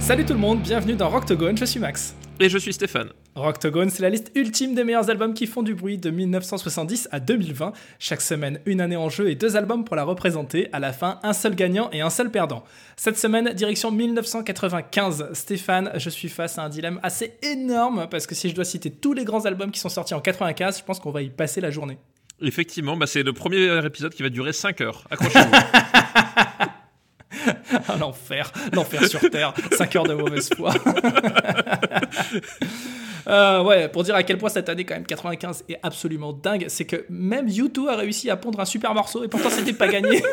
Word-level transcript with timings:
Salut 0.00 0.24
tout 0.24 0.32
le 0.32 0.38
monde, 0.40 0.60
bienvenue 0.60 0.94
dans 0.94 1.08
Rocktogone, 1.08 1.56
je 1.56 1.64
suis 1.64 1.78
Max. 1.78 2.16
Et 2.38 2.50
je 2.50 2.58
suis 2.58 2.74
Stéphane. 2.74 3.08
Rocktogone, 3.34 3.88
c'est 3.88 4.02
la 4.02 4.10
liste 4.10 4.30
ultime 4.34 4.74
des 4.74 4.84
meilleurs 4.84 5.08
albums 5.08 5.32
qui 5.32 5.46
font 5.46 5.62
du 5.62 5.74
bruit 5.74 5.96
de 5.96 6.10
1970 6.10 7.08
à 7.10 7.18
2020. 7.18 7.72
Chaque 7.98 8.20
semaine, 8.20 8.60
une 8.66 8.82
année 8.82 8.96
en 8.96 9.08
jeu 9.08 9.30
et 9.30 9.34
deux 9.34 9.56
albums 9.56 9.84
pour 9.84 9.96
la 9.96 10.04
représenter. 10.04 10.68
À 10.72 10.78
la 10.78 10.92
fin, 10.92 11.18
un 11.22 11.32
seul 11.32 11.54
gagnant 11.54 11.88
et 11.92 12.02
un 12.02 12.10
seul 12.10 12.30
perdant. 12.30 12.62
Cette 12.96 13.16
semaine, 13.16 13.54
direction 13.54 13.90
1995. 13.90 15.30
Stéphane, 15.32 15.90
je 15.94 16.10
suis 16.10 16.28
face 16.28 16.58
à 16.58 16.64
un 16.64 16.68
dilemme 16.68 17.00
assez 17.02 17.38
énorme 17.42 18.06
parce 18.10 18.26
que 18.26 18.34
si 18.34 18.50
je 18.50 18.54
dois 18.54 18.66
citer 18.66 18.90
tous 18.90 19.14
les 19.14 19.24
grands 19.24 19.46
albums 19.46 19.70
qui 19.70 19.80
sont 19.80 19.88
sortis 19.88 20.12
en 20.12 20.20
95, 20.20 20.78
je 20.78 20.84
pense 20.84 21.00
qu'on 21.00 21.12
va 21.12 21.22
y 21.22 21.30
passer 21.30 21.62
la 21.62 21.70
journée. 21.70 21.96
Effectivement, 22.42 22.98
bah 22.98 23.06
c'est 23.06 23.22
le 23.22 23.32
premier 23.32 23.82
épisode 23.86 24.12
qui 24.12 24.22
va 24.22 24.28
durer 24.28 24.52
5 24.52 24.82
heures. 24.82 25.04
Accrochez-vous. 25.10 25.52
Ah, 27.88 27.96
l'enfer, 28.00 28.52
l'enfer 28.72 29.06
sur 29.06 29.20
Terre, 29.30 29.54
5 29.72 29.96
heures 29.96 30.04
de 30.04 30.14
mauvaise 30.14 30.50
foi. 30.54 30.72
Euh, 33.28 33.64
ouais, 33.64 33.88
pour 33.88 34.04
dire 34.04 34.14
à 34.14 34.22
quel 34.22 34.38
point 34.38 34.48
cette 34.48 34.68
année, 34.68 34.84
quand 34.84 34.94
même, 34.94 35.04
95 35.04 35.64
est 35.68 35.80
absolument 35.82 36.32
dingue, 36.32 36.66
c'est 36.68 36.84
que 36.84 37.04
même 37.08 37.48
YouTube 37.48 37.88
a 37.88 37.96
réussi 37.96 38.30
à 38.30 38.36
pondre 38.36 38.60
un 38.60 38.64
super 38.64 38.94
morceau 38.94 39.24
et 39.24 39.28
pourtant 39.28 39.50
c'était 39.50 39.72
pas 39.72 39.88
gagné. 39.88 40.22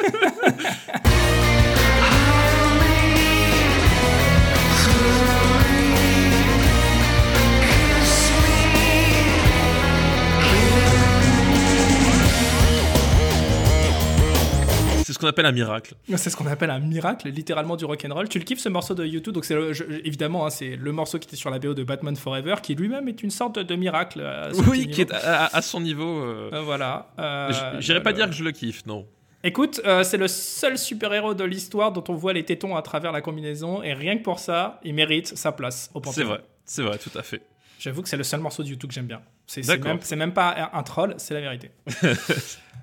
qu'on 15.23 15.29
appelle 15.29 15.45
un 15.45 15.51
miracle. 15.51 15.95
C'est 16.15 16.29
ce 16.29 16.35
qu'on 16.37 16.45
appelle 16.47 16.69
un 16.69 16.79
miracle, 16.79 17.29
littéralement 17.29 17.75
du 17.75 17.85
rock'n'roll. 17.85 18.29
Tu 18.29 18.37
le 18.39 18.45
kiffes 18.45 18.59
ce 18.59 18.69
morceau 18.69 18.93
de 18.93 19.05
YouTube, 19.05 19.33
donc 19.33 19.45
c'est 19.45 19.57
évidemment 20.03 20.45
hein, 20.45 20.49
c'est 20.49 20.75
le 20.75 20.91
morceau 20.91 21.17
qui 21.19 21.27
était 21.27 21.35
sur 21.35 21.49
la 21.49 21.59
BO 21.59 21.73
de 21.73 21.83
Batman 21.83 22.15
Forever, 22.15 22.55
qui 22.61 22.75
lui-même 22.75 23.07
est 23.07 23.23
une 23.23 23.31
sorte 23.31 23.57
de 23.59 23.75
miracle. 23.75 24.21
à 24.21 24.53
son 24.53 24.63
Oui, 24.69 24.87
qui 24.87 25.01
est 25.01 25.11
à, 25.11 25.45
à 25.47 25.61
son 25.61 25.79
niveau. 25.81 26.19
euh, 26.21 26.49
Euh, 26.53 26.61
voilà. 26.61 27.07
Euh, 27.19 27.51
J'irais 27.79 28.03
pas 28.03 28.13
dire 28.13 28.27
que 28.29 28.35
je 28.35 28.43
le 28.43 28.51
kiffe, 28.51 28.85
non. 28.85 29.05
Écoute, 29.45 29.81
euh, 29.85 30.03
c'est 30.03 30.17
le 30.17 30.27
seul 30.29 30.77
super-héros 30.77 31.33
de 31.33 31.43
l'histoire 31.43 31.91
dont 31.91 32.03
on 32.07 32.13
voit 32.13 32.31
les 32.33 32.45
tétons 32.45 32.75
à 32.77 32.81
travers 32.81 33.11
la 33.11 33.21
combinaison, 33.21 33.83
et 33.83 33.93
rien 33.93 34.17
que 34.17 34.23
pour 34.23 34.39
ça, 34.39 34.79
il 34.83 34.93
mérite 34.93 35.35
sa 35.37 35.51
place 35.51 35.89
au 35.93 35.99
Panthéon. 35.99 36.13
C'est 36.13 36.23
vrai, 36.23 36.43
c'est 36.65 36.81
vrai, 36.81 36.97
tout 36.97 37.17
à 37.17 37.23
fait. 37.23 37.41
J'avoue 37.79 38.01
que 38.01 38.07
c'est 38.09 38.15
le 38.17 38.23
seul 38.23 38.39
morceau 38.39 38.63
de 38.63 38.69
YouTube 38.69 38.89
que 38.89 38.93
j'aime 38.95 39.07
bien. 39.07 39.21
C'est 39.45 39.67
même, 39.67 39.99
même 40.17 40.33
pas 40.33 40.69
un 40.73 40.83
troll, 40.83 41.15
c'est 41.17 41.33
la 41.33 41.41
vérité. 41.41 41.71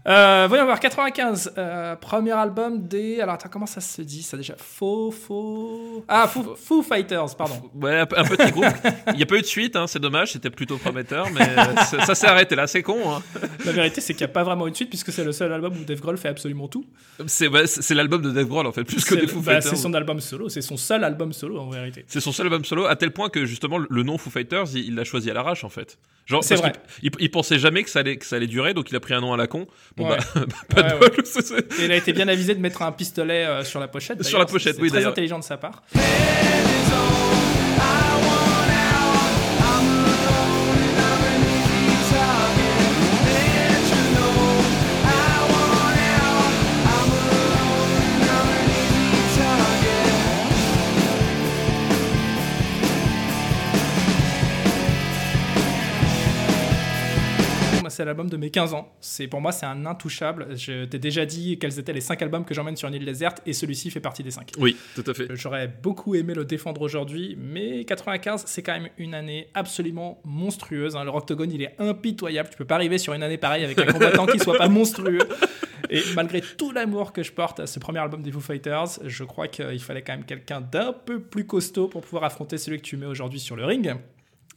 euh, 0.07 0.47
voyons 0.47 0.67
voir, 0.67 0.79
95, 0.79 1.55
euh, 1.57 1.97
premier 1.97 2.33
album 2.33 2.87
des... 2.87 3.21
Alors 3.21 3.37
attends, 3.37 3.49
comment 3.49 3.67
ça 3.67 3.81
se 3.81 4.03
dit 4.03 4.23
ça 4.23 4.37
déjà? 4.37 4.55
Faux, 4.59 5.11
faux... 5.11 6.05
Ah, 6.07 6.29
Foo, 6.29 6.83
Fighters, 6.83 7.35
pardon. 7.37 7.71
Ouais, 7.75 8.01
un, 8.01 8.03
un 8.03 8.25
petit 8.25 8.53
groupe. 8.53 8.67
Il 9.09 9.15
n'y 9.15 9.23
a 9.23 9.27
pas 9.27 9.37
eu 9.37 9.41
de 9.41 9.47
suite, 9.47 9.75
hein, 9.75 9.87
c'est 9.87 9.99
dommage, 9.99 10.33
c'était 10.33 10.51
plutôt 10.51 10.77
prometteur, 10.77 11.29
mais 11.31 11.41
euh, 11.41 11.77
ça, 11.91 12.05
ça 12.05 12.15
s'est 12.15 12.27
arrêté 12.27 12.55
là, 12.55 12.67
c'est 12.67 12.83
con. 12.83 12.99
Hein. 13.11 13.23
La 13.65 13.73
vérité, 13.73 14.03
c'est 14.03 14.13
qu'il 14.13 14.27
n'y 14.27 14.31
a 14.31 14.35
pas 14.35 14.45
vraiment 14.45 14.67
une 14.67 14.75
suite, 14.75 14.91
puisque 14.91 15.13
c'est 15.13 15.25
le 15.25 15.33
seul 15.33 15.51
album 15.53 15.75
où 15.81 15.85
Dave 15.85 16.01
Grohl 16.01 16.19
fait 16.19 16.29
absolument 16.29 16.69
tout. 16.69 16.85
C'est 17.27 17.49
c'est 17.67 17.95
l'album 17.95 18.21
de 18.21 18.31
Dave 18.31 18.47
Grohl 18.47 18.67
en 18.67 18.73
fait, 18.73 18.85
plus 18.85 19.05
que 19.05 19.15
des 19.15 19.27
Foo 19.27 19.41
bah, 19.41 19.55
Fighters. 19.55 19.71
c'est 19.71 19.77
son 19.77 19.95
album 19.95 20.21
solo, 20.21 20.51
c'est 20.51 20.63
son 20.63 20.77
seul 20.77 21.05
album 21.05 21.33
solo 21.33 21.59
en 21.59 21.71
vérité. 21.71 22.05
C'est 22.07 22.21
son 22.21 22.33
seul 22.33 22.47
album 22.47 22.65
solo, 22.67 22.85
à 22.85 22.97
tel 22.97 23.13
point 23.13 23.31
que 23.31 23.47
justement 23.47 23.79
le 23.79 24.03
nom 24.03 24.19
Foo 24.19 24.31
Fighters, 24.31 24.67
il 24.75 24.91
il 24.91 24.97
l'a 24.97 25.05
choisi 25.05 25.31
à 25.31 25.35
l'arrache 25.35 25.65
en 25.65 25.69
fait. 25.69 25.99
Genre, 26.27 26.45
C'est 26.57 26.61
vrai. 26.63 26.73
Il, 27.03 27.11
il 27.19 27.31
pensait 27.31 27.59
jamais 27.59 27.83
que 27.83 27.91
ça, 27.91 28.01
allait, 28.01 28.17
que 28.17 28.27
ça 28.27 28.37
allait 28.37 28.47
durer, 28.47 28.75
donc 28.75 28.91
il 28.91 28.97
a 28.97 29.01
pris 29.01 29.15
un 29.15 29.21
nom 29.21 29.33
à 29.33 29.37
la 29.37 29.47
con. 29.47 29.67
Bon 29.97 30.09
Ouais. 30.09 30.17
bah, 30.35 30.45
pas 30.75 30.83
de 30.83 30.99
bol. 30.99 31.11
Et 31.81 31.85
il 31.85 31.93
a 31.93 31.97
été 31.97 32.13
bien 32.13 32.29
avisé 32.29 32.55
de 32.55 32.61
mettre 32.61 32.83
un 32.83 32.93
pistolet 32.93 33.45
euh, 33.45 33.65
sur 33.65 33.81
la 33.81 33.89
pochette. 33.89 34.23
Sur 34.23 34.39
la 34.39 34.47
pochette, 34.47 34.77
C'est 34.77 34.83
oui, 34.83 34.91
Très 34.91 35.05
intelligent 35.05 35.39
de 35.39 35.45
sa 35.45 35.57
part. 35.57 35.83
C'est 58.01 58.07
l'album 58.07 58.31
de 58.31 58.37
mes 58.39 58.49
15 58.49 58.73
ans. 58.73 58.89
C'est 59.03 59.27
pour 59.29 59.43
moi, 59.43 59.53
c'est 59.53 59.67
un 59.67 59.85
intouchable. 59.85 60.57
Je 60.57 60.87
t'ai 60.87 60.99
déjà 60.99 61.27
dit 61.27 61.59
quels 61.59 61.79
étaient 61.79 61.93
les 61.93 62.01
5 62.01 62.23
albums 62.23 62.47
que 62.47 62.55
j'emmène 62.55 62.75
sur 62.75 62.89
une 62.89 62.95
île 62.95 63.05
déserte, 63.05 63.43
et 63.45 63.53
celui-ci 63.53 63.91
fait 63.91 64.01
partie 64.01 64.23
des 64.23 64.31
5. 64.31 64.53
Oui, 64.59 64.75
tout 64.95 65.05
à 65.07 65.13
fait. 65.13 65.27
J'aurais 65.37 65.69
beaucoup 65.69 66.15
aimé 66.15 66.33
le 66.33 66.47
défendre 66.47 66.81
aujourd'hui, 66.81 67.37
mais 67.39 67.85
95, 67.85 68.45
c'est 68.47 68.63
quand 68.63 68.73
même 68.73 68.89
une 68.97 69.13
année 69.13 69.49
absolument 69.53 70.19
monstrueuse. 70.25 70.97
hein. 70.97 71.05
Le 71.05 71.11
Rocktogone, 71.11 71.53
il 71.53 71.61
est 71.61 71.75
impitoyable. 71.79 72.49
Tu 72.51 72.57
peux 72.57 72.65
pas 72.65 72.77
arriver 72.77 72.97
sur 72.97 73.13
une 73.13 73.23
année 73.23 73.37
pareille 73.37 73.65
avec 73.65 73.79
un 73.79 73.93
combattant 73.93 74.25
qui 74.25 74.39
soit 74.39 74.57
pas 74.57 74.69
monstrueux. 74.71 75.19
Et 75.91 76.01
malgré 76.15 76.41
tout 76.41 76.73
l'amour 76.73 77.13
que 77.13 77.23
je 77.23 77.33
porte 77.33 77.61
à 77.61 77.67
ce 77.67 77.79
premier 77.81 77.99
album 77.99 78.23
des 78.23 78.33
Foo 78.33 78.41
Fighters, 78.41 78.87
je 79.05 79.25
crois 79.25 79.47
qu'il 79.49 79.79
fallait 79.81 80.01
quand 80.01 80.15
même 80.15 80.25
quelqu'un 80.25 80.63
d'un 80.63 80.95
peu 80.95 81.21
plus 81.21 81.45
costaud 81.47 81.89
pour 81.89 82.01
pouvoir 82.01 82.25
affronter 82.25 82.57
celui 82.57 82.79
que 82.79 82.85
tu 82.87 82.97
mets 82.97 83.05
aujourd'hui 83.05 83.41
sur 83.41 83.57
le 83.57 83.67
ring. 83.67 83.95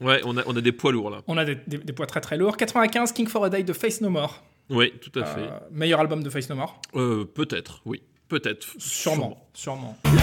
Ouais, 0.01 0.21
on 0.25 0.37
a, 0.37 0.43
on 0.47 0.55
a 0.55 0.61
des 0.61 0.71
poids 0.71 0.91
lourds 0.91 1.09
là. 1.09 1.21
On 1.27 1.37
a 1.37 1.45
des, 1.45 1.55
des- 1.67 1.77
des 1.77 1.93
poids 1.93 2.05
très 2.07 2.19
très 2.21 2.37
lourds. 2.37 2.57
95, 2.57 3.11
King 3.11 3.27
for 3.27 3.45
a 3.45 3.49
Day 3.49 3.63
de 3.63 3.73
Face 3.73 4.01
No 4.01 4.09
More. 4.09 4.43
Oui, 4.69 4.93
tout 4.99 5.17
à 5.19 5.25
fait. 5.25 5.41
Euh, 5.41 5.59
meilleur 5.71 5.99
album 5.99 6.23
de 6.23 6.29
Face 6.29 6.49
No 6.49 6.55
More 6.55 6.79
Euh, 6.95 7.25
peut-être, 7.25 7.81
oui. 7.85 8.01
Peut-être. 8.29 8.65
Sûrement, 8.79 9.47
sûrement. 9.53 9.97
Sûrement. 10.03 10.13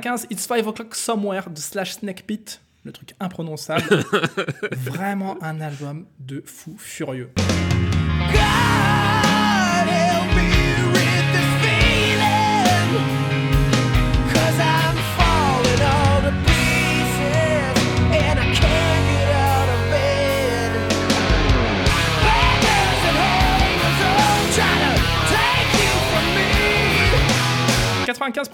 95, 0.00 0.26
It's 0.30 0.46
5 0.46 0.66
O'Clock 0.66 0.94
Somewhere 0.94 1.44
de 1.48 1.60
Slash 1.60 1.92
Snake 1.92 2.24
Pit. 2.26 2.60
Le 2.84 2.92
truc 2.92 3.14
imprononçable. 3.20 4.04
Vraiment 4.72 5.36
un 5.42 5.60
album 5.60 6.06
de 6.18 6.42
fou 6.44 6.76
furieux. 6.78 7.30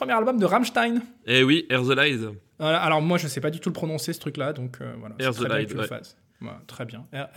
Premier 0.01 0.15
album 0.15 0.39
de 0.39 0.47
Rammstein. 0.47 1.03
Eh 1.27 1.43
oui, 1.43 1.67
Air 1.69 1.83
the 1.83 1.91
Lies. 1.91 2.27
Voilà, 2.59 2.81
alors 2.81 3.03
moi 3.03 3.19
je 3.19 3.29
sais 3.29 3.43
pas 3.43 3.51
du 3.51 3.61
tout 3.61 3.69
le 3.69 3.75
prononcer 3.75 4.15
ce 4.15 4.19
truc 4.19 4.39
là, 4.39 4.55
donc 4.55 4.79
euh, 4.81 4.95
voilà. 4.99 5.15
c'est 5.19 5.27
Air 5.27 5.35
très 5.35 5.45
the 5.45 5.49
le 5.75 5.81
ouais. 5.81 6.01
Voilà, 6.41 6.59
très 6.67 6.87
bien. 6.87 7.05
Air- 7.13 7.29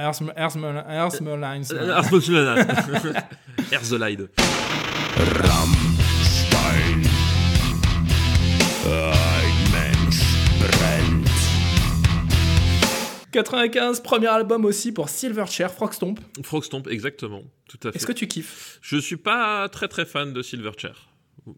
the 3.82 4.00
Lies. 4.00 4.28
Rammstein. 5.42 7.02
Ein 8.86 9.58
Mensch 9.74 10.22
brennt. 10.62 11.28
95, 13.34 14.00
premier 14.00 14.28
album 14.28 14.64
aussi 14.64 14.94
pour 14.94 15.10
Silverchair, 15.10 15.70
Frogstomp. 15.74 16.22
Frog 16.44 16.64
Stomp, 16.64 16.88
exactement. 16.88 17.42
Tout 17.68 17.86
à 17.86 17.92
fait. 17.92 17.98
Est-ce 17.98 18.08
que 18.08 18.14
tu 18.14 18.28
kiffes? 18.28 18.80
Je 18.82 18.96
suis 18.96 19.18
pas 19.18 19.68
très 19.68 19.90
très 19.90 20.06
fan 20.06 20.32
de 20.32 20.42
Silverchair. 20.42 21.10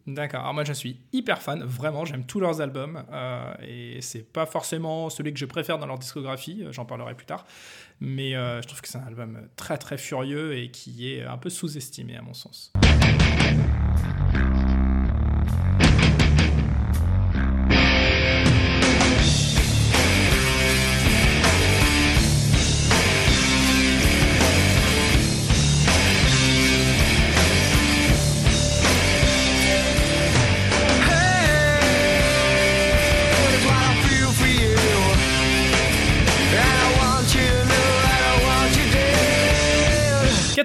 D'accord, 0.07 0.41
alors 0.41 0.53
moi 0.53 0.63
je 0.63 0.73
suis 0.73 0.99
hyper 1.13 1.41
fan, 1.41 1.63
vraiment, 1.63 2.05
j'aime 2.05 2.25
tous 2.25 2.39
leurs 2.39 2.61
albums, 2.61 3.03
euh, 3.11 3.53
et 3.61 4.01
c'est 4.01 4.23
pas 4.23 4.45
forcément 4.45 5.09
celui 5.09 5.33
que 5.33 5.39
je 5.39 5.45
préfère 5.45 5.77
dans 5.77 5.85
leur 5.85 5.99
discographie, 5.99 6.63
euh, 6.63 6.71
j'en 6.71 6.85
parlerai 6.85 7.13
plus 7.13 7.25
tard, 7.25 7.45
mais 7.99 8.35
euh, 8.35 8.61
je 8.61 8.67
trouve 8.67 8.81
que 8.81 8.87
c'est 8.87 8.97
un 8.97 9.05
album 9.05 9.47
très 9.55 9.77
très 9.77 9.97
furieux 9.97 10.57
et 10.57 10.71
qui 10.71 11.11
est 11.11 11.23
un 11.23 11.37
peu 11.37 11.49
sous-estimé 11.49 12.15
à 12.15 12.21
mon 12.21 12.33
sens. 12.33 12.73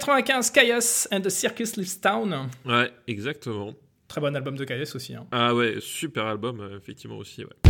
95, 0.01 0.53
Caius 0.53 1.09
and 1.13 1.21
the 1.23 1.31
Circus 1.31 1.77
Leaves 1.77 2.01
Town. 2.01 2.49
Ouais, 2.65 2.91
exactement. 3.07 3.75
Très 4.09 4.21
bon 4.21 4.35
album 4.35 4.57
de 4.57 4.65
Caius 4.65 4.95
aussi. 4.97 5.15
hein. 5.15 5.27
Ah 5.31 5.55
ouais, 5.55 5.77
super 5.81 6.27
album, 6.27 6.61
euh, 6.61 6.77
effectivement 6.77 7.19
aussi. 7.19 7.45
Ouais. 7.45 7.70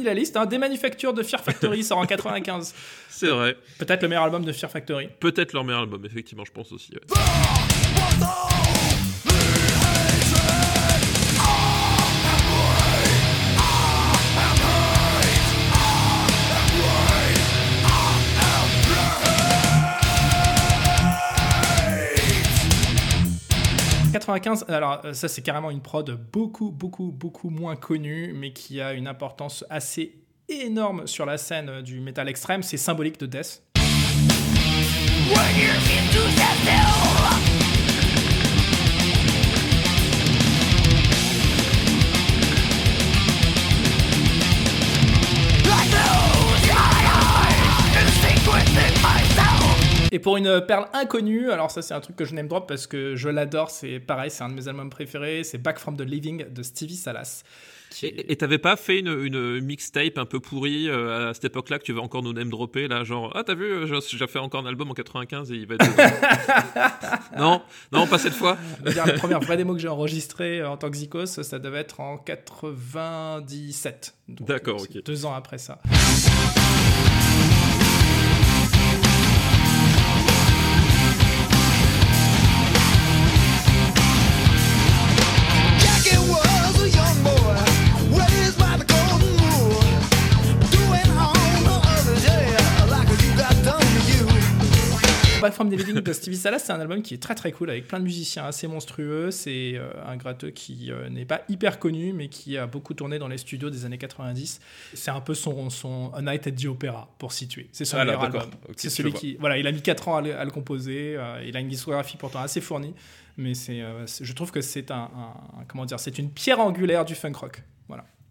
Fini 0.00 0.04
la 0.04 0.14
liste. 0.14 0.36
Hein. 0.36 0.46
Des 0.46 0.58
manufactures 0.58 1.14
de 1.14 1.22
Fear 1.22 1.42
Factory 1.42 1.84
sort 1.84 1.98
en 1.98 2.06
95. 2.06 2.74
C'est 3.08 3.28
vrai. 3.28 3.56
Peut-être 3.78 4.02
le 4.02 4.08
meilleur 4.08 4.24
album 4.24 4.44
de 4.44 4.52
Fear 4.52 4.70
Factory. 4.70 5.08
Peut-être 5.20 5.52
leur 5.52 5.64
meilleur 5.64 5.82
album, 5.82 6.04
effectivement, 6.04 6.44
je 6.44 6.52
pense 6.52 6.72
aussi. 6.72 6.92
ouais.– 6.92 7.00
95, 24.34 24.64
alors 24.68 25.00
euh, 25.04 25.12
ça 25.12 25.28
c'est 25.28 25.42
carrément 25.42 25.70
une 25.70 25.80
prod 25.80 26.10
beaucoup, 26.32 26.70
beaucoup, 26.70 27.10
beaucoup 27.10 27.50
moins 27.50 27.76
connue, 27.76 28.32
mais 28.34 28.52
qui 28.52 28.80
a 28.80 28.92
une 28.92 29.06
importance 29.06 29.64
assez 29.70 30.14
énorme 30.48 31.06
sur 31.06 31.26
la 31.26 31.38
scène 31.38 31.68
euh, 31.68 31.82
du 31.82 32.00
métal 32.00 32.28
extrême, 32.28 32.62
c'est 32.62 32.76
symbolique 32.76 33.18
de 33.20 33.26
Death. 33.26 33.62
Et 50.12 50.18
pour 50.18 50.36
une 50.36 50.60
perle 50.66 50.86
inconnue, 50.92 51.50
alors 51.50 51.70
ça 51.70 51.82
c'est 51.82 51.94
un 51.94 52.00
truc 52.00 52.16
que 52.16 52.24
je 52.24 52.34
n'aime 52.34 52.48
drop 52.48 52.66
parce 52.66 52.86
que 52.86 53.14
je 53.14 53.28
l'adore, 53.28 53.70
c'est 53.70 54.00
pareil, 54.00 54.30
c'est 54.30 54.42
un 54.42 54.48
de 54.48 54.54
mes 54.54 54.66
albums 54.66 54.90
préférés, 54.90 55.44
c'est 55.44 55.58
Back 55.58 55.78
from 55.78 55.96
the 55.96 56.02
Living 56.02 56.46
de 56.52 56.62
Stevie 56.62 56.96
Salas. 56.96 57.44
qui 57.90 58.06
Et 58.06 58.36
t'avais 58.36 58.58
pas 58.58 58.74
fait 58.76 58.98
une, 58.98 59.24
une 59.24 59.60
mixtape 59.60 60.18
un 60.18 60.24
peu 60.24 60.40
pourrie 60.40 60.88
euh, 60.88 61.30
à 61.30 61.34
cette 61.34 61.44
époque-là 61.44 61.78
que 61.78 61.84
tu 61.84 61.92
vas 61.92 62.00
encore 62.00 62.24
nous 62.24 62.32
name 62.32 62.50
dropper 62.50 62.88
là, 62.88 63.04
genre 63.04 63.30
ah 63.36 63.44
t'as 63.44 63.54
vu, 63.54 63.66
euh, 63.66 64.00
j'ai 64.00 64.26
fait 64.26 64.40
encore 64.40 64.62
un 64.62 64.66
album 64.66 64.90
en 64.90 64.94
95 64.94 65.52
et 65.52 65.54
il 65.54 65.66
va 65.66 65.76
être 65.76 65.86
non, 67.38 67.62
non 67.92 68.08
pas 68.08 68.18
cette 68.18 68.34
fois. 68.34 68.58
La 68.84 69.12
première 69.12 69.40
vraie 69.40 69.56
démo 69.56 69.74
que 69.74 69.80
j'ai 69.80 69.88
enregistrée 69.88 70.60
euh, 70.60 70.70
en 70.70 70.76
tant 70.76 70.90
que 70.90 70.96
Zikos, 70.96 71.26
ça 71.26 71.58
devait 71.60 71.78
être 71.78 72.00
en 72.00 72.18
97. 72.18 74.14
Donc, 74.28 74.48
D'accord, 74.48 74.82
ok. 74.82 75.04
Deux 75.04 75.24
ans 75.24 75.34
après 75.34 75.58
ça. 75.58 75.80
Back 95.50 95.56
from 95.56 95.68
the 95.68 95.72
Living 95.76 96.00
de 96.00 96.12
Stevie 96.12 96.36
Salas, 96.36 96.60
c'est 96.60 96.72
un 96.72 96.78
album 96.80 97.02
qui 97.02 97.14
est 97.14 97.18
très 97.22 97.34
très 97.34 97.50
cool 97.50 97.70
avec 97.70 97.88
plein 97.88 97.98
de 97.98 98.04
musiciens 98.04 98.44
assez 98.44 98.68
monstrueux. 98.68 99.30
C'est 99.32 99.72
euh, 99.74 99.90
un 100.06 100.16
gratteux 100.16 100.50
qui 100.50 100.92
euh, 100.92 101.08
n'est 101.08 101.24
pas 101.24 101.42
hyper 101.48 101.78
connu, 101.80 102.12
mais 102.12 102.28
qui 102.28 102.56
a 102.56 102.66
beaucoup 102.68 102.94
tourné 102.94 103.18
dans 103.18 103.26
les 103.26 103.36
studios 103.38 103.68
des 103.68 103.84
années 103.84 103.98
90. 103.98 104.60
C'est 104.94 105.10
un 105.10 105.20
peu 105.20 105.34
son, 105.34 105.68
son 105.68 106.12
A 106.14 106.22
Night 106.22 106.46
at 106.46 106.52
the 106.52 106.66
Opera, 106.66 107.12
pour 107.18 107.32
situer. 107.32 107.68
C'est 107.72 107.84
son 107.84 107.96
Ah 107.96 108.04
là, 108.04 108.04
meilleur 108.16 108.22
d'accord. 108.22 108.42
album. 108.42 108.58
Ok, 108.68 108.74
c'est 108.76 108.90
je 108.90 108.94
celui 108.94 109.12
qui. 109.12 109.36
Voilà, 109.40 109.58
il 109.58 109.66
a 109.66 109.72
mis 109.72 109.82
4 109.82 110.06
ans 110.08 110.16
à 110.18 110.22
le, 110.22 110.36
à 110.36 110.44
le 110.44 110.50
composer. 110.52 111.16
euh, 111.16 111.42
il 111.44 111.56
a 111.56 111.60
une 111.60 111.68
discographie 111.68 112.16
pourtant 112.16 112.40
assez 112.40 112.60
fournie. 112.60 112.94
Mais 113.36 113.54
c'est, 113.54 113.82
c'est- 114.06 114.24
je 114.24 114.32
trouve 114.34 114.50
que 114.52 114.60
c'est 114.60 114.90
un, 114.90 115.10
un- 115.14 115.64
comment 115.66 115.84
dire, 115.84 115.98
c'est 115.98 116.18
une 116.18 116.30
pierre 116.30 116.60
angulaire 116.60 117.04
du 117.04 117.14
funk 117.14 117.32
rock. 117.34 117.62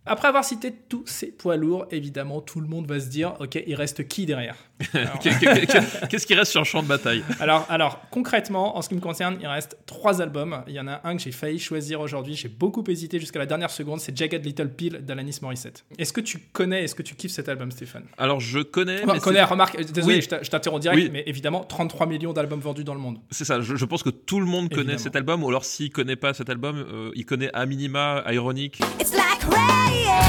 Après 0.09 0.27
avoir 0.27 0.43
cité 0.43 0.73
tous 0.89 1.03
ces 1.05 1.27
poids 1.27 1.55
lourds, 1.55 1.85
évidemment, 1.91 2.41
tout 2.41 2.59
le 2.59 2.67
monde 2.67 2.87
va 2.87 2.99
se 2.99 3.07
dire, 3.07 3.35
ok, 3.39 3.61
il 3.65 3.75
reste 3.75 4.07
qui 4.07 4.25
derrière 4.25 4.55
Qu'est-ce 5.21 6.25
qui 6.25 6.33
reste 6.35 6.51
sur 6.51 6.61
le 6.61 6.65
champ 6.65 6.81
de 6.83 6.87
bataille 6.87 7.23
alors, 7.39 7.65
alors, 7.69 7.99
concrètement, 8.11 8.77
en 8.77 8.81
ce 8.81 8.89
qui 8.89 8.95
me 8.95 8.99
concerne, 9.01 9.37
il 9.41 9.47
reste 9.47 9.77
trois 9.85 10.21
albums. 10.21 10.63
Il 10.67 10.73
y 10.73 10.79
en 10.79 10.87
a 10.87 11.01
un 11.03 11.15
que 11.17 11.21
j'ai 11.21 11.31
failli 11.31 11.59
choisir 11.59 11.99
aujourd'hui. 12.01 12.35
J'ai 12.35 12.47
beaucoup 12.47 12.83
hésité 12.87 13.19
jusqu'à 13.19 13.39
la 13.39 13.45
dernière 13.45 13.69
seconde. 13.71 13.99
C'est 13.99 14.15
Jagged 14.17 14.45
Little 14.45 14.69
Pill 14.69 14.99
d'Alanis 15.05 15.39
Morissette. 15.41 15.85
Est-ce 15.97 16.13
que 16.13 16.21
tu 16.21 16.39
connais, 16.53 16.83
est-ce 16.85 16.95
que 16.95 17.03
tu 17.03 17.15
kiffes 17.15 17.31
cet 17.31 17.49
album, 17.49 17.71
Stéphane? 17.71 18.05
Alors 18.17 18.39
je 18.39 18.59
connais, 18.59 19.03
Enfin, 19.03 19.13
mais 19.13 19.19
connais, 19.19 19.43
remarque, 19.43 19.79
désolé, 19.91 20.17
Oui. 20.17 20.27
je 20.41 20.49
t'interromps 20.49 20.81
direct, 20.81 21.01
Oui. 21.01 21.09
mais 21.11 21.23
évidemment, 21.27 21.63
33 21.63 22.07
millions 22.07 22.33
d'albums 22.33 22.59
vendus 22.61 22.83
dans 22.83 22.93
le 22.93 22.99
monde. 23.01 23.19
c'est 23.31 23.45
ça. 23.45 23.61
Je, 23.61 23.75
je 23.75 23.85
pense 23.85 24.03
que 24.03 24.09
tout 24.09 24.39
le 24.39 24.45
monde 24.45 24.69
connaît 24.69 24.79
Évidemment. 24.93 24.99
cet 24.99 25.15
album, 25.15 25.43
ou 25.43 25.49
alors 25.49 25.65
s'il 25.65 25.91
connaît 25.91 26.15
pas 26.15 26.33
cet 26.33 26.49
album, 26.49 26.77
euh, 26.77 27.11
il 27.15 27.25
connaît 27.25 27.49
à 27.53 27.65
minima 27.65 28.23
Ironic. 28.31 28.79
It's 28.99 29.13
like 29.13 29.38
rain 29.49 30.21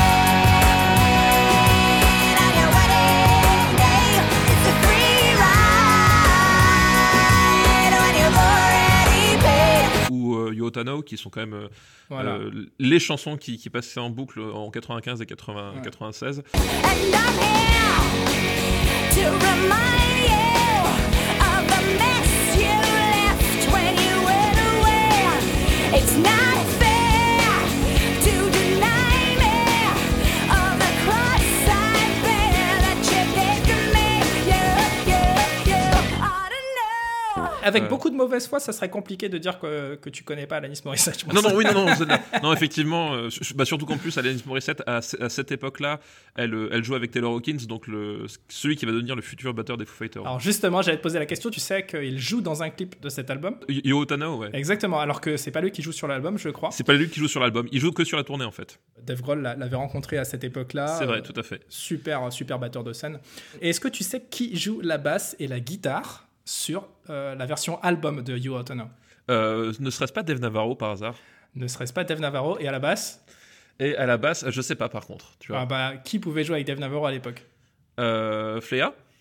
on 2.39 2.53
your 2.61 2.71
wedding 2.77 3.77
day. 3.77 4.07
It's 4.53 4.67
a 4.67 4.75
free 4.85 5.35
ride 5.45 6.73
when 8.01 8.13
you've 8.21 8.39
already 8.49 9.27
paid. 9.43 10.11
ou 10.11 10.35
euh, 10.37 10.53
Yo 10.55 10.71
Tano, 10.71 11.03
qui 11.03 11.17
sont 11.17 11.31
quand 11.31 11.41
même 11.41 11.55
euh, 11.55 11.69
Voilà. 12.09 12.33
euh, 12.33 12.51
les 12.79 12.99
chansons 13.01 13.37
qui, 13.37 13.57
qui 13.59 13.71
passaient 13.71 14.01
en 14.01 14.11
boucle 14.11 14.41
en 14.41 14.71
95 14.71 15.21
et 15.23 15.27
80, 15.27 15.73
Ouais. 15.77 15.83
96. 15.83 16.43
And 26.33 26.80
Avec 37.63 37.83
Ouais. 37.85 37.89
beaucoup 37.89 38.11
de 38.11 38.15
mauvaise 38.17 38.47
foi, 38.49 38.61
ça 38.61 38.73
serait 38.73 38.89
compliqué 38.91 39.29
de 39.29 39.39
dire 39.39 39.59
que, 39.59 39.95
que 39.97 40.11
tu 40.11 40.25
connais 40.25 40.47
pas 40.47 40.57
Alanis 40.57 40.81
Morissette. 40.85 41.21
je 41.21 41.25
pense. 41.27 41.35
Non, 41.35 41.43
non, 41.43 41.55
oui, 41.57 41.65
non, 41.65 41.85
non, 41.87 41.87
non, 42.43 42.53
effectivement, 42.53 43.15
euh, 43.15 43.29
bah, 43.55 43.65
surtout 43.65 43.87
qu'en 43.87 43.97
plus, 43.99 44.17
Alanis 44.19 44.43
Morissette, 44.47 44.83
à, 44.87 45.03
ce- 45.03 45.23
à 45.23 45.29
cette 45.29 45.53
époque-là, 45.53 46.01
elle, 46.37 46.55
euh, 46.55 46.69
elle 46.73 46.85
joue 46.85 46.95
avec 46.95 47.11
Taylor 47.11 47.33
Hawkins, 47.35 47.67
donc 47.69 47.87
le, 47.87 48.27
celui 48.49 48.77
qui 48.77 48.87
va 48.87 48.93
devenir 48.93 49.17
le 49.17 49.23
futur 49.23 49.53
batteur 49.55 49.77
des 49.77 49.85
Foo 49.87 49.95
Fighters. 49.95 50.23
Alors 50.23 50.41
justement, 50.41 50.83
j'allais 50.83 50.99
te 50.99 51.03
poser 51.03 51.19
la 51.19 51.27
question. 51.27 51.51
Tu 51.51 51.61
sais 51.61 51.85
qu'il 51.87 52.19
joue 52.19 52.41
dans 52.41 52.63
un 52.63 52.71
clip 52.71 53.01
de 53.01 53.09
cet 53.09 53.31
album? 53.31 53.57
Yo 53.69 54.05
Tano, 54.05 54.37
ouais. 54.39 54.51
Exactement, 54.53 55.01
alors 55.01 55.21
que 55.21 55.37
c'est 55.37 55.51
pas 55.51 55.61
lui 55.61 55.71
qui 55.71 55.83
joue 55.83 55.93
sur 55.93 56.07
l'album, 56.09 56.39
je 56.39 56.49
crois. 56.51 56.71
C'est 56.73 56.85
pas 56.85 56.95
lui 56.95 57.09
qui 57.09 57.21
joue 57.21 57.29
sur 57.29 57.41
l'album, 57.41 57.69
il 57.73 57.81
joue 57.81 57.93
que 57.93 58.05
sur 58.05 58.17
la 58.17 58.25
tournée 58.25 58.45
en 58.45 58.51
fait. 58.53 58.79
Dave 59.03 59.23
Grohl 59.23 59.41
l'a- 59.43 59.57
l'avait 59.57 59.77
rencontré 59.77 60.19
à 60.19 60.25
cette 60.25 60.45
époque-là. 60.45 60.87
C'est 60.99 61.07
vrai, 61.07 61.19
Euh, 61.19 61.23
tout 61.23 61.39
à 61.39 61.43
fait. 61.43 61.61
super, 61.69 62.33
super 62.33 62.59
batteur 62.59 62.85
de 62.85 62.93
scène. 62.93 63.19
Et 63.63 63.71
est-ce 63.71 63.81
que 63.81 63.89
tu 63.89 64.05
sais 64.05 64.23
qui 64.31 64.57
joue 64.57 64.81
la 64.83 64.99
basse 64.99 65.37
et 65.39 65.47
la 65.47 65.61
guitare? 65.61 66.27
Sur 66.51 66.87
euh, 67.11 67.35
la 67.37 67.47
version 67.47 67.81
album 67.83 68.23
de 68.23 68.37
You 68.37 68.57
Ought 68.57 68.65
to 68.65 68.75
Know 68.75 68.89
Euh, 69.31 69.73
ne 69.79 69.91
serait-ce 69.91 70.13
pas 70.13 70.23
Dave 70.25 70.41
Navarro 70.41 70.75
par 70.75 70.91
hasard? 70.91 71.15
Ne 71.55 71.69
serait-ce 71.69 71.93
pas 71.93 72.03
Dave 72.05 72.21
Navarro 72.21 72.59
Et 72.59 72.67
à 72.67 72.73
la 72.73 72.81
basse, 72.81 73.25
Et 73.79 73.97
à 73.97 74.05
la 74.07 74.17
basse, 74.17 74.45
je 74.49 74.61
sais 74.61 74.75
pas 74.75 74.89
par 74.89 75.07
contre, 75.07 75.35
tu 75.39 75.53
vois. 75.53 75.61
ah 75.61 75.67
bah, 75.67 75.93
qui 76.05 76.19
pouvait 76.19 76.43
jouer 76.45 76.57
avec 76.57 76.67
Dave 76.67 76.81
Navarro 76.81 77.07
à 77.07 77.13
l'époque? 77.13 77.45
Euh, 78.01 78.61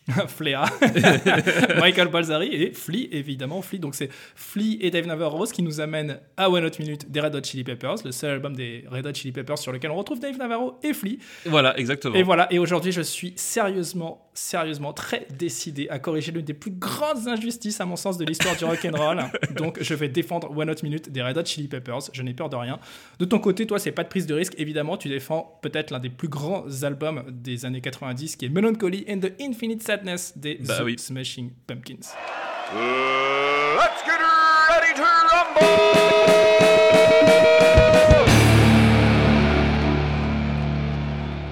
Flea 0.27 0.65
Michael 1.79 2.07
Balzari 2.07 2.47
et 2.53 2.73
Flea, 2.73 3.09
évidemment. 3.11 3.61
Flea, 3.61 3.79
donc 3.79 3.95
c'est 3.95 4.09
Flea 4.35 4.77
et 4.81 4.91
Dave 4.91 5.07
Navarro, 5.07 5.45
qui 5.45 5.61
nous 5.61 5.79
amène 5.81 6.19
à 6.37 6.49
One 6.49 6.65
Hot 6.65 6.79
Minute 6.79 7.11
des 7.11 7.19
Red 7.19 7.35
Hot 7.35 7.43
Chili 7.43 7.63
Peppers, 7.63 7.95
le 8.03 8.11
seul 8.11 8.31
album 8.31 8.55
des 8.55 8.85
Red 8.89 9.05
Hot 9.05 9.13
Chili 9.13 9.31
Peppers 9.31 9.57
sur 9.57 9.71
lequel 9.71 9.91
on 9.91 9.95
retrouve 9.95 10.19
Dave 10.19 10.37
Navarro 10.37 10.79
et 10.83 10.93
Flea. 10.93 11.19
Voilà, 11.45 11.77
exactement. 11.77 12.15
Et 12.15 12.23
voilà, 12.23 12.51
et 12.51 12.59
aujourd'hui, 12.59 12.91
je 12.91 13.01
suis 13.01 13.33
sérieusement, 13.35 14.29
sérieusement 14.33 14.93
très 14.93 15.27
décidé 15.37 15.87
à 15.89 15.99
corriger 15.99 16.31
l'une 16.31 16.45
des 16.45 16.53
plus 16.53 16.71
grandes 16.71 17.27
injustices, 17.27 17.79
à 17.81 17.85
mon 17.85 17.95
sens, 17.95 18.17
de 18.17 18.25
l'histoire 18.25 18.55
du 18.55 18.65
rock'n'roll. 18.65 19.23
Donc, 19.55 19.77
je 19.81 19.93
vais 19.93 20.09
défendre 20.09 20.55
One 20.55 20.69
Hot 20.69 20.83
Minute 20.83 21.11
des 21.11 21.21
Red 21.21 21.37
Hot 21.37 21.45
Chili 21.45 21.67
Peppers. 21.67 22.09
Je 22.13 22.21
n'ai 22.23 22.33
peur 22.33 22.49
de 22.49 22.55
rien. 22.55 22.79
De 23.19 23.25
ton 23.25 23.39
côté, 23.39 23.67
toi, 23.67 23.79
c'est 23.79 23.91
pas 23.91 24.03
de 24.03 24.09
prise 24.09 24.25
de 24.25 24.33
risque. 24.33 24.53
Évidemment, 24.57 24.97
tu 24.97 25.09
défends 25.09 25.59
peut-être 25.61 25.91
l'un 25.91 25.99
des 25.99 26.09
plus 26.09 26.27
grands 26.27 26.65
albums 26.83 27.23
des 27.29 27.65
années 27.65 27.81
90, 27.81 28.35
qui 28.35 28.45
est 28.45 28.49
Melancholy 28.49 29.05
and 29.09 29.19
the 29.19 29.33
Infinite 29.41 29.83
Sadness 29.83 29.99
des 30.36 30.56
Bah 30.62 30.79
The 30.79 30.84
oui. 30.84 30.96
Smashing 30.98 31.51
Pumpkins. 31.68 32.13
Let's 32.74 34.03
get 34.06 34.20
ready 34.70 34.94
to 34.96 35.03
rumble! 35.03 36.70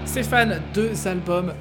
Stéphane, 0.05 0.61
deux 0.73 1.07
albums 1.07 1.53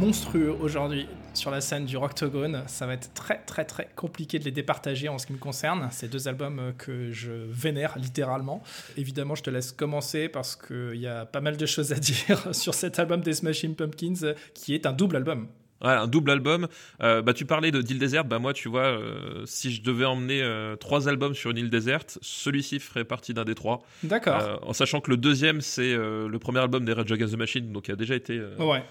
monstrueux 0.00 0.56
aujourd'hui. 0.60 1.06
sur 1.34 1.50
la 1.50 1.62
scène 1.62 1.86
du 1.86 1.96
Rocktogone. 1.96 2.62
Ça 2.66 2.86
va 2.86 2.92
être 2.92 3.14
très 3.14 3.38
très 3.46 3.64
très 3.64 3.88
compliqué 3.96 4.38
de 4.38 4.44
les 4.44 4.50
départager 4.50 5.08
en 5.08 5.16
ce 5.18 5.26
qui 5.26 5.32
me 5.32 5.38
concerne. 5.38 5.88
C'est 5.90 6.08
deux 6.08 6.28
albums 6.28 6.58
euh, 6.58 6.72
que 6.76 7.10
je 7.10 7.32
vénère 7.48 7.96
littéralement. 7.98 8.62
Évidemment, 8.98 9.34
je 9.34 9.42
te 9.42 9.48
laisse 9.48 9.72
commencer 9.72 10.28
parce 10.28 10.56
qu'il 10.56 10.96
y 11.00 11.06
a 11.06 11.24
pas 11.24 11.40
mal 11.40 11.56
de 11.56 11.64
choses 11.64 11.90
à 11.92 11.94
dire 11.98 12.54
sur 12.54 12.74
cet 12.74 12.98
album 12.98 13.22
des 13.22 13.32
Smashing 13.32 13.74
Pumpkins 13.76 14.14
euh, 14.24 14.34
qui 14.52 14.74
est 14.74 14.84
un 14.84 14.92
double 14.92 15.16
album. 15.16 15.48
Ouais, 15.82 15.90
un 15.90 16.06
double 16.06 16.30
album. 16.30 16.68
Euh, 17.02 17.22
bah, 17.22 17.32
tu 17.32 17.44
parlais 17.44 17.70
de 17.70 17.82
d'île 17.82 17.98
déserte. 17.98 18.28
Bah, 18.28 18.38
moi, 18.38 18.52
tu 18.52 18.68
vois, 18.68 18.84
euh, 18.84 19.42
si 19.46 19.72
je 19.72 19.82
devais 19.82 20.04
emmener 20.04 20.40
euh, 20.42 20.76
trois 20.76 21.08
albums 21.08 21.34
sur 21.34 21.50
une 21.50 21.58
île 21.58 21.70
déserte, 21.70 22.18
celui-ci 22.22 22.78
ferait 22.78 23.04
partie 23.04 23.34
d'un 23.34 23.44
des 23.44 23.54
trois. 23.54 23.82
D'accord. 24.04 24.60
En 24.62 24.72
sachant 24.72 25.00
que 25.00 25.10
le 25.10 25.16
deuxième, 25.16 25.60
c'est 25.60 25.94
le 25.94 26.38
premier 26.38 26.60
album 26.60 26.84
des 26.84 26.92
Red 26.92 27.10
Against 27.10 27.34
the 27.34 27.38
Machine, 27.38 27.72
donc 27.72 27.84
qui 27.84 27.92
a 27.92 27.96
déjà 27.96 28.14
été 28.14 28.40
ouais. 28.58 28.84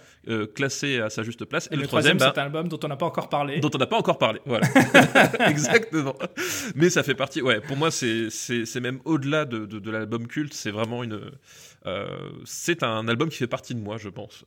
classé 0.53 0.99
à 0.99 1.09
sa 1.09 1.23
juste 1.23 1.45
place. 1.45 1.69
Et, 1.71 1.75
le, 1.75 1.87
troisième, 1.87 2.19
c'est 2.19 2.37
un 2.37 2.43
album 2.43 2.67
dont 2.67 2.79
on 2.83 2.87
n'a 2.87 2.97
pas 2.97 3.05
encore 3.05 3.29
parlé. 3.29 3.59
dont 3.59 3.71
on 3.73 3.77
n'a 3.77 3.87
pas 3.87 3.97
encore 3.97 4.17
parlé. 4.17 4.41
Voilà. 4.45 4.67
Exactement. 5.47 6.15
Mais 6.75 6.89
ça 6.89 7.03
fait 7.03 7.15
partie. 7.15 7.41
Ouais, 7.41 7.61
pour 7.61 7.77
moi, 7.77 7.89
c'est 7.91 8.81
même 8.81 8.99
au-delà 9.05 9.45
de, 9.45 9.65
de, 9.65 9.79
de 9.79 9.91
l'album 9.91 10.27
culte. 10.27 10.53
C'est 10.53 10.71
vraiment 10.71 11.03
une. 11.03 11.21
c'est 12.43 12.83
un 12.83 13.07
album 13.07 13.29
qui 13.29 13.37
fait 13.37 13.47
partie 13.47 13.75
de 13.75 13.79
moi, 13.79 13.97
je 13.97 14.09
pense. 14.09 14.43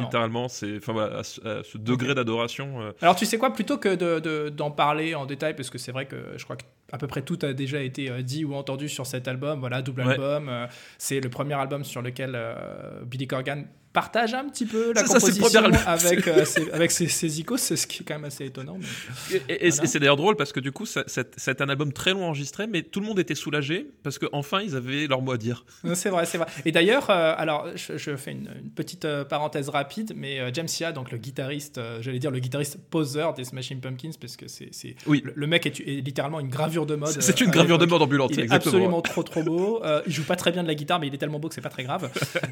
Littéralement, 0.00 0.48
c'est. 0.48 0.78
Enfin 0.78 0.92
voilà, 0.92 1.18
à 1.18 1.22
ce, 1.22 1.46
à 1.46 1.62
ce 1.62 1.75
degré 1.76 2.14
d'adoration. 2.14 2.80
euh, 2.80 2.92
Alors 3.00 3.16
tu 3.16 3.26
sais 3.26 3.38
quoi, 3.38 3.52
plutôt 3.52 3.78
que 3.78 3.94
de- 3.94 4.20
de- 4.20 4.48
d'en 4.48 4.70
parler 4.70 5.14
en 5.14 5.26
détail, 5.26 5.54
parce 5.54 5.70
que 5.70 5.78
c'est 5.78 5.92
vrai 5.92 6.06
que 6.06 6.16
je 6.36 6.44
crois 6.44 6.56
que 6.56 6.64
à 6.92 6.98
peu 6.98 7.06
près 7.06 7.22
tout 7.22 7.38
a 7.42 7.52
déjà 7.52 7.80
été 7.80 8.10
euh, 8.10 8.22
dit 8.22 8.44
ou 8.44 8.54
entendu 8.54 8.88
sur 8.88 9.06
cet 9.06 9.26
album, 9.28 9.60
voilà, 9.60 9.82
double 9.82 10.02
Ouais. 10.02 10.12
album, 10.12 10.48
euh, 10.48 10.66
c'est 10.98 11.20
le 11.20 11.28
premier 11.28 11.54
album 11.54 11.82
sur 11.84 12.00
lequel 12.02 12.32
euh, 12.34 13.02
Billy 13.04 13.26
Corgan 13.26 13.64
partage 13.96 14.34
un 14.34 14.44
petit 14.50 14.66
peu 14.66 14.92
la 14.92 15.06
ça, 15.06 15.14
le 15.14 15.20
composition 15.20 15.64
avec, 15.86 16.28
euh, 16.28 16.44
ses, 16.44 16.70
avec 16.70 16.90
ses, 16.90 17.08
ses 17.08 17.40
icônes, 17.40 17.56
c'est 17.56 17.76
ce 17.76 17.86
qui 17.86 18.02
est 18.02 18.04
quand 18.06 18.14
même 18.14 18.26
assez 18.26 18.44
étonnant. 18.44 18.76
mais- 18.78 19.36
Et, 19.36 19.42
et- 19.48 19.66
et 19.66 19.70
Voilà. 19.70 19.86
c'est 19.88 19.98
d'ailleurs 19.98 20.16
drôle 20.16 20.36
parce 20.36 20.52
que 20.52 20.60
du 20.60 20.70
coup, 20.70 20.84
c'est 20.84 21.04
c'est 21.36 21.60
un 21.62 21.68
album 21.70 21.92
très 21.94 22.12
long 22.12 22.24
enregistré, 22.26 22.66
mais 22.66 22.82
tout 22.82 23.00
le 23.00 23.06
monde 23.06 23.18
était 23.18 23.34
soulagé 23.34 23.86
parce 24.02 24.18
qu'enfin 24.18 24.60
ils 24.60 24.76
avaient 24.76 25.06
leur 25.06 25.22
mot 25.22 25.32
à 25.32 25.38
dire. 25.38 25.64
C'est 25.94 26.10
vrai, 26.10 26.26
c'est 26.26 26.36
vrai. 26.36 26.46
Et 26.66 26.72
d'ailleurs, 26.72 27.08
euh, 27.08 27.34
alors 27.38 27.68
je, 27.74 27.96
je 27.96 28.14
fais 28.16 28.32
une, 28.32 28.50
une 28.62 28.70
petite 28.70 29.06
euh, 29.06 29.24
parenthèse 29.24 29.70
rapide, 29.70 30.12
mais 30.14 30.40
euh, 30.40 30.50
James 30.52 30.68
Sia, 30.68 30.92
donc 30.92 31.10
le 31.10 31.16
guitariste, 31.18 31.78
euh, 31.78 32.02
j'allais 32.02 32.18
dire 32.18 32.30
le 32.30 32.38
guitariste 32.40 32.76
poseur 32.90 33.32
des 33.32 33.44
Smashing 33.44 33.80
Pumpkins, 33.80 34.12
parce 34.20 34.36
que 34.36 34.46
c'est 34.48 34.68
c'est- 34.72 34.94
Oui. 35.06 35.22
le, 35.24 35.32
le 35.34 35.46
mec 35.46 35.64
est, 35.66 35.80
est 35.80 36.02
littéralement 36.04 36.40
une 36.40 36.48
gravure 36.50 36.84
de 36.84 36.96
mode. 36.96 37.08
C'est- 37.18 37.40
euh, 37.40 37.44
une 37.46 37.50
gravure 37.50 37.78
de 37.78 37.86
mode 37.86 38.02
ambulante, 38.02 38.30
Il 38.34 38.40
est 38.40 38.42
exactement. 38.44 38.74
absolument 38.74 39.00
trop 39.02 39.22
trop 39.22 39.42
beau. 39.42 39.82
Euh, 39.84 40.02
il 40.06 40.12
joue 40.12 40.24
pas 40.24 40.36
très 40.36 40.52
bien 40.52 40.62
de 40.62 40.68
la 40.68 40.74
guitare, 40.74 41.00
mais 41.00 41.06
il 41.06 41.14
est 41.14 41.18
tellement 41.18 41.38
beau 41.38 41.48
que 41.48 41.54
c'est 41.54 41.60
pas 41.62 41.70
très 41.70 41.84
grave. 41.84 42.10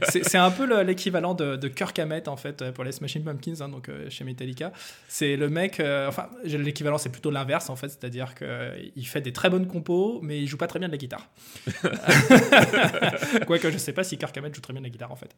C'est 0.09 0.25
c'est 0.25 0.39
un 0.39 0.51
peu 0.51 0.65
le- 0.65 0.83
l'équivalent 1.35 1.57
de, 1.57 1.57
de 1.57 1.69
Kirk 1.69 1.99
Hammett 1.99 2.29
en 2.29 2.37
fait 2.37 2.63
euh, 2.63 2.73
pour 2.73 2.85
les 2.85 2.93
Smashing 2.93 3.25
Pumpkins, 3.25 3.61
hein, 3.61 3.69
donc 3.69 3.89
euh, 3.89 4.09
chez 4.11 4.25
Metallica. 4.25 4.73
C'est 5.09 5.37
le 5.37 5.49
mec, 5.49 5.81
euh, 5.81 6.09
enfin 6.09 6.29
l'équivalent 6.45 6.99
c'est 6.99 7.11
plutôt 7.11 7.31
l'inverse 7.31 7.71
en 7.71 7.77
fait, 7.77 7.89
c'est-à-dire 7.89 8.35
qu'il 8.35 9.07
fait 9.07 9.21
des 9.21 9.33
très 9.33 9.51
bonnes 9.51 9.67
compos, 9.67 10.21
mais 10.23 10.41
il 10.41 10.47
joue 10.47 10.57
pas 10.57 10.67
très 10.67 10.79
bien 10.79 10.89
de 10.89 10.93
la 10.93 10.99
guitare. 10.99 11.29
Quoique 13.47 13.71
je 13.71 13.79
sais 13.79 13.93
pas 13.93 14.05
si 14.05 14.17
Kirk 14.19 14.37
Hammett 14.37 14.55
joue 14.55 14.61
très 14.61 14.73
bien 14.73 14.81
de 14.81 14.87
la 14.87 14.91
guitare 14.91 15.13
en 15.13 15.17
fait. 15.17 15.35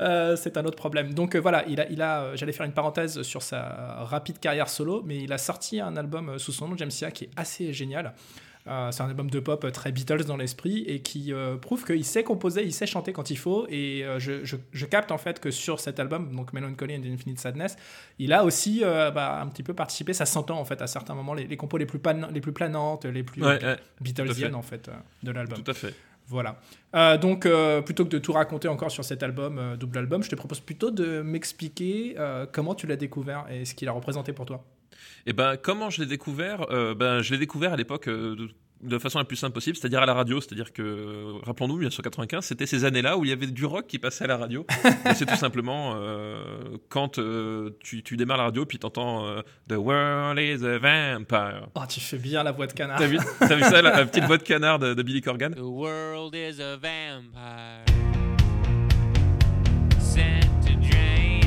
Euh, 0.00 0.36
c'est 0.36 0.56
un 0.56 0.64
autre 0.64 0.76
problème. 0.76 1.14
Donc 1.14 1.36
voilà, 1.36 1.64
il 1.68 1.80
a, 1.80 1.88
il 1.90 2.02
a, 2.02 2.34
j'allais 2.36 2.52
faire 2.52 2.66
une 2.66 2.72
parenthèse 2.72 3.22
sur 3.22 3.42
sa 3.42 4.04
rapide 4.04 4.38
carrière 4.38 4.68
solo, 4.68 5.02
mais 5.04 5.18
il 5.18 5.32
a 5.32 5.38
sorti 5.38 5.80
un 5.80 5.96
album 5.96 6.38
sous 6.38 6.52
son 6.52 6.68
nom, 6.68 6.76
James 6.76 6.90
Sia, 6.90 7.10
qui 7.10 7.24
est 7.24 7.30
assez 7.36 7.72
génial. 7.72 8.14
Euh, 8.68 8.90
c'est 8.92 9.02
un 9.02 9.08
album 9.08 9.30
de 9.30 9.40
pop 9.40 9.64
euh, 9.64 9.70
très 9.70 9.90
Beatles 9.92 10.24
dans 10.24 10.36
l'esprit 10.36 10.84
et 10.86 11.00
qui 11.00 11.32
euh, 11.32 11.56
prouve 11.56 11.84
qu'il 11.84 12.04
sait 12.04 12.22
composer, 12.22 12.62
il 12.64 12.72
sait 12.72 12.86
chanter 12.86 13.12
quand 13.12 13.30
il 13.30 13.36
faut. 13.38 13.66
Et 13.70 14.04
euh, 14.04 14.18
je, 14.18 14.44
je- 14.44 14.56
je 14.72 14.86
capte 14.86 15.10
en 15.10 15.18
fait 15.18 15.40
que 15.40 15.50
sur 15.50 15.80
cet 15.80 15.98
album, 16.00 16.34
donc 16.36 16.52
Melancholy 16.52 16.96
and 16.96 17.02
Infinite 17.12 17.40
Sadness, 17.40 17.76
il 18.18 18.32
a 18.32 18.44
aussi 18.44 18.80
bah, 18.82 19.40
un 19.40 19.46
petit 19.48 19.62
peu 19.62 19.74
participé. 19.74 20.12
Ça 20.12 20.26
s'entend 20.26 20.58
en 20.60 20.64
fait 20.64 20.80
à 20.82 20.86
certains 20.86 21.14
moments 21.14 21.34
les, 21.34 21.46
les 21.46 21.56
compos 21.56 21.78
les 21.78 21.86
plus, 21.86 21.98
pan- 21.98 22.28
les 22.32 22.40
plus 22.40 22.52
planantes, 22.52 23.04
les 23.06 23.22
plus 23.22 23.42
Ouais, 23.42 23.62
ouais, 23.64 23.76
Beatlesiennes 24.00 24.54
en 24.54 24.62
fait 24.62 24.90
de 25.22 25.30
l'album. 25.32 25.62
tout 25.62 25.70
à 25.70 25.74
fait. 25.74 25.94
Voilà. 26.26 26.60
Euh, 26.94 27.16
donc, 27.16 27.46
euh, 27.46 27.80
plutôt 27.80 28.04
que 28.04 28.10
de 28.10 28.18
tout 28.18 28.32
raconter 28.34 28.68
encore 28.68 28.90
sur 28.90 29.02
cet 29.02 29.22
album, 29.22 29.58
euh, 29.58 29.76
double 29.76 29.96
album, 29.96 30.22
je 30.22 30.28
te 30.28 30.34
propose 30.34 30.60
plutôt 30.60 30.90
de 30.90 31.22
m'expliquer 31.22 32.16
comment 32.52 32.74
tu 32.74 32.86
l'as 32.86 32.96
découvert 32.96 33.46
et 33.50 33.64
ce 33.64 33.74
qu'il 33.74 33.88
a 33.88 33.92
représenté 33.92 34.34
pour 34.34 34.44
toi. 34.44 34.62
Et 35.26 35.32
ben, 35.32 35.56
comment 35.56 35.90
je 35.90 36.00
l'ai 36.00 36.06
découvert 36.08 36.66
Euh, 36.70 36.94
Ben, 36.94 37.20
je 37.22 37.32
l'ai 37.32 37.38
découvert 37.38 37.72
à 37.72 37.76
l'époque 37.76 38.08
euh, 38.08 38.34
de, 38.36 38.48
de 38.80 38.98
façon 38.98 39.18
la 39.18 39.24
plus 39.24 39.36
simple 39.36 39.52
possible, 39.52 39.76
c'est-à-dire 39.76 40.00
à 40.00 40.06
la 40.06 40.14
radio. 40.14 40.40
C'est-à-dire 40.40 40.72
que, 40.72 41.32
rappelons-nous, 41.44 41.74
1995, 41.78 42.44
c'était 42.44 42.64
ces 42.66 42.84
années-là 42.84 43.16
où 43.18 43.24
il 43.24 43.30
y 43.30 43.32
avait 43.32 43.46
du 43.48 43.64
rock 43.66 43.86
qui 43.88 43.98
passait 43.98 44.24
à 44.24 44.28
la 44.28 44.36
radio. 44.36 44.64
Et 45.10 45.14
c'est 45.14 45.26
tout 45.26 45.36
simplement 45.36 45.94
euh, 45.96 46.76
quand 46.88 47.18
euh, 47.18 47.76
tu, 47.80 48.02
tu 48.02 48.16
démarres 48.16 48.36
la 48.38 48.44
radio 48.44 48.64
puis 48.64 48.78
t'entends 48.78 49.26
euh, 49.26 49.40
The 49.68 49.72
world 49.76 50.38
is 50.38 50.64
a 50.64 50.78
vampire. 50.78 51.68
Oh, 51.74 51.80
tu 51.88 52.00
fais 52.00 52.18
bien 52.18 52.42
la 52.44 52.52
voix 52.52 52.66
de 52.68 52.72
canard. 52.72 52.98
T'as 52.98 53.06
vu, 53.08 53.18
t'as 53.40 53.54
vu 53.56 53.62
ça, 53.64 53.82
la, 53.82 53.96
la 53.96 54.06
petite 54.06 54.24
voix 54.24 54.38
de 54.38 54.42
canard 54.44 54.78
de, 54.78 54.94
de 54.94 55.02
Billy 55.02 55.20
Corgan? 55.20 55.50
The 55.54 55.58
world 55.60 56.34
is 56.34 56.60
a 56.62 56.76
vampire. 56.76 57.84
Sent 60.00 60.48
to 60.66 60.72
drain. 60.80 61.40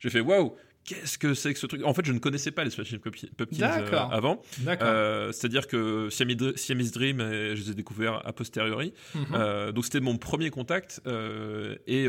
J'ai 0.00 0.10
fait 0.10 0.20
waouh, 0.20 0.54
qu'est-ce 0.84 1.18
que 1.18 1.34
c'est 1.34 1.52
que 1.54 1.58
ce 1.58 1.66
truc? 1.66 1.82
En 1.84 1.94
fait, 1.94 2.04
je 2.04 2.12
ne 2.12 2.18
connaissais 2.18 2.50
pas 2.50 2.64
les 2.64 2.70
Smashing 2.70 2.98
Pumpkins 2.98 3.28
euh, 3.62 3.98
avant. 4.10 4.42
Euh, 4.66 5.32
C'est-à-dire 5.32 5.66
que 5.66 6.08
Siamese 6.10 6.36
Dr- 6.36 6.56
Siamese 6.58 6.92
Dream, 6.92 7.20
euh, 7.20 7.54
je 7.54 7.62
les 7.62 7.70
ai 7.70 7.74
découverts 7.74 8.20
a 8.26 8.32
posteriori. 8.32 8.92
Mhm. 9.14 9.24
Euh, 9.34 9.72
donc 9.72 9.84
c'était 9.84 10.00
mon 10.00 10.16
premier 10.18 10.50
contact 10.50 11.00
et 11.86 12.06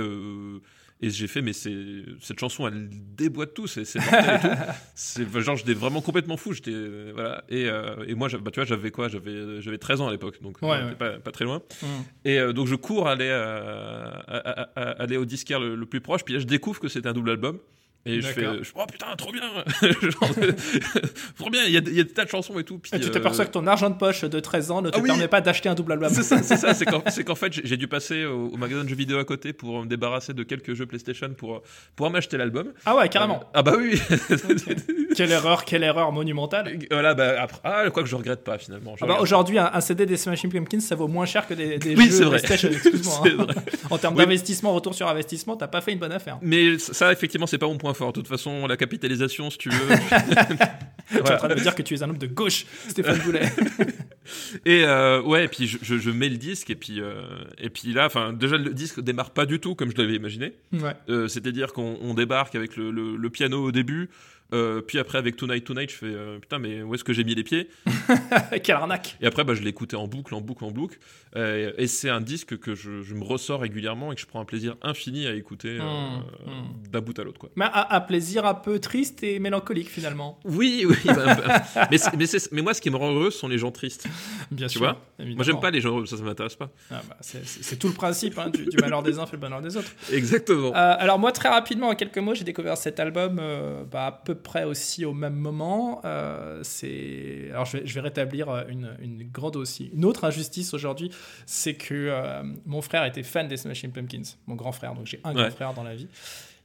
et 1.02 1.10
j'ai 1.10 1.28
fait 1.28 1.42
mais 1.42 1.52
c'est 1.52 1.76
cette 2.22 2.40
chanson 2.40 2.66
elle 2.66 2.88
déboîte 2.90 3.54
tout 3.54 3.68
c'est 3.68 3.84
genre 5.42 5.56
j'étais 5.58 5.74
vraiment 5.74 6.02
complètement 6.02 6.38
fou 6.38 6.54
j'étais 6.54 7.12
voilà 7.14 7.44
et, 7.50 7.68
euh, 7.68 8.06
et 8.08 8.16
moi 8.16 8.30
bah, 8.40 8.52
tu 8.52 8.60
vois 8.60 8.66
j'avais 8.66 8.92
quoi? 8.92 9.10
J'avais 9.10 9.62
j'avais 9.62 9.78
13 9.80 10.00
ans 10.02 10.08
à 10.08 10.12
l'époque 10.12 10.42
donc 10.42 10.60
Ouais, 10.62 10.70
ouais. 10.70 10.96
pas, 10.96 11.20
pas 11.20 11.32
très 11.32 11.44
loin 11.46 11.62
Mhm. 11.82 11.88
et 12.26 12.40
euh, 12.40 12.54
donc 12.54 12.68
je 12.68 12.76
cours 12.76 13.08
aller 13.08 13.30
à- 13.30 14.24
à- 14.28 14.62
à- 14.82 15.02
aller 15.02 15.18
au 15.18 15.26
disquaire 15.26 15.60
le, 15.60 15.76
le 15.76 15.86
plus 15.86 16.00
proche 16.00 16.24
puis 16.24 16.34
là 16.36 16.40
je 16.40 16.46
découvre 16.46 16.80
que 16.80 16.88
c'est 16.88 17.06
un 17.06 17.14
double 17.14 17.32
album 17.32 17.60
et 18.06 18.22
je 18.22 18.28
fais 18.28 18.42
je- 18.62 18.72
oh 18.76 18.84
putain 18.92 19.08
trop 19.18 19.32
bien 19.32 19.44
trop 21.38 21.50
bien 21.50 21.62
il 21.66 21.72
y 21.72 21.78
a, 21.78 21.82
il 21.86 21.94
y 21.96 22.00
a 22.00 22.04
des 22.04 22.10
tas 22.12 22.26
de 22.26 22.30
chansons 22.30 22.58
et 22.60 22.64
tout 22.64 22.78
puis, 22.80 22.92
Et 22.94 23.00
tu 23.00 23.08
euh, 23.08 23.12
t'aperçois 23.12 23.46
que 23.46 23.52
ton 23.52 23.66
argent 23.68 23.90
de 23.90 23.96
poche 23.98 24.24
de 24.24 24.40
13 24.40 24.72
ans 24.72 24.82
ne 24.82 24.90
te 24.90 24.98
Ah 24.98 25.02
oui. 25.02 25.08
permet 25.10 25.28
pas 25.28 25.42
d'acheter 25.42 25.70
un 25.70 25.76
double 25.76 25.94
album. 25.94 26.10
c'est 26.14 26.24
ça, 26.24 26.42
c'est 26.44 26.58
ça, 26.58 26.74
c'est 26.74 26.86
qu'en, 26.86 27.36
fait 27.36 27.54
j'ai 27.64 27.78
dû 27.78 27.88
passer 27.88 28.26
au, 28.26 28.48
au 28.50 28.58
magasin 28.58 28.84
de 28.84 28.90
jeux 28.90 28.96
vidéo 28.96 29.18
à 29.20 29.26
côté 29.26 29.54
pour 29.54 29.82
me 29.82 29.88
débarrasser 29.88 30.34
de 30.34 30.44
quelques 30.44 30.74
jeux 30.74 30.86
PlayStation 30.86 31.30
pour 31.38 31.62
pour 31.96 32.10
m'acheter 32.10 32.38
l'album. 32.38 32.74
Ah 32.86 32.96
ouais, 32.96 33.08
carrément. 33.10 33.42
Euh, 33.42 33.48
ah 33.54 33.64
bah 33.64 33.74
oui. 33.78 34.00
quelle 35.16 35.32
erreur, 35.32 35.66
quelle 35.66 35.84
erreur 35.84 36.12
monumentale. 36.12 36.80
voilà 36.92 37.14
bah 37.14 37.36
après 37.42 37.60
ah 37.64 37.90
quoi 37.90 38.04
que 38.04 38.10
je 38.10 38.16
regrette 38.16 38.44
pas 38.44 38.58
finalement. 38.58 38.96
Ah 39.02 39.06
bah, 39.06 39.18
Aujourd'hui, 39.22 39.58
un, 39.60 39.70
un 39.74 39.82
CD 39.82 40.06
des 40.06 40.18
Smashing 40.18 40.52
Pumpkins, 40.52 40.80
ça 40.80 40.96
vaut 40.96 41.08
moins 41.08 41.26
cher 41.26 41.48
que 41.48 41.54
des, 41.54 41.78
des 41.78 41.96
Oui, 41.96 42.06
jeux 42.06 42.12
c'est 42.12 42.24
vrai. 42.26 42.38
PlayStation, 42.40 42.70
excuse-moi. 42.70 43.20
C'est 43.24 43.32
hein. 43.32 43.36
vrai. 43.38 43.56
en 43.90 43.98
termes 43.98 44.16
Oui. 44.16 44.24
d'investissement, 44.24 44.74
retour 44.74 44.94
sur 44.94 45.08
investissement, 45.08 45.56
t'as 45.56 45.68
pas 45.68 45.82
fait 45.82 45.94
une 45.94 46.00
bonne 46.00 46.12
affaire. 46.12 46.38
Mais 46.42 46.78
ça 46.80 47.12
effectivement 47.12 47.48
c'est 47.48 47.58
pas 47.58 47.68
mon 47.68 47.78
point 47.78 47.93
fort. 47.94 48.14
De 48.14 48.20
toute 48.20 48.28
façon 48.28 48.68
la 48.68 48.78
capitalisation 48.78 49.50
si 49.50 49.58
tu 49.58 49.70
veux. 49.70 49.96
Tu 51.12 51.18
es 51.18 51.32
en 51.32 51.38
train 51.38 51.48
de 51.50 51.56
me 51.56 51.60
dire 51.60 51.76
que 51.76 51.82
tu 51.82 51.94
es 51.96 52.02
un 52.02 52.10
homme 52.10 52.18
de 52.18 52.28
gauche, 52.28 52.66
Stéphane 52.88 53.20
Boulet. 53.20 53.42
Et 54.66 54.84
euh, 54.86 55.22
ouais, 55.22 55.44
et 55.46 55.48
puis 55.50 55.68
je, 55.68 55.78
je, 55.82 55.98
je 55.98 56.10
mets 56.10 56.30
le 56.30 56.38
disque 56.38 56.70
et 56.70 56.76
puis 56.76 57.02
euh, 57.02 57.24
et 57.60 57.70
puis 57.70 57.92
là, 57.92 58.06
enfin 58.06 58.32
déjà 58.32 58.58
le 58.58 58.74
disque 58.74 59.02
démarre 59.02 59.32
pas 59.32 59.46
du 59.46 59.60
tout 59.60 59.76
comme 59.76 59.92
je 59.92 59.98
l'avais 60.02 60.16
imaginé. 60.16 60.54
ouais. 60.72 60.94
Euh, 61.10 61.28
C'est-à-dire 61.28 61.74
qu'on 61.74 61.98
on 62.02 62.14
débarque 62.14 62.56
avec 62.56 62.78
le, 62.78 62.90
le- 62.90 63.18
le 63.18 63.30
piano 63.30 63.62
au 63.66 63.72
début, 63.74 64.10
puis 64.88 64.98
après 65.00 65.18
avec 65.18 65.36
Tonight 65.36 65.66
Tonight, 65.66 65.92
je 65.92 65.96
fais 65.96 66.16
putain 66.40 66.58
mais 66.60 66.82
où 66.84 66.96
est-ce 66.96 67.04
que 67.04 67.12
j'ai 67.12 67.24
mis 67.26 67.36
les 67.36 67.44
pieds? 67.44 67.68
Quelle 68.64 68.76
arnaque. 68.76 69.18
Et 69.22 69.26
après 69.28 69.44
bah, 69.44 69.54
je 69.54 69.62
l'écoutais 69.62 69.96
en 69.96 70.08
boucle, 70.08 70.34
en 70.36 70.42
boucle, 70.42 70.64
en 70.66 70.72
boucle. 70.72 70.98
Euh, 71.36 71.72
et 71.78 71.88
c'est 71.88 72.10
un 72.10 72.22
disque 72.22 72.58
que 72.60 72.76
je, 72.76 73.02
je 73.02 73.14
me 73.16 73.24
ressors 73.24 73.62
régulièrement 73.62 74.12
et 74.12 74.16
que 74.16 74.22
je 74.22 74.28
prends 74.28 74.40
un 74.42 74.46
plaisir 74.46 74.76
infini 74.82 75.26
à 75.28 75.34
écouter 75.34 75.78
euh, 75.80 75.84
Mmh, 75.84 76.50
mmh. 76.50 76.90
d'un 76.92 77.02
bout 77.02 77.18
à 77.20 77.24
l'autre. 77.24 77.40
Mais 77.56 77.66
un, 77.74 78.02
plaisir 78.02 78.46
un 78.46 78.54
peu 78.54 78.80
triste 78.80 79.24
et 79.24 79.40
mélancolique 79.40 79.90
finalement. 79.90 80.40
Oui, 80.46 80.86
oui. 80.88 80.96
bah, 81.06 81.36
bah, 81.36 81.88
mais, 81.90 82.62
moi 82.62 82.74
ce 82.74 82.82
qui 82.82 82.90
me 82.90 82.96
rend 82.96 83.12
heureux 83.12 83.32
ce 83.32 83.40
sont 83.40 83.48
les 83.48 83.58
gens 83.58 83.72
tristes. 83.72 84.08
Bien 84.52 84.68
Tu 84.68 84.74
sûr. 84.74 84.82
vois? 84.82 85.02
évidemment. 85.20 85.36
Moi 85.38 85.46
j'aime 85.46 85.60
pas 85.60 85.72
les 85.72 85.82
gens 85.82 85.90
heureux, 85.90 86.06
ça 86.06 86.18
ça 86.18 86.24
m'intéresse 86.24 86.56
pas. 86.56 86.70
Ah 86.92 87.02
bah, 87.08 87.18
c'est- 87.22 87.78
tout 87.78 87.88
le 87.88 87.94
principe 87.94 88.38
hein, 88.38 88.50
du, 88.50 88.66
du 88.66 88.78
malheur 88.78 89.02
des 89.04 89.18
uns 89.20 89.26
fait 89.26 89.34
le 89.38 89.42
bonheur 89.42 89.62
des 89.62 89.76
autres. 89.78 89.92
Exactement. 90.12 90.74
Euh, 90.76 90.96
alors 91.00 91.18
moi 91.20 91.32
très 91.32 91.50
rapidement 91.50 91.90
en 91.90 91.96
quelques 91.96 92.18
mots 92.20 92.36
j'ai 92.36 92.44
découvert 92.44 92.78
cet 92.78 93.00
album 93.00 93.38
euh, 93.40 93.84
bah, 93.84 94.06
à 94.08 94.12
peu 94.12 94.36
près 94.36 94.64
aussi 94.64 95.06
au 95.06 95.14
même 95.14 95.36
moment. 95.36 96.02
Euh, 96.06 96.60
c'est 96.64 97.50
alors 97.52 97.66
je 97.66 97.78
vais, 97.78 97.86
je 97.86 97.94
vais 97.96 98.02
rétablir 98.04 98.50
euh, 98.50 98.64
une, 98.70 98.92
une 99.02 99.24
grande 99.32 99.56
aussi 99.56 99.90
une 99.94 100.06
autre 100.06 100.24
injustice 100.26 100.74
aujourd'hui, 100.74 101.10
c'est 101.46 101.74
que 101.74 101.94
euh, 101.96 102.44
mon 102.66 102.82
frère 102.82 103.04
était 103.06 103.24
fan 103.24 103.48
des 103.48 103.58
Smashing 103.58 103.92
Pumpkins, 103.92 104.22
mon 104.48 104.56
grand 104.56 104.72
frère 104.72 104.94
donc 104.94 105.08
j'ai 105.08 105.20
un 105.24 105.34
grand 105.34 105.44
frère 105.52 105.74
dans 105.74 105.84
la 105.84 105.96
vie. 105.96 106.08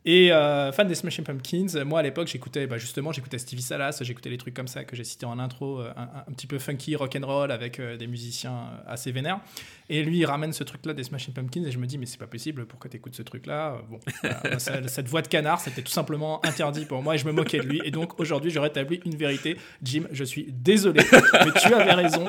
Et 0.04 0.32
euh, 0.32 0.70
fan 0.72 0.86
des 0.86 0.94
Smashing 0.94 1.24
Pumpkins, 1.24 1.84
moi 1.84 2.00
à 2.00 2.02
l'époque 2.02 2.28
j'écoutais 2.28 2.66
bah, 2.66 2.78
justement 2.78 3.12
j'écoutais 3.12 3.36
Stevie 3.38 3.62
Salas, 3.62 3.98
j'écoutais 4.00 4.30
les 4.30 4.38
trucs 4.38 4.54
comme 4.54 4.68
ça 4.68 4.84
que 4.84 4.94
j'ai 4.96 5.04
cités 5.04 5.26
en 5.26 5.38
intro, 5.38 5.80
un, 5.80 5.86
un- 5.96 6.24
un 6.28 6.32
petit 6.32 6.46
peu 6.46 6.58
funky, 6.58 6.94
rock'n'roll 6.96 7.50
avec 7.50 7.78
euh, 7.80 7.96
des 7.96 8.06
musiciens 8.06 8.70
assez 8.86 9.10
vénères. 9.12 9.40
Et 9.88 10.02
lui 10.02 10.18
il 10.18 10.26
ramène 10.26 10.52
ce 10.52 10.64
truc 10.64 10.84
là 10.86 10.92
des 10.92 11.04
Smashing 11.04 11.34
Pumpkins 11.34 11.64
et 11.64 11.70
je 11.70 11.78
me 11.78 11.86
dis 11.86 11.98
mais 11.98 12.06
c'est 12.06 12.18
pas 12.18 12.26
possible, 12.26 12.66
pourquoi 12.66 12.90
t'écoutes 12.90 13.14
ce 13.14 13.22
truc 13.22 13.46
là 13.46 13.80
Bon, 13.88 13.98
voilà, 14.22 14.58
cette 14.88 15.08
voix 15.08 15.22
de 15.22 15.28
canard 15.28 15.60
c'était 15.60 15.82
tout 15.82 15.92
simplement 15.92 16.44
interdit 16.44 16.84
pour 16.84 17.02
moi 17.02 17.14
et 17.14 17.18
je 17.18 17.26
me 17.26 17.32
moquais 17.32 17.58
de 17.58 17.66
lui. 17.66 17.80
Et 17.84 17.90
donc 17.90 18.20
aujourd'hui 18.20 18.50
je 18.50 18.58
rétablis 18.58 19.00
une 19.04 19.16
vérité. 19.16 19.56
Jim, 19.82 20.04
je 20.12 20.24
suis 20.24 20.46
désolé, 20.50 21.00
mais 21.12 21.52
tu 21.60 21.72
avais 21.72 21.94
raison. 21.94 22.28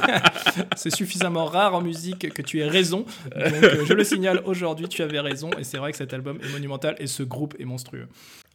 c'est 0.76 0.94
suffisamment 0.94 1.44
rare 1.44 1.74
en 1.74 1.80
musique 1.80 2.32
que 2.32 2.42
tu 2.42 2.60
aies 2.60 2.68
raison. 2.68 3.04
Donc 3.24 3.36
euh, 3.36 3.84
je 3.86 3.92
le 3.92 4.04
signale 4.04 4.42
aujourd'hui, 4.44 4.88
tu 4.88 5.02
avais 5.02 5.20
raison. 5.20 5.50
Et 5.58 5.64
c'est 5.64 5.78
vrai 5.78 5.92
que 5.92 5.98
cet 5.98 6.12
album 6.12 6.38
est 6.42 6.52
monumental 6.52 6.96
et 6.98 7.06
ce 7.06 7.22
groupe 7.22 7.54
est 7.58 7.64
monstrueux. 7.64 8.08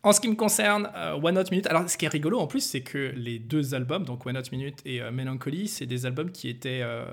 En 0.06 0.12
ce 0.12 0.22
qui 0.22 0.28
me 0.30 0.36
concerne, 0.36 0.88
euh, 0.96 1.14
One 1.20 1.36
Hot 1.36 1.46
Minute, 1.50 1.66
alors 1.66 1.90
ce 1.90 1.98
qui 1.98 2.06
est 2.06 2.10
rigolo 2.10 2.38
en 2.40 2.46
plus, 2.46 2.60
c'est 2.60 2.82
que 2.82 3.12
les 3.16 3.40
deux 3.40 3.74
albums, 3.74 4.06
donc 4.06 4.24
One 4.28 4.38
Hot 4.38 4.44
Minute 4.52 4.78
et 4.86 5.02
euh, 5.02 5.10
Melancholy, 5.10 5.68
c'est 5.68 5.88
des 5.88 6.06
albums 6.06 6.32
qui 6.32 6.48
étaient 6.48 6.82
euh, 6.84 7.06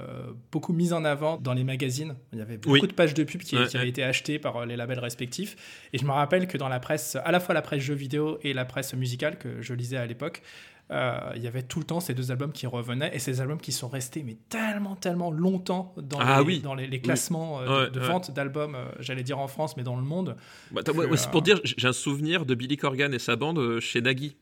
beaucoup 0.53 0.75
mis 0.75 0.93
en 0.93 1.03
avant 1.07 1.39
dans 1.39 1.55
les 1.55 1.65
magazines. 1.65 2.15
Il 2.35 2.39
y 2.39 2.43
avait 2.43 2.59
beaucoup 2.59 2.75
Oui. 2.75 2.87
de 2.87 2.93
pages 2.93 3.15
de 3.15 3.25
pub 3.25 3.41
qui, 3.41 3.57
Ouais, 3.57 3.67
qui 3.67 3.77
avaient 3.79 3.85
ouais. 3.85 3.89
été 3.89 4.03
achetées 4.03 4.39
par 4.39 4.59
euh, 4.59 4.67
les 4.67 4.77
labels 4.77 4.99
respectifs. 4.99 5.89
Et 5.95 5.99
je 5.99 6.05
me 6.05 6.11
rappelle 6.11 6.47
que 6.47 6.59
dans 6.59 6.69
la 6.69 6.81
presse, 6.81 7.17
à 7.25 7.33
la 7.33 7.41
fois 7.41 7.55
la 7.55 7.63
presse 7.63 7.81
jeux 7.81 7.95
vidéo 7.95 8.39
et 8.43 8.53
la 8.53 8.67
presse 8.67 8.93
musicale 8.93 9.39
que 9.39 9.63
je 9.63 9.73
lisais 9.73 9.97
à 9.97 10.05
l'époque, 10.05 10.43
euh, 10.91 11.19
il 11.37 11.43
y 11.43 11.47
avait 11.47 11.63
tout 11.63 11.79
le 11.79 11.85
temps 11.87 12.01
ces 12.01 12.13
deux 12.13 12.31
albums 12.33 12.53
qui 12.53 12.67
revenaient 12.67 13.15
et 13.15 13.19
ces 13.19 13.41
albums 13.41 13.61
qui 13.61 13.73
sont 13.73 13.89
restés 13.89 14.23
mais 14.23 14.37
tellement 14.49 14.95
tellement 14.97 15.31
longtemps 15.31 15.95
dans 15.97 16.19
Ah 16.21 16.41
les, 16.41 16.45
oui. 16.47 16.61
dans 16.61 16.75
les, 16.75 16.87
les 16.87 17.01
classements 17.01 17.61
euh, 17.61 17.85
Ouais, 17.85 17.91
de, 17.91 18.01
ouais. 18.01 18.07
vente 18.07 18.31
d'albums, 18.33 18.75
euh, 18.75 18.85
j'allais 19.01 19.23
dire 19.23 19.39
en 19.39 19.49
France 19.49 19.77
mais 19.77 19.85
dans 19.85 19.97
le 19.97 20.03
monde. 20.03 20.37
Bah, 20.71 20.83
que, 20.83 20.91
ouais, 20.91 21.07
pour 21.31 21.43
dire, 21.43 21.61
j'ai 21.65 21.89
un 21.89 21.93
souvenir 21.93 22.45
de 22.45 22.55
Billy 22.55 22.77
Corgan 22.77 23.13
et 23.15 23.19
sa 23.19 23.37
bande 23.37 23.81
chez 23.81 24.01
Nagui. 24.03 24.37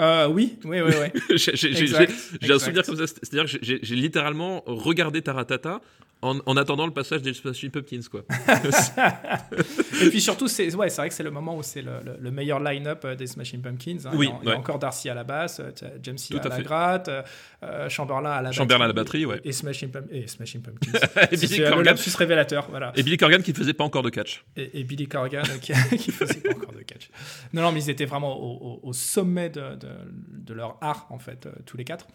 Euh, 0.00 0.26
oui, 0.28 0.58
oui, 0.64 0.80
oui, 0.80 0.92
oui. 1.00 1.36
J'ai 1.36 2.52
un 2.52 2.58
souvenir 2.58 2.82
comme 2.84 2.96
ça. 2.96 3.06
C'est-à-dire 3.06 3.44
que 3.44 3.58
j'ai 3.62 3.94
littéralement 3.94 4.62
regardé 4.66 5.22
Taratata 5.22 5.80
en, 6.24 6.38
en 6.46 6.56
attendant 6.56 6.86
le 6.86 6.92
passage 6.92 7.22
des 7.22 7.34
Smashing 7.34 7.70
Pumpkins, 7.70 8.00
quoi. 8.10 8.22
Et 10.02 10.08
puis 10.10 10.20
surtout, 10.20 10.48
c'est 10.48 10.74
ouais, 10.74 10.88
vrai 10.88 11.08
que 11.08 11.14
c'est 11.14 11.22
le 11.22 11.30
moment 11.30 11.56
où 11.56 11.62
c'est 11.62 11.82
le, 11.82 11.92
le- 12.04 12.16
le 12.18 12.30
meilleur 12.30 12.60
line-up 12.60 13.02
euh, 13.04 13.14
des 13.14 13.26
Smashing 13.26 13.60
Pumpkins. 13.62 13.98
hein. 14.06 14.10
Oui, 14.14 14.26
il 14.26 14.30
y 14.30 14.32
a, 14.32 14.38
il 14.42 14.46
y 14.46 14.48
a 14.48 14.52
ouais. 14.52 14.58
encore 14.58 14.78
Darcy 14.78 15.08
à 15.08 15.14
la 15.14 15.24
basse, 15.24 15.60
euh, 15.60 15.70
James 16.02 16.18
C 16.18 16.34
à 16.36 16.40
à 16.44 16.48
la 16.48 16.62
gratte, 16.62 17.10
euh, 17.62 17.88
Chamberlain 17.88 18.30
à 18.30 18.42
la 18.42 18.52
Chamberlain 18.52 18.84
à 18.84 18.88
la 18.88 18.92
batterie, 18.94 19.24
ouais. 19.26 19.40
Et 19.44 19.52
Smashing, 19.52 19.90
Pump- 19.90 20.08
et 20.10 20.26
Smashing 20.26 20.62
Pumpkins. 20.62 20.92
Et 21.30 21.36
Billy 21.36 21.58
le 21.58 21.68
Corgan- 21.70 21.82
lapsus 21.84 22.16
révélateur, 22.16 22.66
voilà. 22.70 22.92
Et 22.96 23.02
Billy 23.02 23.16
Corgan 23.16 23.42
qui 23.42 23.52
ne 23.52 23.56
faisait 23.56 23.72
pas 23.74 23.84
encore 23.84 24.02
de 24.02 24.10
catch. 24.10 24.44
Et, 24.56 24.80
et 24.80 24.84
Billy 24.84 25.06
Corgan 25.08 25.42
qui, 25.60 25.72
qui 25.98 26.10
faisait 26.10 26.40
pas 26.40 26.50
encore 26.54 26.72
de 26.72 26.82
catch. 26.82 27.08
Non, 27.52 27.62
non, 27.62 27.72
mais 27.72 27.82
ils 27.82 27.90
étaient 27.90 28.04
vraiment 28.04 28.36
au, 28.36 28.80
au- 28.82 28.88
au 28.88 28.92
sommet 28.92 29.50
de, 29.50 29.74
de- 29.76 29.88
de 30.32 30.54
leur 30.54 30.76
art, 30.80 31.06
en 31.10 31.18
fait, 31.18 31.46
euh, 31.46 31.52
tous 31.66 31.76
les 31.76 31.84
quatre. 31.84 32.06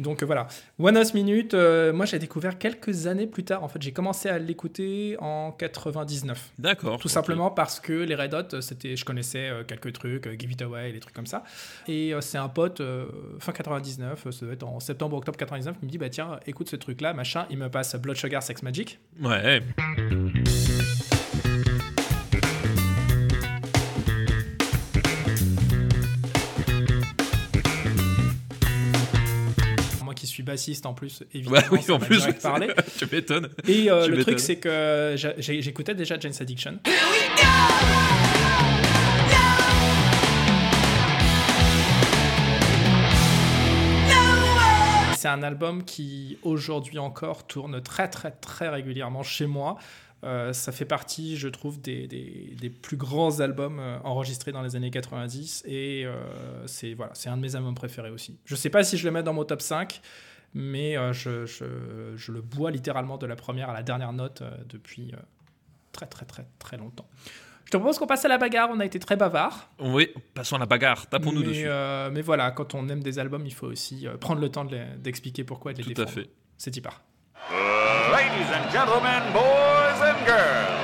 Donc 0.00 0.22
euh, 0.22 0.26
voilà. 0.26 0.48
One 0.78 0.96
House 0.96 1.14
Minute, 1.14 1.54
euh, 1.54 1.92
moi 1.92 2.06
j'ai 2.06 2.18
découvert 2.18 2.58
quelques 2.58 3.06
années 3.06 3.26
plus 3.26 3.44
tard. 3.44 3.62
En 3.62 3.68
fait, 3.68 3.80
j'ai 3.80 3.92
commencé 3.92 4.28
à 4.28 4.38
l'écouter 4.38 5.16
en 5.20 5.52
99. 5.52 6.50
D'accord. 6.58 6.98
Tout 6.98 7.08
simplement 7.08 7.50
parce 7.50 7.80
que 7.80 7.92
les 7.92 8.14
Red 8.14 8.34
Hot, 8.34 8.54
euh, 8.54 8.60
c'était, 8.60 8.96
je 8.96 9.04
connaissais 9.04 9.50
quelques 9.66 9.92
trucs, 9.92 10.28
Give 10.38 10.52
It 10.52 10.62
Away, 10.62 10.92
des 10.92 11.00
trucs 11.00 11.14
comme 11.14 11.26
ça. 11.26 11.44
Et 11.88 12.12
c'est 12.20 12.38
un 12.38 12.48
pote, 12.48 12.82
fin 13.38 13.52
99, 13.52 14.26
euh, 14.26 14.30
ça 14.30 14.44
doit 14.44 14.54
être 14.54 14.66
en 14.66 14.80
septembre, 14.80 15.16
octobre 15.16 15.38
99, 15.38 15.78
qui 15.78 15.86
me 15.86 15.90
dit, 15.90 15.98
bah 15.98 16.08
tiens, 16.08 16.38
écoute 16.46 16.68
ce 16.68 16.76
truc-là, 16.76 17.14
machin. 17.14 17.46
Il 17.50 17.58
me 17.58 17.68
passe 17.68 17.94
Blood 17.96 18.16
Sugar 18.16 18.42
Sex 18.42 18.62
Magic. 18.62 18.98
Ouais. 19.22 19.62
Bassiste 30.50 30.84
en 30.86 30.94
plus, 30.94 31.22
évidemment, 31.32 31.56
Ouais, 31.56 31.64
oui, 31.72 31.82
ça 31.82 31.94
en 31.94 31.98
plus. 31.98 32.20
parlé. 32.42 32.68
tu 32.98 33.06
m'étonnes. 33.10 33.48
Et 33.68 33.90
euh, 33.90 34.06
le 34.08 34.22
truc, 34.24 34.40
c'est 34.40 34.56
que 34.56 35.14
j'écoutais 35.38 35.94
déjà 35.94 36.18
Jane's 36.18 36.40
Addiction. 36.40 36.78
C'est 45.16 45.28
un 45.28 45.42
album 45.42 45.84
qui, 45.84 46.38
aujourd'hui 46.42 46.98
encore, 46.98 47.46
tourne 47.46 47.82
très, 47.82 48.08
très, 48.08 48.30
très 48.30 48.70
régulièrement 48.70 49.22
chez 49.22 49.44
moi. 49.44 49.76
Euh, 50.24 50.54
ça 50.54 50.72
fait 50.72 50.86
partie, 50.86 51.36
je 51.36 51.48
trouve, 51.48 51.78
des, 51.80 52.06
des- 52.06 52.54
des 52.58 52.70
plus 52.70 52.96
grands 52.96 53.40
albums 53.40 53.80
euh, 53.80 53.98
enregistrés 54.04 54.50
dans 54.52 54.62
les 54.62 54.76
années 54.76 54.90
90 54.90 55.64
et 55.66 56.04
euh, 56.06 56.14
c'est 56.66 56.94
voilà, 56.94 57.12
c'est 57.14 57.28
un 57.28 57.36
de 57.36 57.42
mes 57.42 57.54
albums 57.54 57.74
préférés 57.74 58.10
aussi. 58.10 58.38
Je 58.46 58.54
sais 58.54 58.70
pas 58.70 58.82
si 58.82 58.96
je 58.96 59.04
le 59.04 59.10
mets 59.12 59.22
dans 59.22 59.32
mon 59.34 59.44
top 59.44 59.60
5, 59.60 60.00
mais 60.54 60.96
euh, 60.96 61.12
je, 61.12 61.46
je- 61.46 62.14
je 62.16 62.32
le 62.32 62.40
bois 62.40 62.70
littéralement 62.70 63.18
de 63.18 63.26
la 63.26 63.36
première 63.36 63.70
à 63.70 63.72
la 63.74 63.82
dernière 63.82 64.12
note 64.12 64.42
euh, 64.42 64.50
depuis 64.68 65.12
euh, 65.14 65.18
très, 65.92 66.06
très, 66.06 66.24
très, 66.26 66.46
très 66.58 66.76
longtemps. 66.76 67.08
Je 67.66 67.70
te 67.70 67.76
propose 67.76 67.98
qu'on 67.98 68.06
passe 68.08 68.24
à 68.24 68.28
la 68.28 68.36
bagarre, 68.38 68.68
on 68.72 68.80
a 68.80 68.84
été 68.84 68.98
très 68.98 69.14
bavard. 69.14 69.70
Oui, 69.78 70.12
passons 70.34 70.56
à 70.56 70.58
la 70.58 70.66
bagarre. 70.66 71.06
Tapons-nous 71.06 71.44
dessus. 71.44 71.64
euh, 71.66 72.10
mais 72.10 72.20
voilà, 72.22 72.50
quand 72.50 72.74
on 72.74 72.88
aime 72.88 73.00
des 73.02 73.20
albums, 73.20 73.46
il 73.46 73.54
faut 73.54 73.68
aussi 73.68 74.08
euh, 74.08 74.16
prendre 74.16 74.40
le 74.40 74.48
temps 74.48 74.64
de 74.64 74.74
les- 74.74 74.96
d'expliquer 74.98 75.44
pourquoi 75.44 75.70
et 75.70 75.74
de 75.74 75.82
les 75.82 75.94
Tout 75.94 76.02
à 76.02 76.04
défendre. 76.06 76.24
fait. 76.26 76.30
C'est 76.58 76.76
y 76.76 76.80
part. 76.80 77.00
Ladies 77.50 78.50
and 78.52 78.70
gentlemen, 78.72 79.22
boys 79.32 80.02
and 80.02 80.26
girls, 80.26 80.78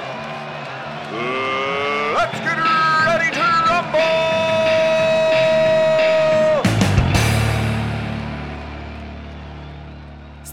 let's 2.14 2.38
get 2.40 2.56
ready 2.56 3.30
to 3.32 3.40
rumble! 3.68 4.95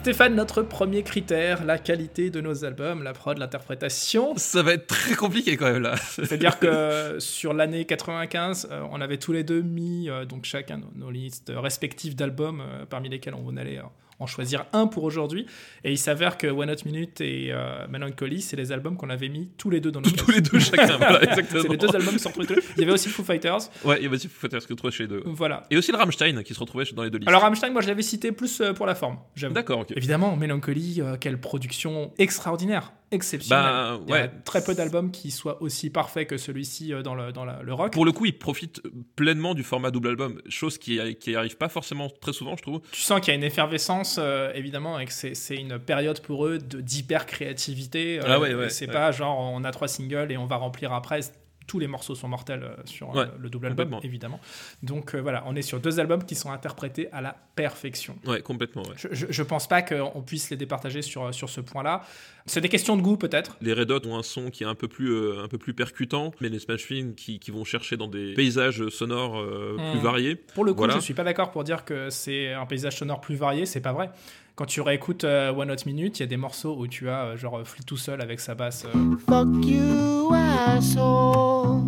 Stéphane, 0.03 0.35
notre 0.35 0.63
premier 0.63 1.01
critère, 1.01 1.63
la 1.63 1.77
qualité 1.77 2.29
de 2.29 2.41
nos 2.41 2.65
albums, 2.65 3.03
la 3.03 3.13
prod, 3.13 3.37
l'interprétation. 3.37 4.33
Ça 4.35 4.61
va 4.61 4.73
être 4.73 4.85
très 4.85 5.15
compliqué 5.15 5.55
quand 5.55 5.71
même 5.71 5.81
là. 5.81 5.95
C'est-à-dire 5.95 6.59
que 6.59 7.15
sur 7.19 7.53
l'année 7.53 7.85
95, 7.85 8.67
euh, 8.69 8.81
on 8.91 8.99
avait 8.99 9.15
tous 9.15 9.31
les 9.31 9.45
deux 9.45 9.61
mis 9.61 10.09
euh, 10.09 10.25
donc 10.25 10.43
chacun 10.43 10.79
nos, 10.79 10.91
nos 10.93 11.09
listes 11.09 11.53
respectives 11.55 12.17
d'albums 12.17 12.59
euh, 12.59 12.85
parmi 12.85 13.07
lesquels 13.07 13.33
on 13.33 13.55
allait 13.55 13.79
en 14.23 14.27
choisir 14.27 14.65
un 14.73 14.87
pour 14.87 15.03
aujourd'hui. 15.03 15.45
Et 15.83 15.91
il 15.91 15.97
s'avère 15.97 16.37
que 16.37 16.47
One 16.47 16.69
Hot 16.69 16.85
Minute 16.85 17.21
et 17.21 17.49
euh, 17.51 17.85
Melancholy, 17.87 18.41
c'est 18.41 18.55
les 18.55 18.71
albums 18.71 18.97
qu'on 18.97 19.09
avait 19.09 19.29
mis 19.29 19.49
tous 19.57 19.69
les 19.69 19.81
deux 19.81 19.91
dans 19.91 20.01
nos 20.01 20.09
Tous 20.09 20.31
les 20.31 20.41
deux 20.41 20.59
chacun. 20.59 20.97
Voilà, 20.97 21.23
exactement. 21.23 21.61
C'est 21.61 21.69
les 21.69 21.77
deux 21.77 21.95
albums 21.95 22.13
qui 22.13 22.19
sont 22.19 22.29
retrouvés 22.29 22.47
tous 22.47 22.55
les 22.55 22.61
deux. 22.61 22.67
Il 22.77 22.81
y 22.81 22.83
avait 22.83 22.93
aussi 22.93 23.09
Foo 23.09 23.23
Fighters. 23.23 23.69
Ouais, 23.83 23.97
il 23.99 24.05
y 24.05 24.07
a 24.07 24.09
aussi 24.09 24.27
Foo 24.27 24.39
Fighters 24.39 24.65
que 24.65 24.73
trouver 24.73 24.93
chez 24.93 25.03
les 25.03 25.09
deux. 25.09 25.23
Voilà. 25.25 25.63
Et 25.69 25.77
aussi 25.77 25.91
le 25.91 25.97
Rammstein 25.97 26.43
qui 26.43 26.53
se 26.53 26.59
retrouvait 26.59 26.85
dans 26.95 27.03
les 27.03 27.09
deux 27.09 27.17
listes. 27.17 27.29
Alors 27.29 27.41
Rammstein, 27.41 27.71
moi 27.71 27.81
je 27.81 27.87
l'avais 27.87 28.01
cité 28.01 28.31
plus 28.31 28.61
euh, 28.61 28.73
pour 28.73 28.85
la 28.85 28.95
forme. 28.95 29.17
D'accord, 29.51 29.79
ok. 29.79 29.93
Évidemment, 29.95 30.35
Melancholy, 30.35 31.01
euh, 31.01 31.17
quelle 31.19 31.39
production 31.39 32.11
extraordinaire, 32.17 32.93
exceptionnelle. 33.13 33.63
Bah, 33.65 33.99
Il 34.07 34.11
y 34.11 34.17
a 34.17 34.27
très 34.27 34.63
peu 34.63 34.73
d'albums 34.75 35.11
qui 35.11 35.31
soient 35.31 35.61
aussi 35.61 35.89
parfaits 35.89 36.27
que 36.27 36.37
celui-ci 36.37 36.93
euh, 36.93 37.01
dans, 37.01 37.15
le, 37.15 37.31
dans 37.31 37.45
la- 37.45 37.61
le 37.63 37.73
rock. 37.73 37.93
Pour 37.93 38.05
le 38.05 38.11
coup, 38.11 38.25
il 38.25 38.37
profite 38.37 38.81
pleinement 39.15 39.53
du 39.53 39.63
format 39.63 39.91
double 39.91 40.09
album, 40.09 40.41
chose 40.49 40.77
qui, 40.77 40.99
qui 41.15 41.35
arrive 41.35 41.57
pas 41.57 41.69
forcément 41.69 42.09
très 42.09 42.33
souvent, 42.33 42.55
je 42.57 42.61
trouve. 42.63 42.81
Tu 42.91 43.01
sens 43.01 43.19
qu'il 43.21 43.29
y 43.29 43.31
a 43.31 43.35
une 43.35 43.43
effervescence, 43.43 44.17
euh, 44.19 44.51
évidemment, 44.55 44.99
et 44.99 45.05
que 45.05 45.13
c'est 45.13 45.55
une 45.55 45.79
période 45.79 46.19
pour 46.21 46.45
eux 46.47 46.57
de- 46.57 46.81
d'hyper-créativité. 46.81 48.19
euh, 48.19 48.23
Ah 48.25 48.39
ouais, 48.39 48.53
ouais, 48.53 48.69
c'est 48.69 48.87
pas 48.87 49.11
genre 49.11 49.39
on 49.39 49.63
a 49.63 49.71
trois 49.71 49.87
singles 49.87 50.31
et 50.31 50.37
on 50.37 50.45
va 50.45 50.57
remplir 50.57 50.91
après. 50.93 51.21
Tous 51.67 51.79
les 51.79 51.87
morceaux 51.87 52.15
sont 52.15 52.27
mortels 52.27 52.63
euh, 52.63 52.75
sur 52.85 53.09
euh, 53.17 53.23
Ouais, 53.25 53.31
le 53.39 53.49
double 53.49 53.67
album, 53.67 53.99
évidemment. 54.03 54.39
Donc 54.81 55.15
euh, 55.15 55.21
voilà, 55.21 55.43
on 55.47 55.55
est 55.55 55.61
sur 55.61 55.79
deux 55.79 55.99
albums 55.99 56.23
qui 56.25 56.35
sont 56.35 56.51
interprétés 56.51 57.09
à 57.11 57.21
la 57.21 57.35
perfection. 57.55 58.15
Ouais, 58.25 58.41
complètement, 58.41 58.83
ouais. 58.83 58.95
Je, 58.97 59.07
je, 59.11 59.25
je 59.29 59.43
pense 59.43 59.67
pas 59.67 59.81
qu'on 59.81 60.21
puisse 60.21 60.49
les 60.49 60.57
départager 60.57 61.01
sur, 61.01 61.33
sur 61.33 61.49
ce 61.49 61.61
point-là. 61.61 62.03
C'est 62.45 62.59
des 62.61 62.67
questions 62.69 62.97
de 62.97 63.01
goût, 63.01 63.15
peut-être. 63.15 63.55
Les 63.61 63.71
Red 63.73 63.89
Hot 63.91 64.05
ont 64.05 64.17
un 64.17 64.23
son 64.23 64.49
qui 64.49 64.63
est 64.63 64.67
un 64.67 64.75
peu 64.75 64.87
plus, 64.89 65.11
euh, 65.11 65.43
un 65.43 65.47
peu 65.47 65.57
plus 65.57 65.73
percutant, 65.73 66.31
mais 66.41 66.49
les 66.49 66.59
Smash 66.59 66.83
Fin 66.85 67.11
qui, 67.15 67.39
qui 67.39 67.51
vont 67.51 67.63
chercher 67.63 67.95
dans 67.95 68.07
des 68.07 68.33
paysages 68.33 68.89
sonores 68.89 69.39
euh, 69.39 69.77
plus 69.91 70.01
variés. 70.01 70.35
Pour 70.35 70.65
le 70.65 70.73
coup, 70.73 70.79
Voilà. 70.79 70.95
je 70.95 70.99
suis 70.99 71.13
pas 71.13 71.23
d'accord 71.23 71.51
pour 71.51 71.63
dire 71.63 71.85
que 71.85 72.09
c'est 72.09 72.51
un 72.51 72.65
paysage 72.65 72.97
sonore 72.97 73.21
plus 73.21 73.35
varié, 73.35 73.65
c'est 73.65 73.79
pas 73.81 73.93
vrai. 73.93 74.09
Quand 74.55 74.65
tu 74.65 74.81
réécoutes 74.81 75.23
euh, 75.23 75.51
One 75.51 75.71
Hot 75.71 75.75
Minute, 75.87 76.19
il 76.19 76.23
y 76.23 76.25
a 76.25 76.27
des 76.27 76.37
morceaux 76.37 76.75
où 76.77 76.85
tu 76.87 77.09
as 77.09 77.23
euh, 77.25 77.37
genre 77.37 77.61
Flea 77.65 77.81
tout 77.85 77.97
seul 77.97 78.21
avec 78.21 78.39
sa 78.39 78.53
basse. 78.53 78.85
euh, 78.85 79.15
Fuck 79.27 79.65
you, 79.65 80.31
asshole. 80.33 81.81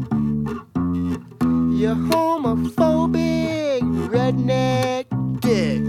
You 1.71 1.91
homophobic 2.11 3.83
redneck 4.11 5.07
dick. 5.41 5.83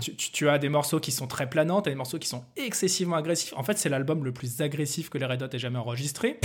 tu, 0.00 0.16
tu- 0.16 0.32
tu 0.32 0.48
as 0.48 0.58
des 0.58 0.68
morceaux 0.68 0.98
qui 0.98 1.12
sont 1.12 1.28
très 1.28 1.48
planants, 1.48 1.82
tu 1.82 1.88
as 1.90 1.92
des 1.92 1.96
morceaux 1.96 2.18
qui 2.18 2.28
sont 2.28 2.42
excessivement 2.56 3.14
agressifs. 3.16 3.54
En 3.56 3.62
fait, 3.62 3.78
c'est 3.78 3.88
l'album 3.88 4.24
le 4.24 4.32
plus 4.32 4.60
agressif 4.60 5.08
que 5.08 5.18
les 5.18 5.26
Red 5.26 5.40
Hot 5.42 5.48
aient 5.52 5.58
jamais 5.60 5.78
enregistré. 5.78 6.40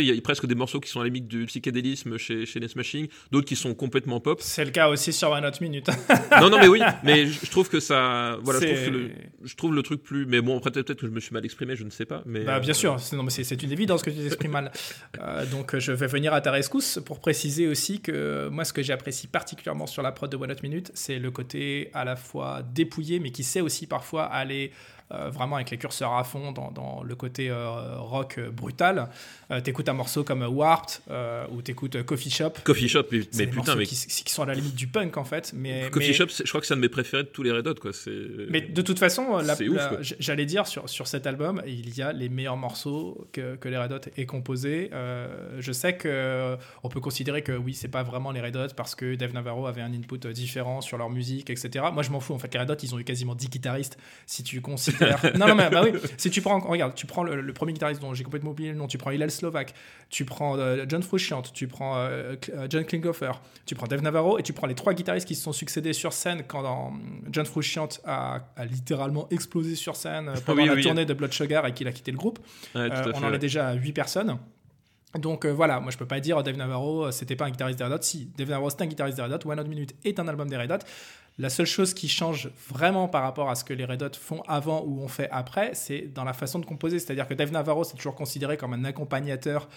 Il 0.00 0.14
y 0.14 0.16
a 0.16 0.20
presque 0.20 0.46
des 0.46 0.54
morceaux 0.54 0.80
qui 0.80 0.90
sont 0.90 1.00
à 1.00 1.02
la 1.02 1.08
limite 1.08 1.28
du 1.28 1.46
psychédélisme 1.46 2.18
chez, 2.18 2.46
chez 2.46 2.60
les 2.60 2.68
Smashing, 2.68 3.08
d'autres 3.30 3.46
qui 3.46 3.56
sont 3.56 3.74
complètement 3.74 4.20
pop. 4.20 4.40
C'est 4.40 4.64
le 4.64 4.70
cas 4.70 4.88
aussi 4.88 5.12
sur 5.12 5.30
One 5.30 5.44
Hot 5.44 5.60
Minute. 5.60 5.88
non, 6.40 6.50
non, 6.50 6.58
mais 6.58 6.68
oui, 6.68 6.80
mais 7.04 7.26
je 7.26 7.50
trouve 7.50 7.68
que 7.68 7.80
ça. 7.80 8.38
Voilà, 8.42 8.60
je 8.60 8.66
trouve, 8.66 8.84
que 8.84 8.90
le, 8.90 9.10
je 9.44 9.54
trouve 9.54 9.74
le 9.74 9.82
truc 9.82 10.02
plus. 10.02 10.26
Mais 10.26 10.40
bon, 10.40 10.58
après, 10.58 10.70
peut-être 10.70 10.94
que 10.94 11.06
je 11.06 11.12
me 11.12 11.20
suis 11.20 11.32
mal 11.32 11.44
exprimé, 11.44 11.76
je 11.76 11.84
ne 11.84 11.90
sais 11.90 12.04
pas. 12.06 12.22
Mais, 12.26 12.40
Bah, 12.40 12.60
bien 12.60 12.70
euh, 12.70 12.74
sûr, 12.74 12.96
c'est, 13.00 13.62
une 13.62 13.72
évidence 13.72 14.02
que 14.02 14.10
tu 14.10 14.16
t'exprimes 14.16 14.52
mal. 14.52 14.72
Euh, 15.20 15.46
donc 15.46 15.74
euh, 15.74 15.80
je 15.80 15.92
vais 15.92 16.06
venir 16.06 16.34
à 16.34 16.40
ta 16.40 16.50
rescousse 16.50 16.98
pour 17.04 17.20
préciser 17.20 17.66
aussi 17.68 18.00
que 18.00 18.12
euh, 18.12 18.50
moi 18.50 18.64
ce 18.64 18.72
que 18.72 18.82
j'apprécie 18.82 19.28
particulièrement 19.28 19.86
sur 19.86 20.02
la 20.02 20.12
prod 20.12 20.30
de 20.30 20.36
One 20.36 20.50
Hot 20.50 20.62
Minute, 20.62 20.90
c'est 20.94 21.18
le 21.18 21.30
côté 21.30 21.90
à 21.94 22.04
la 22.04 22.16
fois 22.16 22.62
dépouillé 22.62 23.18
mais 23.18 23.30
qui 23.30 23.42
sait 23.42 23.60
aussi 23.60 23.86
parfois 23.86 24.24
aller 24.24 24.72
vraiment 25.10 25.56
avec 25.56 25.70
les 25.70 25.78
curseurs 25.78 26.14
à 26.14 26.24
fond 26.24 26.52
dans, 26.52 26.70
dans 26.70 27.02
le 27.02 27.14
côté 27.14 27.48
euh, 27.50 27.98
rock 27.98 28.38
euh, 28.38 28.50
brutal. 28.50 29.08
Euh, 29.50 29.60
t'écoutes 29.60 29.88
un 29.88 29.92
morceau 29.92 30.24
comme 30.24 30.42
Warped 30.42 31.00
euh, 31.10 31.46
ou 31.52 31.62
t'écoutes 31.62 31.96
euh, 31.96 32.02
Coffee 32.02 32.30
Shop. 32.30 32.50
Coffee 32.64 32.88
Shop, 32.88 33.04
mais, 33.12 33.20
mais 33.34 33.46
des 33.46 33.52
putain, 33.52 33.76
mais. 33.76 33.86
qui, 33.86 33.94
qui 33.96 34.32
sont 34.32 34.42
à 34.42 34.46
la 34.46 34.54
limite 34.54 34.74
du 34.74 34.88
punk 34.88 35.16
en 35.16 35.24
fait. 35.24 35.52
Mais, 35.54 35.88
Coffee 35.90 36.08
mais- 36.08 36.12
Shop, 36.14 36.26
je 36.28 36.48
crois 36.48 36.60
que 36.60 36.66
c'est 36.66 36.74
un 36.74 36.78
de 36.78 36.82
mes 36.82 36.88
préférés 36.88 37.22
de 37.22 37.28
tous 37.28 37.42
les 37.42 37.52
Red 37.52 37.66
Hot, 37.68 37.74
quoi. 37.74 37.92
C'est. 37.92 38.10
mais 38.50 38.60
de 38.60 38.82
toute 38.82 38.98
façon, 38.98 39.38
j'allais 40.00 40.46
dire 40.46 40.66
sur, 40.66 40.88
sur 40.88 41.06
cet 41.06 41.26
album, 41.26 41.62
il 41.66 41.96
y 41.96 42.02
a 42.02 42.12
les 42.12 42.28
meilleurs 42.28 42.56
morceaux 42.56 43.28
que, 43.32 43.56
que 43.56 43.68
les 43.68 43.76
Red 43.78 43.92
Hot 43.92 44.00
aient 44.16 44.26
composés. 44.26 44.90
Euh, 44.92 45.28
je 45.60 45.72
sais 45.72 45.96
que 45.96 46.08
euh, 46.08 46.56
on 46.82 46.88
peut 46.88 47.00
considérer 47.00 47.42
que 47.42 47.52
oui, 47.52 47.74
c'est 47.74 47.88
pas 47.88 48.02
vraiment 48.02 48.32
les 48.32 48.40
Red 48.40 48.56
Hot 48.56 48.74
parce 48.76 48.94
que 48.94 49.14
Dave 49.14 49.32
Navarro 49.32 49.66
avait 49.66 49.82
un 49.82 49.92
input 49.92 50.18
euh, 50.24 50.32
différent 50.32 50.80
sur 50.80 50.98
leur 50.98 51.10
musique, 51.10 51.50
etc. 51.50 51.84
Moi, 51.92 52.02
je 52.02 52.10
m'en 52.10 52.20
fous. 52.20 52.34
En 52.34 52.38
fait, 52.38 52.52
les 52.52 52.60
Red 52.60 52.70
Hot, 52.70 52.76
ils 52.82 52.94
ont 52.94 52.98
eu 52.98 53.04
quasiment 53.04 53.34
10 53.34 53.48
guitaristes. 53.50 53.98
Si 54.26 54.42
tu 54.42 54.60
considères. 54.60 54.95
non, 55.36 55.46
non, 55.48 55.54
mais 55.54 55.68
bah 55.70 55.82
oui. 55.84 55.98
Si 56.16 56.30
tu 56.30 56.40
prends, 56.42 56.58
regarde, 56.60 56.94
tu 56.94 57.06
prends 57.06 57.22
le, 57.22 57.40
le 57.40 57.52
premier 57.52 57.72
guitariste 57.72 58.00
dont 58.00 58.14
j'ai 58.14 58.24
complètement 58.24 58.50
oublié 58.50 58.70
le 58.70 58.76
nom, 58.76 58.86
tu 58.86 58.98
prends 58.98 59.10
Hillel 59.10 59.30
Slovak, 59.30 59.74
tu 60.10 60.24
prends 60.24 60.56
euh, 60.58 60.84
John 60.88 61.02
Frusciante, 61.02 61.52
tu 61.52 61.66
prends 61.68 61.96
euh, 61.98 62.34
euh, 62.54 62.66
John 62.70 62.84
Klinghoffer, 62.84 63.32
tu 63.66 63.74
prends 63.74 63.86
Dave 63.86 64.02
Navarro 64.02 64.38
et 64.38 64.42
tu 64.42 64.52
prends 64.52 64.66
les 64.66 64.74
trois 64.74 64.94
guitaristes 64.94 65.26
qui 65.26 65.34
se 65.34 65.42
sont 65.42 65.52
succédés 65.52 65.92
sur 65.92 66.12
scène 66.12 66.42
quand 66.46 66.62
dans- 66.62 66.92
John 67.30 67.46
Frusciante 67.46 68.00
a, 68.04 68.40
a 68.56 68.64
littéralement 68.64 69.26
explosé 69.30 69.74
sur 69.74 69.96
scène 69.96 70.32
pendant 70.46 70.62
Oui, 70.62 70.68
la 70.68 70.74
oui. 70.74 70.82
tournée 70.82 71.04
de 71.04 71.14
Blood 71.14 71.32
Sugar 71.32 71.66
et 71.66 71.72
qu'il 71.74 71.88
a 71.88 71.92
quitté 71.92 72.10
le 72.12 72.16
groupe. 72.18 72.38
Ouais, 72.74 72.88
on 72.90 73.02
fait, 73.18 73.24
en 73.24 73.32
est 73.32 73.38
déjà 73.38 73.68
à 73.68 73.74
8 73.74 73.92
personnes. 73.92 74.38
Donc 75.18 75.44
euh, 75.44 75.50
voilà, 75.50 75.80
moi 75.80 75.90
je 75.90 75.98
peux 75.98 76.06
pas 76.06 76.20
dire 76.20 76.42
Dave 76.42 76.56
Navarro, 76.56 77.06
euh, 77.06 77.10
c'était 77.10 77.36
pas 77.36 77.46
un 77.46 77.50
guitariste 77.50 77.78
des 77.78 77.84
Red 77.84 77.92
Hot. 77.92 78.02
Si, 78.02 78.30
Dave 78.36 78.48
Navarro 78.48 78.70
c'est 78.70 78.82
un 78.82 78.86
guitariste 78.86 79.16
des 79.16 79.22
Red 79.22 79.32
Hot, 79.32 79.50
One 79.50 79.60
Hot 79.60 79.64
Minute 79.64 79.94
est 80.04 80.18
un 80.18 80.28
album 80.28 80.48
des 80.48 80.56
Red 80.56 80.72
Hot. 80.72 80.78
La 81.38 81.50
seule 81.50 81.66
chose 81.66 81.92
qui 81.92 82.08
change 82.08 82.50
vraiment 82.70 83.08
par 83.08 83.22
rapport 83.22 83.50
à 83.50 83.54
ce 83.54 83.64
que 83.64 83.74
les 83.74 83.84
Red 83.84 84.02
Hot 84.02 84.14
font 84.18 84.42
avant 84.48 84.82
ou 84.86 85.02
ont 85.02 85.08
fait 85.08 85.28
après, 85.30 85.74
c'est 85.74 86.12
dans 86.14 86.24
la 86.24 86.32
façon 86.32 86.58
de 86.58 86.64
composer. 86.64 86.98
C'est-à-dire 86.98 87.28
que 87.28 87.34
Dave 87.34 87.52
Navarro, 87.52 87.84
c'est 87.84 87.96
toujours 87.96 88.14
considéré 88.14 88.56
comme 88.56 88.72
un 88.72 88.84
accompagnateur 88.84 89.68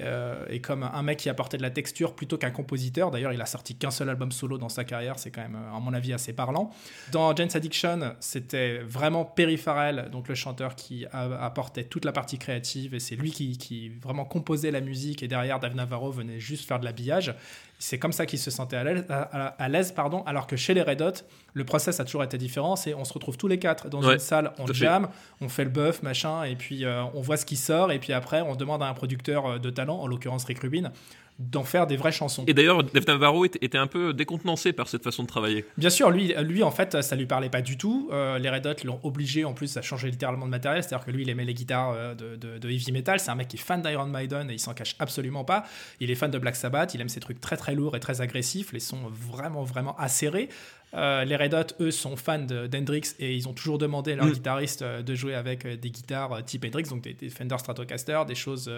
euh, 0.00 0.44
et 0.48 0.60
comme 0.60 0.82
un 0.82 1.02
mec 1.02 1.18
qui 1.18 1.28
apportait 1.28 1.56
de 1.56 1.62
la 1.62 1.70
texture 1.70 2.14
plutôt 2.14 2.38
qu'un 2.38 2.50
compositeur. 2.50 3.10
D'ailleurs, 3.10 3.32
il 3.32 3.40
a 3.40 3.46
sorti 3.46 3.74
qu'un 3.74 3.90
seul 3.90 4.08
album 4.08 4.32
solo 4.32 4.58
dans 4.58 4.68
sa 4.68 4.84
carrière, 4.84 5.18
c'est 5.18 5.30
quand 5.30 5.42
même, 5.42 5.56
euh, 5.56 5.76
à 5.76 5.80
mon 5.80 5.92
avis, 5.92 6.12
assez 6.12 6.32
parlant. 6.32 6.70
Dans 7.12 7.34
Jane's 7.34 7.54
Addiction, 7.56 8.14
c'était 8.20 8.78
vraiment 8.78 9.24
Perry 9.24 9.56
Farrell, 9.56 10.08
donc 10.10 10.28
le 10.28 10.34
chanteur 10.34 10.74
qui 10.74 11.06
apportait 11.12 11.84
toute 11.84 12.04
la 12.04 12.12
partie 12.12 12.38
créative 12.38 12.94
et 12.94 13.00
c'est 13.00 13.16
lui 13.16 13.30
qui, 13.30 13.58
qui 13.58 13.88
vraiment 13.88 14.24
composait 14.24 14.70
la 14.70 14.80
musique 14.80 15.22
et 15.22 15.28
derrière 15.28 15.60
Dave 15.60 15.74
Navarro 15.74 16.10
venait 16.10 16.40
juste 16.40 16.66
faire 16.66 16.78
de 16.78 16.84
l'habillage. 16.84 17.34
C'est 17.80 17.98
comme 17.98 18.12
ça 18.12 18.26
qu'il 18.26 18.40
se 18.40 18.50
sentait 18.50 18.76
à 18.76 19.68
l'aise, 19.68 19.92
pardon, 19.92 20.24
alors 20.26 20.48
que 20.48 20.56
chez 20.56 20.74
les 20.74 20.82
Red 20.82 21.00
Hot, 21.00 21.12
le 21.54 21.64
process 21.64 22.00
a 22.00 22.04
toujours 22.04 22.24
été 22.24 22.36
différent. 22.36 22.74
C'est 22.74 22.92
on 22.92 23.04
se 23.04 23.12
retrouve 23.12 23.36
tous 23.36 23.46
les 23.46 23.60
quatre 23.60 23.88
dans 23.88 24.02
Ouais, 24.02 24.14
une 24.14 24.18
salle, 24.18 24.52
on 24.58 24.66
fait. 24.66 24.74
jam, 24.74 25.08
on 25.40 25.48
fait 25.48 25.62
le 25.64 25.70
bœuf, 25.70 26.02
machin, 26.02 26.42
et 26.42 26.56
puis 26.56 26.84
euh, 26.84 27.04
on 27.14 27.20
voit 27.20 27.36
ce 27.36 27.46
qui 27.46 27.54
sort, 27.56 27.92
et 27.92 28.00
puis 28.00 28.12
après 28.12 28.40
on 28.40 28.56
demande 28.56 28.82
à 28.82 28.86
un 28.88 28.94
producteur 28.94 29.46
euh, 29.46 29.58
de 29.58 29.70
talent, 29.70 29.96
en 29.96 30.08
l'occurrence 30.08 30.44
Rick 30.44 30.58
Rubin, 30.58 30.90
d'en 31.38 31.62
faire 31.62 31.86
des 31.86 31.96
vraies 31.96 32.10
chansons. 32.12 32.44
Et 32.48 32.54
d'ailleurs, 32.54 32.82
Dave 32.82 33.04
Navarro 33.06 33.44
était, 33.44 33.78
un 33.78 33.86
peu 33.86 34.12
décontenancé 34.12 34.72
par 34.72 34.88
cette 34.88 35.04
façon 35.04 35.22
de 35.22 35.28
travailler. 35.28 35.64
Bien 35.76 35.90
sûr, 35.90 36.10
lui, 36.10 36.34
lui 36.40 36.62
en 36.64 36.70
fait, 36.72 37.00
ça 37.00 37.14
lui 37.14 37.26
parlait 37.26 37.48
pas 37.48 37.62
du 37.62 37.76
tout. 37.78 38.08
Euh, 38.12 38.38
les 38.38 38.50
Red 38.50 38.66
Hot 38.66 38.84
l'ont 38.84 38.98
obligé, 39.04 39.44
en 39.44 39.54
plus, 39.54 39.76
à 39.76 39.82
changer 39.82 40.10
littéralement 40.10 40.46
de 40.46 40.50
matériel. 40.50 40.82
C'est-à-dire 40.82 41.06
que 41.06 41.10
lui, 41.12 41.22
il 41.22 41.30
aimait 41.30 41.44
les 41.44 41.54
guitares 41.54 41.92
euh, 41.92 42.14
de, 42.14 42.34
de- 42.36 42.58
de 42.58 42.68
heavy 42.70 42.90
metal. 42.90 43.20
C'est 43.20 43.30
un 43.30 43.36
mec 43.36 43.48
qui 43.48 43.56
est 43.56 43.60
fan 43.60 43.80
d'Iron 43.82 44.06
Maiden 44.06 44.50
et 44.50 44.54
il 44.54 44.58
s'en 44.58 44.74
cache 44.74 44.96
absolument 44.98 45.44
pas. 45.44 45.64
Il 46.00 46.10
est 46.10 46.16
fan 46.16 46.30
de 46.30 46.38
Black 46.38 46.56
Sabbath. 46.56 46.94
Il 46.94 47.00
aime 47.00 47.08
ces 47.08 47.20
trucs 47.20 47.40
très 47.40 47.56
très 47.56 47.74
lourds 47.74 47.94
et 47.94 48.00
très 48.00 48.20
agressifs. 48.20 48.72
Les 48.72 48.80
sons 48.80 48.98
vraiment 49.08 49.62
vraiment 49.62 49.96
acérés. 49.96 50.48
Euh, 50.94 51.24
les 51.24 51.36
Red 51.36 51.54
Hot, 51.54 51.74
eux, 51.80 51.90
sont 51.90 52.16
fans 52.16 52.38
d'Hendrix 52.38 53.14
et 53.18 53.34
ils 53.34 53.48
ont 53.48 53.52
toujours 53.52 53.78
demandé 53.78 54.12
à 54.12 54.16
leur 54.16 54.26
Mm. 54.26 54.32
guitariste 54.32 54.82
euh, 54.82 55.02
de 55.02 55.14
jouer 55.14 55.34
avec 55.34 55.66
euh, 55.66 55.76
des 55.76 55.90
guitares 55.90 56.44
type 56.44 56.64
Hendrix, 56.64 56.84
donc 56.84 57.02
des, 57.02 57.14
des 57.14 57.28
Fender 57.28 57.58
Stratocaster, 57.58 58.22
des 58.26 58.34
choses 58.34 58.70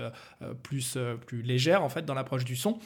plus, 0.63 0.99
plus 1.27 1.43
légères 1.43 1.83
en 1.83 1.89
fait 1.89 2.05
dans 2.05 2.15
l'approche 2.15 2.45
du 2.45 2.57
son. 2.57 2.79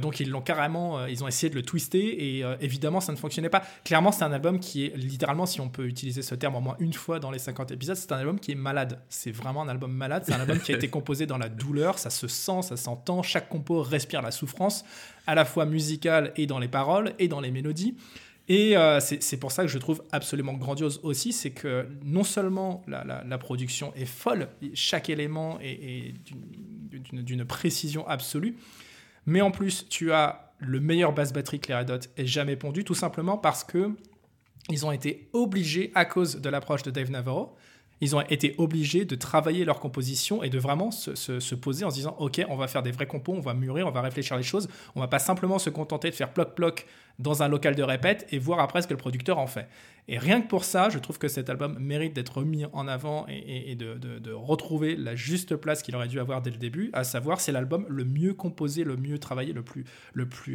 Donc 0.00 0.20
ils 0.20 0.28
l'ont 0.28 0.42
carrément, 0.42 1.06
ils 1.06 1.24
ont 1.24 1.28
essayé 1.28 1.48
de 1.48 1.54
le 1.54 1.62
twister 1.62 2.38
et 2.38 2.44
évidemment 2.60 3.00
ça 3.00 3.12
ne 3.12 3.16
fonctionnait 3.16 3.48
pas. 3.48 3.62
Clairement 3.84 4.12
c'est 4.12 4.24
un 4.24 4.32
album 4.32 4.60
qui 4.60 4.84
est 4.84 4.96
littéralement, 4.96 5.46
si 5.46 5.60
on 5.60 5.68
peut 5.68 5.86
utiliser 5.86 6.22
ce 6.22 6.34
terme 6.34 6.56
au 6.56 6.60
moins 6.60 6.76
une 6.80 6.92
fois 6.92 7.18
dans 7.18 7.30
les 7.30 7.38
50 7.38 7.70
épisodes, 7.70 7.96
c'est 7.96 8.12
un 8.12 8.18
album 8.18 8.38
qui 8.38 8.52
est 8.52 8.56
malade. 8.56 9.00
C'est 9.08 9.32
vraiment 9.32 9.62
un 9.62 9.68
album 9.68 9.92
malade, 9.92 10.24
c'est 10.26 10.34
un 10.34 10.40
album 10.40 10.58
qui 10.58 10.72
a 10.72 10.76
été 10.76 10.88
composé 10.88 11.26
dans 11.26 11.38
la 11.38 11.48
douleur, 11.48 11.98
ça 11.98 12.10
se 12.10 12.28
sent, 12.28 12.62
ça 12.62 12.76
s'entend, 12.76 13.22
chaque 13.22 13.48
compo 13.48 13.82
respire 13.82 14.22
la 14.22 14.30
souffrance, 14.30 14.84
à 15.26 15.34
la 15.34 15.44
fois 15.44 15.64
musicale 15.64 16.32
et 16.36 16.46
dans 16.46 16.58
les 16.58 16.68
paroles 16.68 17.14
et 17.18 17.28
dans 17.28 17.40
les 17.40 17.50
mélodies. 17.50 17.96
Et 18.50 18.76
euh, 18.76 18.98
c'est 18.98 19.36
pour 19.36 19.52
ça 19.52 19.62
que 19.62 19.68
je 19.68 19.78
trouve 19.78 20.02
absolument 20.10 20.54
grandiose 20.54 20.98
aussi, 21.04 21.32
c'est 21.32 21.52
que 21.52 21.86
non 22.02 22.24
seulement 22.24 22.82
la, 22.88 23.38
production 23.38 23.94
est 23.94 24.06
folle, 24.06 24.48
chaque 24.74 25.08
élément 25.08 25.60
est, 25.60 25.68
est 25.70 26.14
d'une 27.12 27.44
précision 27.44 28.04
absolue, 28.08 28.56
mais 29.24 29.40
en 29.40 29.52
plus 29.52 29.88
tu 29.88 30.10
as 30.10 30.52
le 30.58 30.80
meilleur 30.80 31.12
basse 31.12 31.32
batterie 31.32 31.60
que 31.60 31.68
les 31.68 31.76
Red 31.76 31.90
Hot 31.92 32.00
ait 32.16 32.26
jamais 32.26 32.56
pondu, 32.56 32.82
tout 32.82 32.96
simplement 32.96 33.38
parce 33.38 33.62
que 33.62 33.94
ils 34.68 34.84
ont 34.84 34.90
été 34.90 35.28
obligés, 35.32 35.92
à 35.94 36.04
cause 36.04 36.40
de 36.40 36.48
l'approche 36.48 36.82
de 36.82 36.90
Dave 36.90 37.12
Navarro, 37.12 37.54
ils 38.00 38.16
ont 38.16 38.20
été 38.22 38.54
obligés 38.58 39.04
de 39.04 39.14
travailler 39.14 39.64
leur 39.64 39.80
composition 39.80 40.42
et 40.42 40.50
de 40.50 40.58
vraiment 40.58 40.90
se, 40.90 41.14
se- 41.14 41.40
se 41.40 41.54
poser 41.54 41.84
en 41.84 41.90
se 41.90 41.96
disant 41.96 42.16
ok 42.18 42.44
on 42.48 42.56
va 42.56 42.68
faire 42.68 42.82
des 42.82 42.92
vrais 42.92 43.06
compos, 43.06 43.32
on 43.32 43.40
va 43.40 43.54
mûrir, 43.54 43.86
on 43.86 43.90
va 43.90 44.00
réfléchir 44.00 44.36
les 44.36 44.42
choses, 44.42 44.68
on 44.94 45.00
va 45.00 45.08
pas 45.08 45.18
simplement 45.18 45.58
se 45.58 45.70
contenter 45.70 46.10
de 46.10 46.14
faire 46.14 46.32
ploc 46.32 46.54
ploc 46.54 46.86
dans 47.18 47.42
un 47.42 47.48
local 47.48 47.74
de 47.74 47.82
répète 47.82 48.26
et 48.30 48.38
voir 48.38 48.60
après 48.60 48.82
ce 48.82 48.86
que 48.88 48.94
le 48.94 48.98
producteur 48.98 49.38
en 49.38 49.46
fait. 49.46 49.68
Et 50.08 50.18
rien 50.18 50.40
que 50.40 50.48
pour 50.48 50.64
ça, 50.64 50.88
je 50.88 50.98
trouve 50.98 51.18
que 51.18 51.28
cet 51.28 51.50
album 51.50 51.78
mérite 51.78 52.14
d'être 52.14 52.38
remis 52.38 52.64
en 52.72 52.88
avant 52.88 53.26
et, 53.28 53.76
de, 53.76 54.32
retrouver 54.32 54.96
la 54.96 55.14
juste 55.14 55.54
place 55.56 55.82
qu'il 55.82 55.94
aurait 55.94 56.08
dû 56.08 56.18
avoir 56.18 56.42
dès 56.42 56.50
le 56.50 56.56
début, 56.56 56.90
à 56.92 57.04
savoir 57.04 57.40
c'est 57.40 57.52
l'album 57.52 57.86
le 57.88 58.04
mieux 58.04 58.34
composé, 58.34 58.84
le 58.84 58.96
mieux 58.96 59.18
travaillé, 59.18 59.52
le 59.52 59.62
plus, 59.62 59.84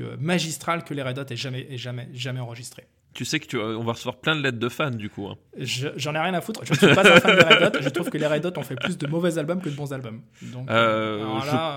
euh, 0.03 0.17
magistral 0.19 0.83
que 0.83 0.93
les 0.93 1.03
Red 1.03 1.19
Hot 1.19 1.25
aient 1.29 1.35
jamais, 1.35 1.67
jamais 2.13 2.39
enregistré. 2.39 2.87
Tu 3.15 3.23
sais 3.25 3.39
que 3.39 3.45
tu, 3.47 3.57
on 3.57 3.83
va 3.83 3.93
recevoir 3.93 4.17
plein 4.17 4.35
de 4.35 4.41
lettres 4.43 4.59
de 4.59 4.67
fans 4.69 4.91
du 4.91 5.09
coup. 5.09 5.25
hein. 5.27 5.35
Je- 5.57 5.87
J'en 5.95 6.13
ai 6.15 6.19
rien 6.19 6.33
à 6.33 6.41
foutre. 6.41 6.59
Je 6.65 6.73
ne 6.73 6.77
suis 6.77 6.93
pas 6.93 7.01
un 7.09 7.19
fan 7.21 7.35
des 7.37 7.43
Red 7.45 7.63
Hot. 7.77 7.79
Je 7.81 7.87
trouve 7.89 8.09
que 8.09 8.17
les 8.17 8.27
Red 8.27 8.45
Hot 8.45 8.59
ont 8.59 8.63
fait 8.63 8.75
plus 8.75 8.97
de 8.97 9.07
mauvais 9.07 9.37
albums 9.37 9.61
que 9.61 9.69
de 9.69 9.73
bons 9.75 9.93
albums. 9.93 10.19
Donc, 10.41 10.69
Euh, 10.69 11.23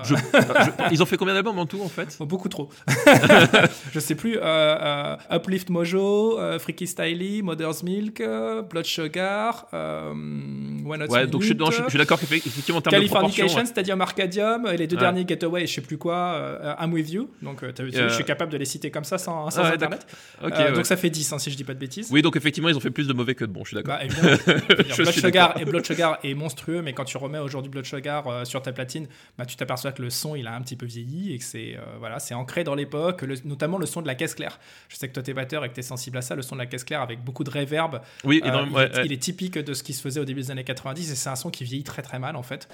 je- 0.03 0.15
je- 0.15 0.19
je- 0.19 0.93
ils 0.93 1.01
ont 1.01 1.05
fait 1.05 1.15
combien 1.15 1.33
d'albums 1.33 1.57
en 1.57 1.65
tout 1.65 1.81
en 1.81 1.87
fait? 1.87 2.17
Euh, 2.19 2.25
beaucoup 2.25 2.49
trop. 2.49 2.69
je 3.93 3.99
sais 3.99 4.15
plus. 4.15 4.37
euh, 4.37 4.41
euh, 4.43 5.15
Uplift 5.37 5.69
Mojo, 5.69 6.37
euh, 6.39 6.59
Freaky 6.59 6.87
Styly, 6.87 7.41
Mother's 7.41 7.83
Milk, 7.83 8.19
euh, 8.21 8.61
Blood 8.61 8.85
Sugar, 8.85 9.67
euh, 9.73 10.09
One 10.11 11.03
Hot 11.03 11.07
Ouais, 11.07 11.27
donc 11.27 11.41
je 11.41 11.47
suis, 11.47 11.55
Minute, 11.55 11.59
non, 11.59 11.71
je, 11.71 11.83
je 11.83 11.89
suis 11.89 11.97
d'accord 11.97 12.19
qu'effectivement 12.19 12.79
en 12.79 12.81
termes 12.81 13.01
de 13.01 13.07
proportion. 13.07 13.29
Californication, 13.43 13.65
Stadium 13.65 14.01
Arcadium, 14.01 14.67
et 14.67 14.77
les 14.77 14.87
deux 14.87 14.95
Ouais. 14.97 15.01
derniers 15.01 15.25
Getaway, 15.27 15.65
je 15.67 15.73
sais 15.75 15.81
plus 15.81 15.97
quoi, 15.97 16.15
euh, 16.15 16.73
I'm 16.81 16.91
With 16.93 17.09
You. 17.11 17.29
Donc, 17.41 17.63
euh, 17.63 17.71
vu, 17.79 17.91
Euh, 17.95 18.09
je 18.09 18.13
suis 18.13 18.23
capable 18.25 18.51
de 18.51 18.57
les 18.57 18.65
citer 18.65 18.91
comme 18.91 19.03
ça 19.05 19.17
sans, 19.17 19.49
sans 19.49 19.61
Ah 19.61 19.67
ouais, 19.69 19.73
internet. 19.75 20.05
Euh, 20.43 20.49
ouais. 20.49 20.71
Donc 20.73 20.85
ça 20.85 20.97
fait 20.97 21.09
10, 21.09 21.28
hein, 21.33 21.39
si 21.39 21.51
je 21.51 21.57
dis 21.57 21.63
pas 21.63 21.73
de 21.73 21.79
bêtises. 21.79 22.09
Oui, 22.11 22.21
donc 22.21 22.35
effectivement, 22.35 22.69
ils 22.69 22.77
ont 22.77 22.81
fait 22.81 22.89
plus 22.91 23.07
de 23.07 23.13
mauvais 23.13 23.35
que 23.35 23.45
de 23.45 23.51
bons, 23.51 23.63
je 23.63 23.69
suis 23.69 23.75
d'accord. 23.75 23.97
Bah, 23.97 24.93
Blood, 24.97 25.11
Sugar 25.11 25.59
et 25.59 25.65
Blood 25.65 25.85
Sugar 25.85 26.19
est 26.23 26.33
monstrueux, 26.33 26.81
mais 26.81 26.93
quand 26.93 27.05
tu 27.05 27.17
remets 27.17 27.39
aujourd'hui 27.39 27.69
Blood 27.69 27.85
Sugar 27.85 28.27
euh, 28.27 28.45
sur 28.45 28.61
ta 28.61 28.71
platine, 28.71 29.07
bah, 29.37 29.45
tu 29.45 29.55
t'aperçois 29.55 29.91
que 29.91 30.01
le 30.01 30.09
son 30.09 30.35
il 30.35 30.47
a 30.47 30.55
un 30.55 30.61
petit 30.61 30.75
peu 30.75 30.85
vieilli 30.85 31.33
et 31.33 31.37
que 31.37 31.43
c'est 31.43 31.75
euh, 31.75 31.81
voilà, 31.99 32.19
c'est 32.19 32.33
ancré 32.33 32.63
dans 32.63 32.75
l'époque, 32.75 33.23
notamment 33.45 33.77
le 33.77 33.85
son 33.85 34.01
de 34.01 34.07
la 34.07 34.15
caisse 34.15 34.35
claire. 34.35 34.59
Je 34.89 34.95
sais 34.95 35.07
que 35.07 35.13
toi 35.13 35.23
t'es 35.23 35.33
batteur 35.33 35.65
et 35.65 35.69
que 35.69 35.75
t'es 35.75 35.81
sensible 35.81 36.17
à 36.17 36.21
ça, 36.21 36.35
le 36.35 36.41
son 36.41 36.55
de 36.55 36.61
la 36.61 36.65
caisse 36.65 36.83
claire 36.83 37.01
avec 37.01 37.23
beaucoup 37.23 37.43
de 37.43 37.49
reverb. 37.49 38.01
oui, 38.23 38.41
euh, 38.45 38.65
ouais, 38.69 38.85
est, 38.85 38.97
ouais. 38.97 39.05
il 39.05 39.11
est 39.11 39.21
typique 39.21 39.57
de 39.57 39.73
ce 39.73 39.83
qui 39.83 39.93
se 39.93 40.01
faisait 40.01 40.19
au 40.19 40.25
début 40.25 40.41
des 40.41 40.51
années 40.51 40.63
90 40.63 41.11
et 41.11 41.15
c'est 41.15 41.29
un 41.29 41.35
son 41.35 41.49
qui 41.49 41.63
vieillit 41.63 41.83
très 41.83 42.01
très 42.01 42.19
mal 42.19 42.35
en 42.35 42.43
fait. 42.43 42.67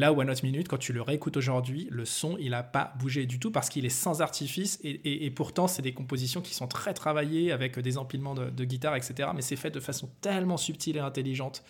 Là, 0.00 0.12
One 0.12 0.28
Hot 0.30 0.42
Minute, 0.42 0.66
quand 0.66 0.78
tu 0.78 0.92
le 0.92 1.02
réécoutes 1.02 1.36
aujourd'hui, 1.36 1.86
le 1.90 2.04
son, 2.04 2.36
il 2.40 2.50
n'a 2.50 2.64
pas 2.64 2.92
bougé 2.98 3.26
du 3.26 3.38
tout 3.38 3.52
parce 3.52 3.68
qu'il 3.68 3.84
est 3.84 3.90
sans 3.90 4.22
artifice. 4.22 4.80
Et, 4.82 5.30
pourtant, 5.30 5.68
c'est 5.68 5.82
des 5.82 5.92
compositions 5.92 6.40
qui 6.40 6.54
sont 6.54 6.66
très 6.66 6.94
travaillées 6.94 7.52
avec 7.52 7.78
des 7.78 7.98
empilements 7.98 8.34
de, 8.34 8.50
de 8.50 8.64
guitare, 8.64 8.96
etc. 8.96 9.28
Mais 9.34 9.42
c'est 9.42 9.56
fait 9.56 9.70
de 9.70 9.78
façon 9.78 10.10
tellement 10.20 10.56
subtile 10.56 10.96
et 10.96 11.00
intelligente 11.00 11.62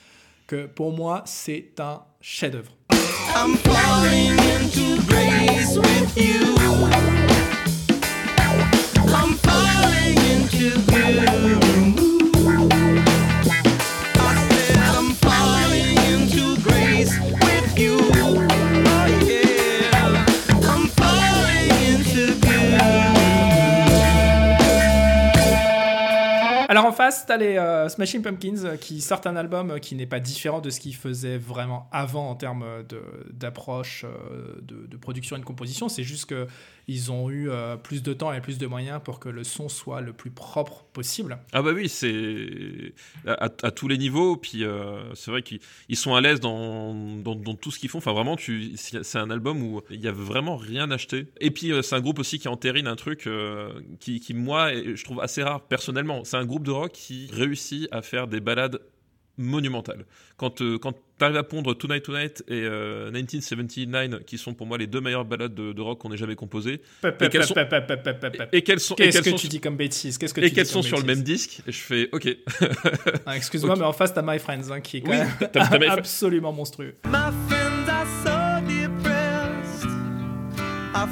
que 0.47 0.66
pour 0.66 0.93
moi, 0.93 1.23
c'est 1.27 1.79
un 1.79 2.03
chef-d'œuvre. 2.21 2.73
Face, 27.11 27.27
t'as 27.27 27.37
les 27.37 27.57
euh, 27.57 27.88
Smashing 27.88 28.23
Pumpkins 28.23 28.64
euh, 28.64 28.77
qui 28.77 29.01
sortent 29.01 29.27
un 29.27 29.37
album 29.37 29.70
euh, 29.70 29.79
qui 29.79 29.94
n'est 29.94 30.07
pas 30.07 30.20
différent 30.20 30.61
de 30.61 30.70
ce 30.70 30.81
qu'ils 30.81 30.94
faisaient 30.94 31.38
vraiment 31.38 31.88
avant 31.92 32.31
en 32.31 32.35
termes 32.35 32.85
de- 32.88 33.03
d'approche, 33.33 34.05
euh, 34.05 34.61
de, 34.62 34.87
de 34.87 34.96
production 34.96 35.37
et 35.37 35.40
de 35.40 35.44
composition. 35.44 35.88
C'est 35.88 36.05
juste 36.05 36.27
que 36.27 36.46
ils 36.90 37.12
ont 37.12 37.31
eu 37.31 37.49
euh, 37.49 37.77
plus 37.77 38.03
de 38.03 38.12
temps 38.12 38.33
et 38.33 38.40
plus 38.40 38.59
de 38.59 38.66
moyens 38.66 39.01
pour 39.05 39.20
que 39.20 39.29
le 39.29 39.44
son 39.44 39.68
soit 39.68 40.01
le 40.01 40.12
plus 40.12 40.33
propre 40.33 40.85
possible. 40.92 41.38
Ah 41.53 41.62
bah 41.62 41.70
oui, 41.73 41.88
c'est 41.88 42.92
à, 43.27 43.70
tous 43.70 43.87
les 43.87 43.96
niveaux. 43.96 44.37
Puis 44.37 44.64
euh, 44.64 45.14
c'est 45.14 45.31
vrai 45.31 45.42
qu'ils 45.42 45.61
ils 45.88 45.96
sont 45.96 46.16
à 46.16 46.20
l'aise 46.20 46.40
dans, 46.40 46.92
dans, 46.94 47.55
tout 47.55 47.70
ce 47.70 47.79
qu'ils 47.79 47.88
font. 47.90 47.99
Enfin 47.99 48.12
vraiment, 48.12 48.37
c'est 48.75 49.18
un 49.18 49.31
album 49.31 49.62
où 49.62 49.81
il 49.90 50.01
y 50.01 50.09
a 50.09 50.12
vraiment 50.12 50.57
rien 50.57 50.90
acheté. 50.90 51.29
Et 51.40 51.53
puis 51.53 51.73
euh, 51.73 51.83
c'est 51.83 51.94
un 51.94 52.01
groupe 52.01 52.18
aussi 52.18 52.40
qui 52.40 52.49
entérine 52.49 52.88
un 52.88 52.96
truc 52.96 53.29
euh, 53.29 53.70
qui, 54.01 54.20
moi 54.35 54.73
je 54.73 55.03
trouve 55.05 55.20
assez 55.20 55.44
rare 55.44 55.61
personnellement. 55.61 56.25
C'est 56.25 56.38
un 56.38 56.44
groupe 56.44 56.64
de 56.64 56.73
rock 56.73 56.99
qui 57.01 57.31
réussit 57.33 57.89
à 57.93 58.03
faire 58.03 58.27
des 58.29 58.41
balades 58.41 58.79
monumentales. 59.39 60.05
Quand 60.37 60.61
euh, 60.61 60.79
quand 60.79 60.93
t'arrives 61.17 61.37
à 61.39 61.43
pondre 61.43 61.73
Tonight 61.75 62.03
Tonight 62.05 62.45
et 62.47 62.61
euh, 62.63 63.11
1979, 63.11 64.25
qui 64.27 64.37
sont 64.37 64.53
pour 64.53 64.67
moi 64.67 64.77
les 64.77 64.87
deux 64.87 65.01
meilleures 65.01 65.25
balades 65.25 65.55
de, 65.55 65.73
de 65.73 65.81
rock 65.81 65.99
qu'on 66.01 66.13
ait 66.13 66.19
jamais 66.19 66.35
composées, 66.35 66.83
Et 67.23 67.29
qu'elles 67.31 67.45
sont- 68.81 68.95
Qu'est-ce 68.97 69.23
que 69.23 69.37
tu 69.39 69.49
dis 69.49 69.61
comme 69.61 69.77
bêtise? 69.77 70.19
Qu'est-ce 70.19 70.35
que 70.35 70.43
et 70.43 70.49
tu 70.51 70.55
qu'elles 70.57 70.67
sont 70.67 70.83
sur 70.83 70.99
le 70.99 71.05
même 71.05 71.23
disque, 71.23 71.63
et 71.67 71.73
je 71.73 71.79
fais 71.79 72.09
ok. 72.13 72.29
Ah, 73.27 73.37
Excuse-moi, 73.37 73.77
mais 73.77 73.85
en 73.85 73.93
face, 73.95 74.13
t'as 74.13 74.23
My 74.23 74.39
Friends, 74.39 74.71
hein, 74.71 74.81
qui 74.81 74.99
est 74.99 75.01
quand 75.01 75.11
Oui, 75.13 75.79
même 75.79 75.91
absolument 75.91 76.53
monstrueux. 76.53 76.95
My 77.07 77.31
friends 77.49 77.89
are 77.89 78.07
so 78.23 78.67
depressed. 78.67 79.89
I 80.95 81.07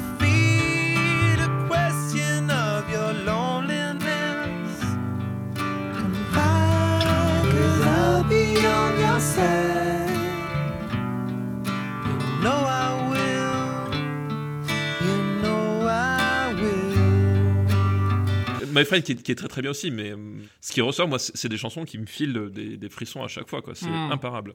My 18.71 18.85
Friend 18.85 19.03
qui 19.03 19.13
est, 19.13 19.15
qui 19.23 19.31
est 19.31 19.35
très 19.35 19.47
très 19.47 19.61
bien 19.61 19.71
aussi, 19.71 19.89
mais 19.91 20.11
euh, 20.11 20.15
ce 20.61 20.71
qui 20.71 20.81
ressort, 20.81 21.07
moi, 21.07 21.17
c'est 21.19 21.49
des 21.49 21.57
chansons 21.57 21.85
qui 21.85 21.97
me 21.97 22.05
filent 22.05 22.49
des, 22.51 22.77
des 22.77 22.89
frissons 22.89 23.23
à 23.23 23.27
chaque 23.27 23.49
fois, 23.49 23.61
quoi. 23.61 23.73
C'est 23.75 23.87
Mm. 23.89 24.11
imparable. 24.11 24.53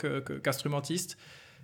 Qu'instrumentiste, 0.00 1.16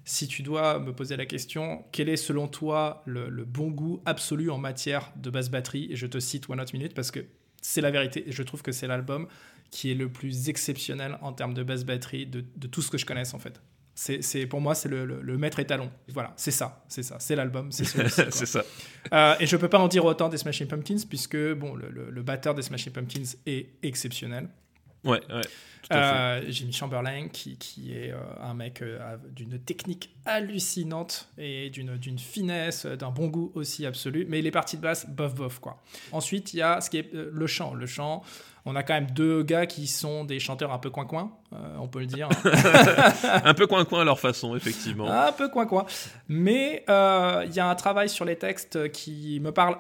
si 0.05 0.29
tu 0.29 0.43
dois 0.43 0.79
me 0.79 0.93
poser 0.93 1.17
la 1.17 1.27
question, 1.27 1.85
quel 1.93 2.09
est 2.09 2.17
selon 2.17 2.47
toi 2.49 3.03
le, 3.07 3.29
le 3.29 3.45
bon 3.45 3.69
goût 3.71 4.01
absolu 4.05 4.51
en 4.51 4.59
matière 4.59 5.13
de 5.17 5.31
basse 5.31 5.51
batterie? 5.51 5.89
Et 5.91 5.97
je 5.97 6.07
te 6.07 6.21
cite 6.21 6.49
One 6.49 6.61
Hot 6.61 6.67
Minute 6.73 6.95
parce 6.95 7.11
que 7.11 7.21
c'est 7.61 7.81
la 7.81 7.91
vérité. 7.91 8.29
Et 8.29 8.33
je 8.33 8.43
trouve 8.45 8.63
que 8.63 8.71
c'est 8.73 8.87
l'album 8.87 9.27
qui 9.73 9.91
est 9.91 9.95
le 9.95 10.09
plus 10.09 10.49
exceptionnel 10.49 11.19
en 11.23 11.33
termes 11.33 11.55
de 11.55 11.65
basse 11.65 11.85
batterie 11.85 12.25
de, 12.27 12.45
de 12.57 12.67
tout 12.69 12.83
ce 12.83 12.91
que 12.91 12.99
je 12.99 13.05
connaisse 13.07 13.35
en 13.35 13.41
fait. 13.41 13.61
C'est, 13.99 14.47
pour 14.47 14.61
moi, 14.61 14.75
c'est 14.75 14.91
le, 14.91 15.07
le- 15.07 15.23
le 15.23 15.39
maître 15.39 15.59
étalon. 15.59 15.91
Voilà, 16.09 16.35
c'est 16.37 16.51
ça, 16.51 16.85
c'est 16.87 17.03
ça, 17.03 17.17
c'est 17.19 17.35
l'album, 17.35 17.73
c'est 17.73 17.87
ça. 17.87 18.63
Euh, 19.15 19.35
et 19.41 19.47
je 19.47 19.57
peux 19.57 19.69
pas 19.71 19.79
en 19.79 19.89
dire 19.89 20.05
autant 20.05 20.29
des 20.29 20.37
Smashing 20.37 20.69
Pumpkins 20.69 20.99
puisque 21.09 21.37
bon, 21.55 21.75
le, 21.75 21.89
le- 21.89 22.11
le 22.11 22.23
batteur 22.23 22.55
des 22.55 22.61
Smashing 22.63 22.93
Pumpkins 22.93 23.25
est 23.47 23.71
exceptionnel. 23.83 24.51
Ouais, 25.03 25.21
ouais. 25.33 25.41
Euh, 25.93 26.43
Jimmy 26.49 26.73
Chamberlain, 26.73 27.29
qui, 27.29 27.57
qui 27.57 27.93
est 27.93 28.13
euh, 28.13 28.19
un 28.41 28.55
mec 28.55 28.83
euh, 28.83 29.17
d'une 29.31 29.59
technique 29.59 30.11
hallucinante 30.25 31.29
et 31.39 31.71
d'une 31.71 32.19
finesse, 32.19 32.87
euh, 32.87 32.97
d'un 32.97 33.11
bon 33.11 33.29
goût 33.29 33.53
aussi 33.55 33.87
absolu. 33.87 34.27
Mais 34.29 34.43
les 34.43 34.51
parties 34.51 34.77
de 34.77 34.83
basse, 34.83 35.09
bof 35.09 35.35
bof 35.35 35.59
quoi. 35.61 35.83
Ensuite, 36.13 36.55
il 36.55 36.59
y 36.59 36.63
a 36.63 36.81
ce 36.81 36.91
qui 36.91 36.99
est 36.99 37.13
le 37.13 37.47
chant. 37.47 37.75
Le 37.75 37.87
chant, 37.87 38.23
on 38.67 38.77
a 38.77 38.83
quand 38.83 38.95
même 38.95 39.11
deux 39.13 39.43
gars 39.43 39.65
qui 39.67 39.87
sont 39.87 40.25
des 40.25 40.39
chanteurs 40.41 40.73
un 40.73 40.79
peu 40.79 40.91
coin-coin, 40.91 41.31
euh, 41.53 41.57
on 41.81 41.87
peut 41.89 42.01
le 42.01 42.07
dire. 42.07 42.29
Un 43.45 43.55
peu 43.55 43.67
coin-coin 43.67 44.01
à 44.01 44.05
leur 44.05 44.19
façon, 44.19 44.57
effectivement. 44.57 45.09
Un 45.11 45.33
peu 45.33 45.49
coin-coin. 45.49 45.87
Mais 46.29 46.85
euh, 46.91 47.45
il 47.47 47.55
y 47.55 47.61
a 47.61 47.69
un 47.69 47.75
travail 47.75 48.09
sur 48.09 48.25
les 48.25 48.37
textes 48.37 48.91
qui 48.93 49.41
me 49.41 49.53
parle 49.53 49.77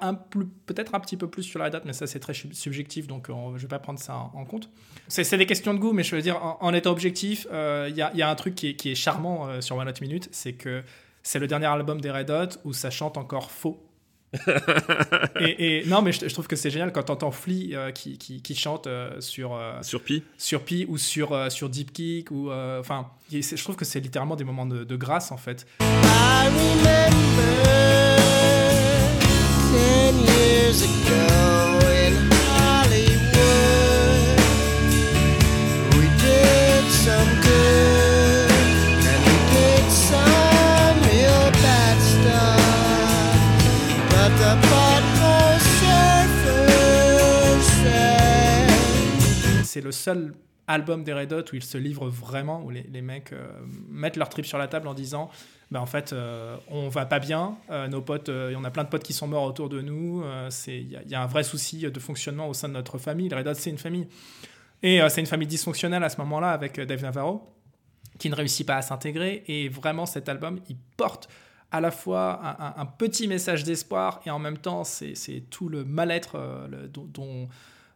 peut-être 0.67 0.95
un 0.95 1.01
petit 1.01 1.17
peu 1.17 1.29
plus 1.29 1.43
sur 1.43 1.59
la 1.59 1.69
date, 1.71 1.85
mais 1.85 1.93
ça 1.93 2.07
c'est 2.07 2.21
très 2.21 2.35
sub- 2.35 2.53
subjectif, 2.53 3.07
donc 3.07 3.29
euh, 3.29 3.35
je 3.51 3.55
ne 3.55 3.59
vais 3.59 3.69
pas 3.69 3.79
prendre 3.79 3.99
ça 3.99 4.15
en, 4.17 4.33
en 4.41 4.45
compte. 4.45 4.71
C'est 5.09 5.37
des 5.37 5.47
questions 5.47 5.75
de 5.75 5.79
goût, 5.79 5.93
mais 5.93 6.03
je 6.03 6.15
veux 6.17 6.23
dire, 6.23 6.43
en, 6.43 6.59
en 6.61 6.75
étant 6.75 6.91
objectif, 6.91 7.47
euh, 7.53 7.87
il 7.91 7.97
y, 7.97 8.03
a, 8.03 8.11
il 8.15 8.19
y 8.19 8.23
a 8.23 8.31
un 8.31 8.35
truc 8.35 8.55
qui 8.55 8.69
est, 8.71 8.75
qui 8.75 8.91
est 8.93 8.95
charmant 8.95 9.47
euh, 9.49 9.61
sur 9.61 9.77
One 9.77 9.89
Hot 9.89 9.93
Minute, 10.01 10.29
c'est 10.33 10.53
que 10.55 10.83
c'est 11.23 11.39
le 11.41 11.47
dernier 11.49 11.67
album 11.67 12.01
des 12.01 12.11
Red 12.11 12.31
Hot 12.31 12.49
où 12.65 12.73
ça 12.73 12.91
chante 12.91 13.17
encore 13.17 13.51
faux. 13.51 13.83
et, 15.41 15.79
et- 15.83 15.87
non, 15.87 16.03
mais 16.03 16.13
je, 16.13 16.29
je 16.29 16.33
trouve 16.33 16.47
que 16.47 16.57
c'est 16.57 16.71
génial 16.71 16.93
quand 16.93 17.05
t'entends 17.05 17.31
Flea 17.31 17.71
euh, 17.75 17.91
qui, 17.93 18.19
qui, 18.19 18.43
qui 18.43 18.55
chante 18.55 18.87
euh, 18.87 19.21
sur, 19.21 19.55
euh, 19.55 19.81
Sur 19.83 20.03
Pi. 20.03 20.23
sur 20.37 20.63
Pi 20.63 20.85
ou 20.89 20.99
sur, 20.99 21.33
euh, 21.33 21.49
sur 21.51 21.69
Deep 21.69 21.93
Kick 21.93 22.31
ou 22.31 22.51
euh, 22.51 22.81
enfin 22.81 23.07
je 23.33 23.63
trouve 23.63 23.77
que 23.77 23.85
c'est 23.85 24.01
littéralement 24.01 24.37
des 24.37 24.45
moments 24.45 24.67
de, 24.67 24.85
de 24.85 24.97
grâce 24.97 25.33
en 25.33 25.37
fait 25.37 25.67
I 25.81 26.49
remember 26.49 27.11
ten 29.73 30.17
years 30.25 30.83
ago 30.83 31.26
c'est 49.77 49.83
le 49.83 49.93
seul 49.93 50.33
album 50.69 51.05
des 51.05 51.13
Red 51.13 51.35
Hot 51.35 51.43
où 51.53 51.57
ils 51.57 51.63
se 51.63 51.77
livrent 51.77 52.09
vraiment 52.09 52.63
où 52.63 52.71
les, 52.71 53.03
mecs 53.03 53.35
euh, 53.35 53.47
mettent 53.91 54.17
leur 54.17 54.31
trip 54.31 54.47
sur 54.47 54.57
la 54.57 54.69
table 54.69 54.89
en 54.89 54.95
disant 54.95 55.29
bah 55.71 55.83
en 55.83 55.87
fait 55.87 56.15
euh, 56.15 56.57
on 56.71 56.89
va 56.89 57.05
pas 57.05 57.19
bien 57.19 57.59
euh, 57.71 57.87
nos 57.89 58.01
potes 58.01 58.31
euh, 58.31 58.55
on 58.57 58.65
a 58.65 58.71
plein 58.71 58.85
de 58.85 58.89
potes 58.89 59.03
qui 59.03 59.13
sont 59.13 59.29
morts 59.29 59.43
autour 59.45 59.69
de 59.69 59.83
nous 59.83 60.25
il 60.69 60.91
y, 60.91 60.97
a- 60.97 61.03
il 61.03 61.11
y 61.11 61.15
un 61.15 61.27
vrai 61.27 61.45
souci 61.45 61.81
de 61.81 62.01
fonctionnement 62.01 62.49
au 62.49 62.55
sein 62.55 62.69
de 62.69 62.73
notre 62.73 62.97
famille 62.97 63.29
les 63.29 63.37
Red 63.37 63.49
Hot 63.49 63.55
c'est 63.55 63.69
une 63.69 63.77
famille 63.77 64.09
et 64.83 65.01
c'est 65.11 65.21
une 65.21 65.27
famille 65.27 65.47
dysfonctionnelle 65.47 66.03
à 66.03 66.09
ce 66.09 66.17
moment-là 66.23 66.53
avec 66.53 66.81
Dave 66.81 67.03
Navarro 67.03 67.53
qui 68.19 68.31
ne 68.31 68.35
réussit 68.35 68.67
pas 68.67 68.77
à 68.77 68.83
s'intégrer. 68.83 69.43
Et 69.47 69.69
vraiment, 69.69 70.07
cet 70.07 70.29
album, 70.29 70.61
il 70.71 70.77
porte 70.97 71.29
à 71.71 71.81
la 71.81 71.91
fois 71.91 72.41
un, 72.79 72.87
petit 72.87 73.27
message 73.27 73.65
d'espoir 73.65 74.21
et 74.25 74.31
en 74.31 74.39
même 74.39 74.57
temps, 74.59 74.85
c'est 74.85 75.15
tout 75.51 75.69
le 75.69 75.85
mal-être 75.85 76.39
dont, 76.93 77.49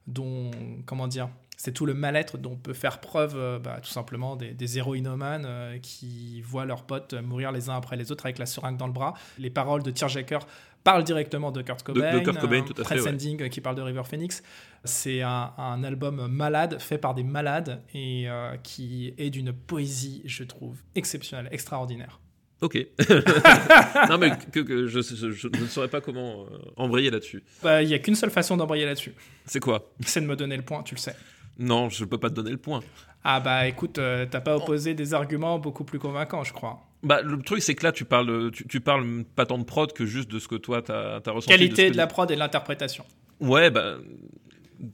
dont- 0.06 0.50
comment 0.86 1.06
dire, 1.06 1.28
c'est 1.62 1.72
tout 1.72 1.84
le 1.84 1.92
mal-être 1.92 2.38
dont 2.38 2.56
peut 2.56 2.72
faire 2.72 3.00
preuve 3.00 3.34
euh, 3.36 3.58
bah, 3.58 3.80
tout 3.82 3.90
simplement 3.90 4.34
des, 4.34 4.52
des 4.54 4.78
héroïnomanes 4.78 5.44
euh, 5.46 5.78
qui 5.78 6.40
voient 6.40 6.64
leurs 6.64 6.84
potes 6.84 7.12
mourir 7.12 7.52
les 7.52 7.68
uns 7.68 7.76
après 7.76 7.96
les 7.98 8.10
autres 8.10 8.24
avec 8.24 8.38
la 8.38 8.46
seringue 8.46 8.78
dans 8.78 8.86
le 8.86 8.94
bras. 8.94 9.12
Les 9.38 9.50
paroles 9.50 9.82
de 9.82 9.90
Tearjerker 9.90 10.38
parlent 10.84 11.04
directement 11.04 11.52
de 11.52 11.60
Kurt 11.60 11.82
Cobain. 11.82 12.14
de 12.14 12.20
Kurt 12.20 12.38
Cobain, 12.40 12.62
tout 12.62 12.72
à 12.80 12.84
fait, 12.84 12.94
ouais. 12.94 13.00
Transcending, 13.00 13.42
euh, 13.42 13.48
qui 13.48 13.60
parle 13.60 13.76
de 13.76 13.82
River 13.82 14.04
Phoenix. 14.08 14.42
C'est 14.84 15.20
un, 15.20 15.52
un 15.58 15.84
album 15.84 16.26
malade, 16.28 16.78
fait 16.80 16.96
par 16.96 17.12
des 17.14 17.24
malades 17.24 17.82
et 17.92 18.30
euh, 18.30 18.56
qui 18.62 19.12
est 19.18 19.28
d'une 19.28 19.52
poésie, 19.52 20.22
je 20.24 20.44
trouve, 20.44 20.78
exceptionnelle, 20.94 21.48
extraordinaire. 21.52 22.20
Ok. 22.62 22.76
non, 24.08 24.16
mais 24.18 24.32
que, 24.52 24.60
que 24.60 24.86
je, 24.86 25.00
je- 25.02 25.30
je 25.30 25.48
ne 25.48 25.66
saurais 25.66 25.88
pas 25.88 26.00
comment 26.00 26.42
euh, 26.44 26.58
embrayer 26.76 27.10
là-dessus. 27.10 27.42
Bah, 27.62 27.82
Il 27.82 27.88
n'y 27.88 27.94
a 27.94 27.98
qu'une 27.98 28.14
seule 28.14 28.30
façon 28.30 28.56
d'embrayer 28.56 28.84
là-dessus, 28.86 29.14
C'est 29.46 29.60
quoi? 29.60 29.90
C'est 30.06 30.20
de 30.20 30.26
me 30.26 30.36
donner 30.36 30.56
le 30.56 30.62
point, 30.62 30.82
tu 30.82 30.94
le 30.94 31.00
sais. 31.00 31.14
Non, 31.60 31.88
je 31.90 32.04
peux 32.04 32.18
pas 32.18 32.30
te 32.30 32.34
donner 32.34 32.50
le 32.50 32.56
point. 32.56 32.80
Ah 33.22 33.38
bah 33.38 33.68
écoute, 33.68 33.98
euh, 33.98 34.26
t'as 34.28 34.40
pas 34.40 34.56
opposé 34.56 34.94
des 34.94 35.12
arguments 35.14 35.58
beaucoup 35.58 35.84
plus 35.84 35.98
convaincants, 35.98 36.42
je 36.42 36.52
crois. 36.54 36.86
Bah, 37.02 37.20
le 37.22 37.40
truc, 37.42 37.62
c'est 37.62 37.74
que 37.74 37.84
là, 37.84 37.92
tu 37.92 38.04
parles, 38.04 38.50
tu, 38.50 38.66
tu 38.66 38.80
parles 38.80 39.24
pas 39.36 39.46
tant 39.46 39.58
de 39.58 39.64
prod 39.64 39.92
que 39.92 40.04
juste 40.06 40.30
de 40.30 40.38
ce 40.38 40.48
que 40.48 40.56
toi, 40.56 40.82
t'as 40.82 41.16
as 41.16 41.30
ressenti. 41.30 41.48
Qualité 41.48 41.86
de 41.88 41.92
que- 41.92 41.96
la 41.98 42.06
prod 42.06 42.30
et 42.30 42.34
de 42.34 42.38
l'interprétation. 42.38 43.04
Ouais, 43.40 43.70
bah, 43.70 43.96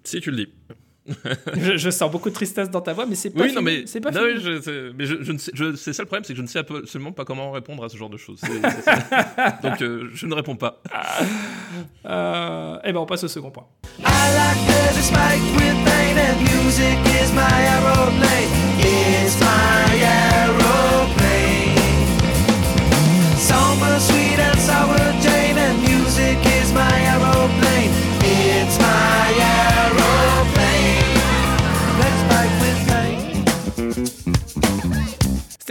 si 0.05 0.21
tu 0.21 0.31
le 0.33 0.37
dis. 0.45 0.49
je, 1.57 1.77
je 1.77 1.91
sens 1.91 2.11
beaucoup 2.11 2.29
de 2.31 2.35
tristesse 2.35 2.71
dans 2.71 2.81
ta 2.81 2.93
voix, 2.93 3.07
mais 3.07 3.15
c'est 3.15 3.31
pas 3.31 3.43
Oui, 3.45 3.53
non, 3.53 3.63
mais, 3.63 3.85
c'est 3.87 4.01
pas 4.01 4.11
non, 4.11 4.21
fini. 4.21 4.33
oui, 4.35 4.41
je, 4.65 4.93
mais 4.93 5.07
je, 5.07 5.23
je 5.23 5.33
ne 5.33 5.39
sais, 5.39 5.51
je- 5.55 5.77
c'est 5.77 5.93
ça 5.93 6.03
le 6.03 6.07
problème, 6.07 6.25
c'est 6.25 6.33
que 6.33 6.37
je 6.39 6.43
ne 6.43 6.47
sais 6.49 6.59
absolument 6.59 7.13
pas 7.13 7.25
comment 7.25 7.51
répondre 7.53 7.85
à 7.85 7.89
ce 7.89 7.97
genre 7.97 8.11
de 8.11 8.17
choses. 8.17 8.39
C'est- 8.41 8.71
c'est 8.71 8.83
ça. 8.83 9.59
Donc, 9.63 9.81
euh, 9.83 10.11
je 10.15 10.27
ne 10.27 10.35
réponds 10.35 10.57
pas. 10.57 10.81
Euh, 12.07 12.79
eh 12.85 12.93
ben, 12.93 12.99
on 13.01 13.07
passe 13.07 13.25
au 13.25 13.29
second 13.29 13.51
point. 13.51 13.67
I 13.99 14.03
like 14.03 14.67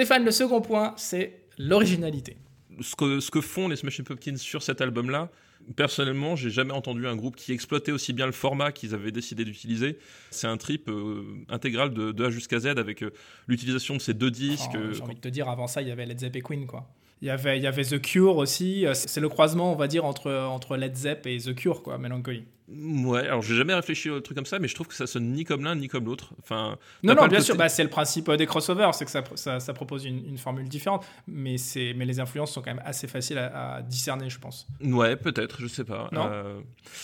Stéphane, 0.05 0.23
le 0.23 0.29
second 0.31 0.61
point, 0.61 0.93
c'est 0.97 1.33
l'originalité. 1.57 2.37
Ce 2.79 2.95
que, 2.95 3.19
ce 3.19 3.31
que 3.31 3.41
font 3.41 3.67
les 3.67 3.75
Smashing 3.75 4.05
Pumpkins 4.05 4.37
sur 4.37 4.61
cet 4.61 4.79
album-là, 4.79 5.31
personnellement, 5.75 6.35
j'ai 6.35 6.51
jamais 6.51 6.73
entendu 6.73 7.07
un 7.07 7.15
groupe 7.15 7.35
qui 7.35 7.53
exploitait 7.53 7.91
aussi 7.91 8.13
bien 8.13 8.27
le 8.27 8.31
format 8.31 8.71
qu'ils 8.71 8.93
avaient 8.93 9.11
décidé 9.11 9.45
d'utiliser. 9.45 9.97
C'est 10.29 10.45
un 10.45 10.57
trip 10.57 10.89
euh, 10.89 11.23
intégral 11.49 11.91
de, 11.91 12.11
de 12.11 12.25
A 12.25 12.29
jusqu'à 12.29 12.59
Z 12.59 12.67
avec 12.77 13.01
euh, 13.01 13.11
l'utilisation 13.47 13.95
de 13.95 13.99
ces 14.01 14.13
deux 14.13 14.29
disques. 14.29 14.69
Oh, 14.75 14.77
euh, 14.77 14.93
J'ai 14.93 15.01
envie 15.01 15.15
de 15.15 15.19
te 15.21 15.27
dire, 15.27 15.49
avant 15.49 15.65
ça, 15.65 15.81
il 15.81 15.87
y 15.87 15.91
avait 15.91 16.05
Led 16.05 16.19
Zepp 16.19 16.35
et 16.35 16.41
Queen, 16.41 16.67
quoi. 16.67 16.87
Il 17.23 17.27
y 17.27 17.31
avait, 17.31 17.57
il 17.57 17.63
y 17.63 17.67
avait 17.67 17.83
The 17.83 17.99
Cure 17.99 18.37
aussi. 18.37 18.85
euh, 18.85 18.93
C'est 18.93 19.07
c'est 19.09 19.21
le 19.21 19.29
croisement, 19.29 19.71
on 19.71 19.75
va 19.75 19.87
dire, 19.87 20.05
entre, 20.05 20.31
entre 20.31 20.77
Led 20.77 20.95
Zepp 20.95 21.25
et 21.25 21.39
The 21.39 21.55
Cure, 21.55 21.81
quoi, 21.81 21.97
Melancholy. 21.97 22.43
Ouais, 22.67 23.19
alors 23.27 23.43
j'ai 23.43 23.55
jamais 23.55 23.75
réfléchi 23.75 24.09
au 24.09 24.19
truc 24.21 24.35
comme 24.35 24.45
ça, 24.47 24.57
mais 24.57 24.67
je 24.67 24.73
trouve 24.73 24.87
que 24.87 24.95
ça 24.95 25.05
sonne 25.05 25.31
ni 25.33 25.43
comme 25.43 25.63
l'un 25.63 25.75
ni 25.75 25.87
comme 25.87 26.05
l'autre. 26.05 26.31
Enfin, 26.41 26.77
Non, 27.03 27.13
non, 27.13 27.27
bien 27.27 27.39
sûr, 27.39 27.55
bah, 27.55 27.69
c'est 27.69 27.83
le 27.83 27.89
principe 27.89 28.27
euh, 28.29 28.37
des 28.37 28.47
crossovers, 28.47 28.89
c'est 28.93 29.05
que 29.05 29.11
ça, 29.11 29.23
ça, 29.35 29.59
ça 29.59 29.73
propose 29.73 30.05
une, 30.05 30.25
une 30.27 30.37
formule 30.39 30.67
différente, 30.67 31.05
mais, 31.27 31.57
mais 31.95 32.05
les 32.05 32.19
influences 32.19 32.51
sont 32.53 32.61
quand 32.61 32.73
même 32.73 32.81
assez 32.83 33.07
faciles 33.07 33.37
à, 33.37 33.75
à 33.75 33.81
discerner, 33.83 34.29
je 34.31 34.39
pense. 34.39 34.65
Ouais, 34.83 35.15
peut-être, 35.15 35.61
je 35.61 35.67
sais 35.67 35.83
pas. 35.83 36.09
Non 36.11 36.27
Euh, 36.31 36.59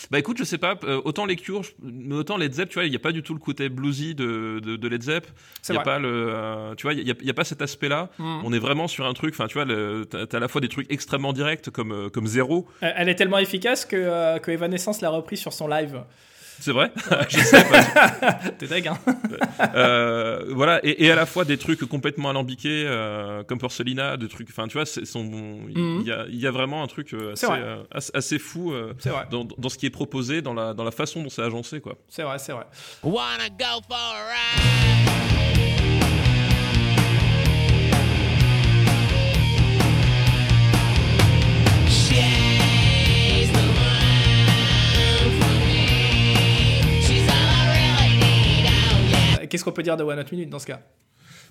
Bah 0.10 0.18
écoute, 0.18 0.38
je 0.40 0.44
sais 0.44 0.58
pas. 0.58 0.76
euh, 0.84 1.00
autant 1.06 1.26
les 1.26 1.36
Cure, 1.36 1.62
je- 1.64 1.72
mais 1.84 2.16
autant 2.16 2.38
Led 2.38 2.54
Zepp, 2.54 2.70
tu 2.70 2.76
vois, 2.76 2.86
il 2.86 2.92
y 2.94 2.96
a 2.96 3.00
pas 3.00 3.12
du 3.12 3.22
tout 3.22 3.34
le 3.36 3.40
côté 3.40 3.70
bluesy 3.70 4.16
de, 4.16 4.60
de, 4.64 4.76
de 4.78 4.88
Led 4.88 5.04
Zepp. 5.04 5.28
C'est 5.62 5.74
Il 5.74 5.76
y 5.76 5.80
a 5.80 5.84
vrai. 5.84 5.92
pas 5.94 6.00
le, 6.00 6.10
euh, 6.34 6.74
tu 6.76 6.84
vois, 6.84 6.94
il 6.94 7.08
y 7.08 7.30
a, 7.30 7.34
pas 7.36 7.44
cet 7.44 7.62
aspect-là. 7.62 8.10
Mm. 8.18 8.42
On 8.46 8.52
est 8.54 8.60
vraiment 8.60 8.88
sur 8.88 9.06
un 9.06 9.14
truc. 9.14 9.36
Enfin, 9.36 9.48
tu 9.48 9.60
vois, 9.60 9.66
t'as 10.10 10.38
à 10.38 10.40
la 10.40 10.48
fois 10.48 10.60
des 10.60 10.70
trucs 10.70 10.92
extrêmement 10.92 11.34
directs 11.34 11.70
comme 11.70 12.10
comme 12.12 12.26
Zéro. 12.26 12.68
Elle 12.82 12.94
elle 12.98 13.10
est 13.10 13.16
tellement 13.16 13.38
efficace 13.40 13.86
que, 13.86 13.96
euh, 13.96 14.40
que 14.40 14.52
Evanescence 14.52 15.02
l'a 15.02 15.10
repris 15.10 15.38
sur 15.38 15.51
son 15.54 15.68
live. 15.68 16.02
C'est 16.60 16.74
vrai. 16.74 16.92
je 17.28 17.40
sais 17.40 17.64
pas. 17.64 18.34
T'es 18.60 18.68
deg, 18.68 18.88
hein 18.88 19.00
Euh, 19.74 20.44
voilà, 20.50 20.80
et, 20.84 21.06
et 21.06 21.12
à 21.12 21.16
la 21.16 21.26
fois 21.26 21.44
des 21.44 21.58
trucs 21.58 21.80
complètement 21.88 22.30
alambiqués, 22.30 22.84
euh, 22.86 23.44
comme 23.44 23.58
Porcelina, 23.58 24.16
des 24.16 24.28
trucs. 24.28 24.50
Enfin, 24.52 24.68
tu 24.68 24.78
vois. 24.78 24.84
Il 24.96 25.78
Mhm. 25.78 26.04
y, 26.06 26.12
a, 26.12 26.26
il 26.30 26.40
y 26.40 26.46
a 26.46 26.52
vraiment 26.52 26.84
un 26.84 26.88
truc 26.88 27.14
euh, 27.16 27.34
assez, 27.34 27.48
euh, 27.50 27.82
assez, 27.92 28.12
assez 28.14 28.38
fou. 28.38 28.74
euh, 28.74 28.94
vrai, 29.06 29.26
dans, 29.32 29.44
dans 29.58 29.70
ce 29.70 29.78
qui 29.80 29.88
est 29.88 29.90
proposé, 29.92 30.44
dans 30.44 30.54
la, 30.54 30.76
dans 30.76 30.84
la 30.84 30.92
façon 30.92 31.24
dont 31.24 31.30
c'est 31.30 31.42
agencé, 31.42 31.82
quoi. 31.82 31.96
c'est 32.08 32.22
vrai, 32.24 32.38
c'est 32.38 32.52
vrai. 32.54 32.66
Wanna 33.02 33.50
go 33.50 33.82
for 33.90 33.98
a 33.98 34.30
ride? 34.30 35.21
Qu'est-ce 49.52 49.66
qu'on 49.66 49.74
peut 49.74 49.84
dire 49.84 49.98
de 49.98 50.04
One 50.04 50.18
Hot 50.18 50.24
Minute 50.32 50.50
dans 50.50 50.60
ce 50.60 50.66
cas? 50.66 50.80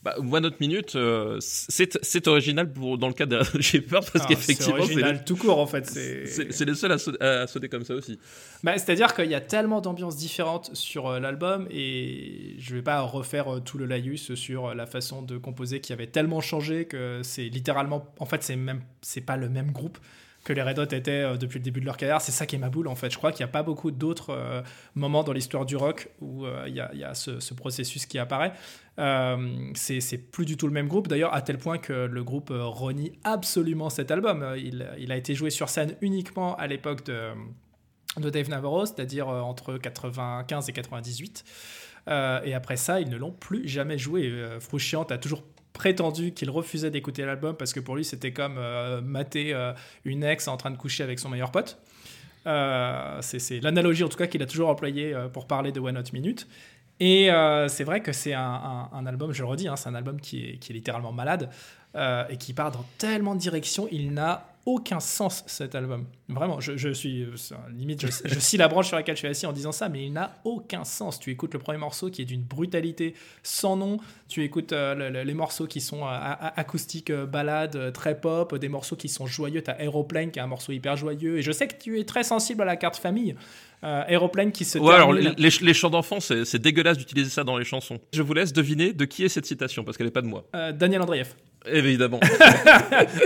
Bah, 0.03 0.15
One 0.19 0.47
Hot 0.47 0.55
Minute, 0.61 0.97
euh, 0.97 1.37
c'est 1.41 2.27
original 2.27 2.73
pour, 2.73 2.97
dans 2.97 3.09
le 3.09 3.13
cas 3.13 3.27
de 3.27 3.39
J'ai 3.61 3.83
peur 3.83 4.01
parce 4.11 4.25
Ah, 4.25 4.29
qu'effectivement, 4.29 4.77
c'est 4.77 4.81
original 4.85 5.17
les, 5.19 5.25
tout 5.25 5.37
court 5.37 5.59
en 5.59 5.67
fait. 5.67 5.85
C'est 5.85 6.65
les 6.65 6.75
seuls 6.75 6.93
à, 6.93 6.97
sau- 6.97 7.13
à 7.23 7.47
sauter 7.47 7.69
comme 7.69 7.85
ça 7.85 7.93
aussi. 7.95 8.19
Bah, 8.65 8.79
C'est-à-dire 8.79 9.13
qu'il 9.15 9.27
y 9.31 9.35
a 9.35 9.43
tellement 9.43 9.83
d'ambiances 9.83 10.17
différentes 10.17 10.75
sur 10.75 11.07
euh, 11.07 11.21
l'album 11.21 11.69
et 11.71 12.55
je 12.59 12.75
vais 12.77 12.81
pas 12.83 13.03
refaire 13.03 13.57
euh, 13.57 13.61
tout 13.61 13.77
le 13.77 13.85
laïus 13.85 14.33
sur 14.35 14.75
la 14.75 14.87
façon 14.87 15.21
de 15.21 15.37
composer 15.37 15.81
qui 15.83 15.93
avait 15.93 16.07
tellement 16.07 16.41
changé 16.41 16.87
que 16.87 17.21
c'est 17.23 17.45
littéralement, 17.51 18.07
en 18.21 18.25
fait, 18.25 18.43
c'est 18.43 18.57
même, 18.57 18.81
c'est 19.03 19.21
pas 19.21 19.37
le 19.37 19.51
même 19.51 19.71
groupe 19.71 19.99
que 20.45 20.53
les 20.53 20.63
Red 20.63 20.79
Hot 20.79 20.85
étaient 20.85 21.11
euh, 21.11 21.37
depuis 21.37 21.59
le 21.59 21.65
début 21.65 21.81
de 21.81 21.87
leur 21.87 21.97
carrière. 21.97 22.21
C'est 22.21 22.33
ça 22.33 22.47
qui 22.47 22.57
est 22.57 22.59
ma 22.59 22.71
boule 22.71 22.89
en 22.89 22.95
fait. 22.95 23.11
Je 23.11 23.19
crois 23.19 23.33
qu'il 23.33 23.45
n'y 23.45 23.51
a 23.51 23.53
pas 23.53 23.63
beaucoup 23.63 23.91
d'autres 23.91 24.31
euh, 24.31 24.63
moments 24.95 25.23
dans 25.23 25.33
l'histoire 25.33 25.67
du 25.67 25.77
rock 25.77 26.09
où 26.21 26.47
euh, 26.47 26.65
il 26.67 26.75
y, 26.75 26.81
a, 26.81 27.15
ce, 27.15 27.41
ce 27.41 27.55
processus 27.55 28.07
qui 28.07 28.19
apparaît. 28.19 28.53
C'est 29.75 30.19
plus 30.31 30.45
du 30.45 30.57
tout 30.57 30.67
le 30.67 30.73
même 30.73 30.89
groupe 30.89 31.09
d'ailleurs 31.09 31.35
à 31.35 31.43
tel 31.43 31.59
point 31.59 31.79
que 31.79 31.93
le 31.93 32.25
groupe 32.25 32.51
renie 32.53 33.13
absolument 33.25 33.89
cet 33.89 34.11
album. 34.11 34.45
Il, 34.57 35.13
a 35.13 35.17
été 35.17 35.35
joué 35.35 35.51
sur 35.51 35.69
scène 35.71 35.97
uniquement 36.03 36.55
à 36.57 36.67
l'époque 36.67 37.05
de 37.05 38.31
Dave 38.31 38.51
Navarro, 38.51 38.85
c'est-à-dire 38.85 39.29
entre 39.29 39.79
95 39.79 40.69
et 40.69 40.73
98. 40.73 41.45
Euh, 42.09 42.41
et 42.45 42.55
après 42.55 42.77
ça, 42.77 43.01
ils 43.01 43.09
ne 43.09 43.17
l'ont 43.17 43.33
plus 43.33 43.67
jamais 43.69 43.99
joué. 43.99 44.29
Euh, 44.29 44.61
Frusciante 44.61 45.13
a 45.13 45.19
toujours 45.19 45.43
prétendu 45.73 46.33
qu'il 46.33 46.51
refusait 46.51 46.91
d'écouter 46.91 47.25
l'album 47.25 47.57
parce 47.57 47.73
que 47.73 47.81
pour 47.81 47.97
lui, 47.97 48.05
c'était 48.05 48.33
comme 48.33 48.57
euh, 48.59 49.01
mater 49.01 49.55
euh, 49.55 49.73
une 50.05 50.25
ex 50.25 50.49
en 50.49 50.57
train 50.57 50.71
de 50.71 50.77
coucher 50.77 51.03
avec 51.03 51.19
son 51.19 51.29
meilleur 51.29 51.51
pote. 51.51 51.79
Euh, 52.47 53.19
c'est 53.21 53.61
l'analogie 53.61 54.03
en 54.03 54.09
tout 54.09 54.17
cas 54.17 54.27
qu'il 54.27 54.43
a 54.43 54.47
toujours 54.47 54.71
employée 54.71 55.15
pour 55.33 55.47
parler 55.47 55.73
de 55.73 55.81
One 55.81 55.99
Hot 55.99 56.13
Minute. 56.13 56.47
Et 57.03 57.31
c'est 57.69 57.85
vrai 57.85 58.03
que 58.03 58.13
c'est 58.13 58.35
un, 58.35 59.07
album, 59.07 59.33
je 59.33 59.41
le 59.43 59.49
redis, 59.49 59.69
hein, 59.69 59.77
c'est 59.77 59.89
un 59.89 59.95
album 59.95 60.21
qui 60.21 60.45
est, 60.45 60.69
littéralement 60.71 61.13
malade 61.13 61.49
et 61.97 62.37
qui 62.39 62.53
part 62.53 62.73
dans 62.73 62.85
tellement 62.99 63.35
de 63.35 63.41
directions. 63.41 63.89
Il 63.91 64.13
n'a 64.13 64.50
aucun 64.67 65.01
sens 65.01 65.43
cet 65.47 65.75
album. 65.75 66.07
Vraiment, 66.29 66.61
je, 66.61 66.77
je 66.77 66.91
suis 66.93 67.27
limite, 67.75 68.03
je, 68.07 68.07
je 68.25 68.39
scie 68.39 68.57
la 68.57 68.69
branche 68.69 68.89
sur 68.89 68.97
laquelle 68.97 69.17
je 69.17 69.21
suis 69.21 69.29
assis 69.29 69.47
en 69.47 69.53
disant 69.53 69.73
ça, 69.73 69.89
mais 69.89 70.05
il 70.05 70.13
n'a 70.13 70.37
aucun 70.45 70.85
sens. 70.85 71.19
Tu 71.19 71.31
écoutes 71.31 71.55
le 71.55 71.59
premier 71.61 71.79
morceau 71.79 72.11
qui 72.11 72.23
est 72.23 72.25
d'une 72.27 72.43
brutalité 72.43 73.15
sans 73.43 73.77
nom. 73.77 73.99
Tu 74.29 74.45
écoutes 74.45 74.73
euh, 74.73 74.95
le- 74.95 75.09
le- 75.11 75.23
les 75.25 75.35
morceaux 75.35 75.67
qui 75.67 75.81
sont 75.81 76.03
euh, 76.07 76.11
acoustiques, 76.57 77.11
euh, 77.11 77.27
balades, 77.27 77.93
très 77.93 78.21
pop, 78.21 78.55
des 78.57 78.69
morceaux 78.69 78.97
qui 78.97 79.09
sont 79.09 79.27
joyeux. 79.27 79.63
T'as 79.63 79.77
Aeroplane 79.79 80.31
qui 80.31 80.39
est 80.39 80.43
un 80.43 80.47
morceau 80.47 80.73
hyper 80.73 80.97
joyeux. 80.97 81.39
Et 81.39 81.43
je 81.43 81.53
sais 81.53 81.67
que 81.67 81.81
tu 81.83 81.99
es 81.99 82.05
très 82.05 82.23
sensible 82.23 82.63
à 82.63 82.67
la 82.67 82.77
carte 82.77 82.97
famille. 82.97 83.35
Aeroplane 83.83 84.53
qui 84.53 84.67
se 84.67 84.79
Ouais, 84.79 84.95
alors 84.95 85.13
les, 85.15 85.31
les- 85.39 85.51
les 85.63 85.75
chants 85.75 85.89
d'enfants, 85.89 86.21
c'est 86.21 86.59
dégueulasse 86.59 86.99
d'utiliser 86.99 87.31
ça 87.31 87.45
dans 87.45 87.57
les 87.57 87.65
chansons. 87.65 87.99
Je 88.13 88.21
vous 88.23 88.35
laisse 88.35 88.53
deviner 88.53 88.93
de 88.93 89.05
qui 89.07 89.25
est 89.25 89.31
cette 89.31 89.47
citation 89.47 89.85
parce 89.85 89.97
qu'elle 89.97 90.07
n'est 90.07 90.13
pas 90.13 90.21
de 90.23 90.27
moi. 90.27 90.45
Daniel 90.75 91.01
Andreev. 91.01 91.35
Évidemment. 91.67 92.21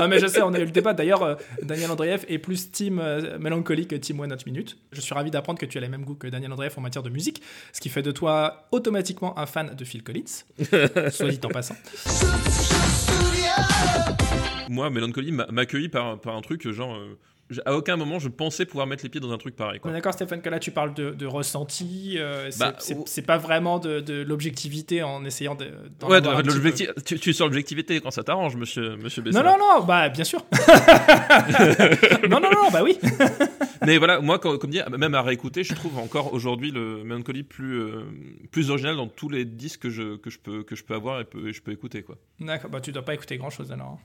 ah, 0.00 0.08
mais 0.08 0.18
je 0.18 0.26
sais, 0.26 0.42
on 0.42 0.52
a 0.54 0.58
eu 0.58 0.64
le 0.64 0.70
débat. 0.70 0.92
D'ailleurs, 0.92 1.22
euh, 1.22 1.34
Daniel 1.62 1.90
Andreev 1.90 2.24
est 2.28 2.38
plus 2.38 2.70
team 2.70 2.98
euh, 2.98 3.38
mélancolique 3.38 3.88
que 3.90 3.96
team 3.96 4.18
One 4.20 4.32
Hot 4.32 4.38
Minute. 4.46 4.76
Je 4.92 5.00
suis 5.00 5.14
ravi 5.14 5.30
d'apprendre 5.30 5.58
que 5.58 5.66
tu 5.66 5.78
as 5.78 5.80
les 5.80 5.88
mêmes 5.88 6.04
goûts 6.04 6.16
que 6.16 6.26
Daniel 6.26 6.52
Andreev 6.52 6.74
en 6.76 6.80
matière 6.80 7.02
de 7.04 7.10
musique, 7.10 7.42
ce 7.72 7.80
qui 7.80 7.88
fait 7.88 8.02
de 8.02 8.10
toi 8.10 8.66
automatiquement 8.72 9.38
un 9.38 9.46
fan 9.46 9.74
de 9.74 9.84
Phil 9.84 10.02
Collins, 10.02 10.24
soit 11.10 11.28
dit 11.30 11.40
en 11.44 11.48
passant. 11.48 11.76
moi, 14.68 14.90
Melancholy 14.90 15.32
m'a 15.32 15.46
accueilli 15.56 15.88
par, 15.88 16.18
par 16.20 16.34
un 16.36 16.40
truc 16.40 16.68
genre. 16.70 16.94
euh, 16.96 17.16
à 17.66 17.74
aucun 17.76 17.96
moment 17.96 18.18
je 18.18 18.28
pensais 18.28 18.64
pouvoir 18.66 18.86
mettre 18.86 19.02
les 19.04 19.08
pieds 19.10 19.20
dans 19.20 19.32
un 19.32 19.38
truc 19.38 19.54
pareil. 19.56 19.80
D'accord, 19.84 20.12
Stéphane, 20.14 20.40
que 20.42 20.48
là 20.48 20.58
tu 20.58 20.70
parles 20.70 20.94
de, 20.94 21.10
de 21.10 21.26
ressenti. 21.26 22.16
euh, 22.18 22.50
c'est 22.50 22.58
Bah, 22.58 22.74
c'est- 22.78 22.94
ou- 22.96 23.26
pas 23.26 23.38
vraiment 23.38 23.78
de, 23.78 24.00
de 24.00 24.22
l'objectivité 24.22 25.02
en 25.02 25.24
essayant 25.24 25.54
de. 25.54 25.66
Ouais, 26.06 26.20
de- 26.20 26.42
de 26.42 27.00
tu, 27.04 27.18
tu 27.18 27.30
es 27.30 27.32
sur 27.32 27.44
l'objectivité 27.46 28.00
quand 28.00 28.10
ça 28.10 28.22
t'arrange, 28.22 28.56
monsieur, 28.56 28.96
monsieur 28.96 29.22
Non, 29.22 29.26
Bessard. 29.26 29.44
non, 29.44 29.56
non, 29.58 29.84
bah 29.84 30.08
bien 30.08 30.24
sûr. 30.24 30.44
non, 32.28 32.40
non, 32.40 32.50
non, 32.50 32.70
bah 32.72 32.82
oui. 32.82 32.98
Mais 33.86 33.98
voilà, 33.98 34.20
moi, 34.20 34.38
quand- 34.38 34.56
comme 34.58 34.70
dit, 34.70 34.80
même 34.98 35.14
à 35.14 35.22
réécouter, 35.22 35.62
je 35.64 35.74
trouve 35.74 35.98
encore 35.98 36.32
aujourd'hui 36.32 36.70
le 36.70 37.04
Melancholy 37.04 37.42
plus, 37.42 37.78
euh, 37.80 38.02
plus 38.50 38.70
original 38.70 38.96
dans 38.96 39.08
tous 39.08 39.28
les 39.28 39.44
disques 39.44 39.82
que 39.82 39.90
je, 39.90 40.16
que 40.16 40.30
je, 40.30 40.38
peux, 40.38 40.62
que 40.62 40.74
je 40.74 40.84
peux 40.84 40.94
avoir 40.94 41.20
et, 41.20 41.24
peux- 41.24 41.48
et 41.48 41.52
je 41.52 41.60
peux 41.62 41.72
écouter. 41.72 42.04
D'accord, 42.40 42.70
bah 42.70 42.80
tu 42.80 42.92
dois 42.92 43.02
pas 43.04 43.14
écouter 43.14 43.36
grand 43.36 43.50
chose 43.50 43.70
alors. 43.72 43.86
hein. 43.88 43.98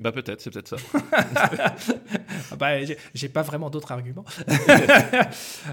Bah 0.00 0.12
peut-être, 0.12 0.40
c'est 0.40 0.50
peut-être 0.50 0.68
ça. 0.68 0.76
Ah 1.12 2.56
Bah, 2.58 2.82
j'ai- 3.14 3.28
pas 3.28 3.42
vraiment 3.42 3.68
d'autres 3.70 3.92
arguments. 3.92 4.24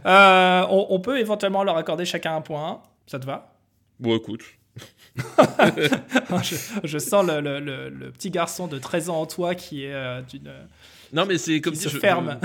Euh, 0.05 0.65
on, 0.69 0.87
on 0.89 0.99
peut 0.99 1.19
éventuellement 1.19 1.63
leur 1.63 1.77
accorder 1.77 2.05
chacun 2.05 2.35
un 2.35 2.41
point. 2.41 2.81
Ça 3.07 3.19
te 3.19 3.25
va? 3.25 3.53
Bon, 3.99 4.15
écoute. 4.17 4.41
je, 6.43 6.55
je 6.83 6.97
sens 6.99 7.25
le, 7.25 7.39
le- 7.41 7.59
le- 7.59 7.89
le 7.89 8.11
petit 8.11 8.29
garçon 8.29 8.67
de 8.67 8.77
13 8.77 9.09
ans 9.09 9.21
en 9.21 9.25
toi 9.25 9.55
qui 9.55 9.85
est 9.85 9.93
euh, 9.93 10.21
d'une. 10.21 10.51
Non, 11.13 11.25
mais 11.25 11.37
c'est 11.37 11.61
comme 11.61 11.73
se 11.73 11.89
je, 11.89 11.97
ferme. 11.99 12.37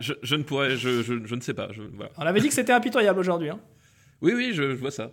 Je, 0.00 0.12
je- 0.12 0.14
je 0.22 0.34
ne 0.34 0.42
pourrais, 0.42 0.76
je, 0.76 1.12
ne 1.34 1.40
sais 1.40 1.54
pas. 1.54 1.68
Voilà. 1.94 2.10
On 2.16 2.22
avait 2.22 2.40
dit 2.40 2.48
que 2.48 2.54
c'était 2.54 2.72
impitoyable 2.72 3.20
aujourd'hui. 3.20 3.50
Hein. 3.50 3.60
Oui, 4.22 4.32
oui, 4.34 4.52
je 4.54 4.62
vois 4.62 4.90
ça. 4.90 5.10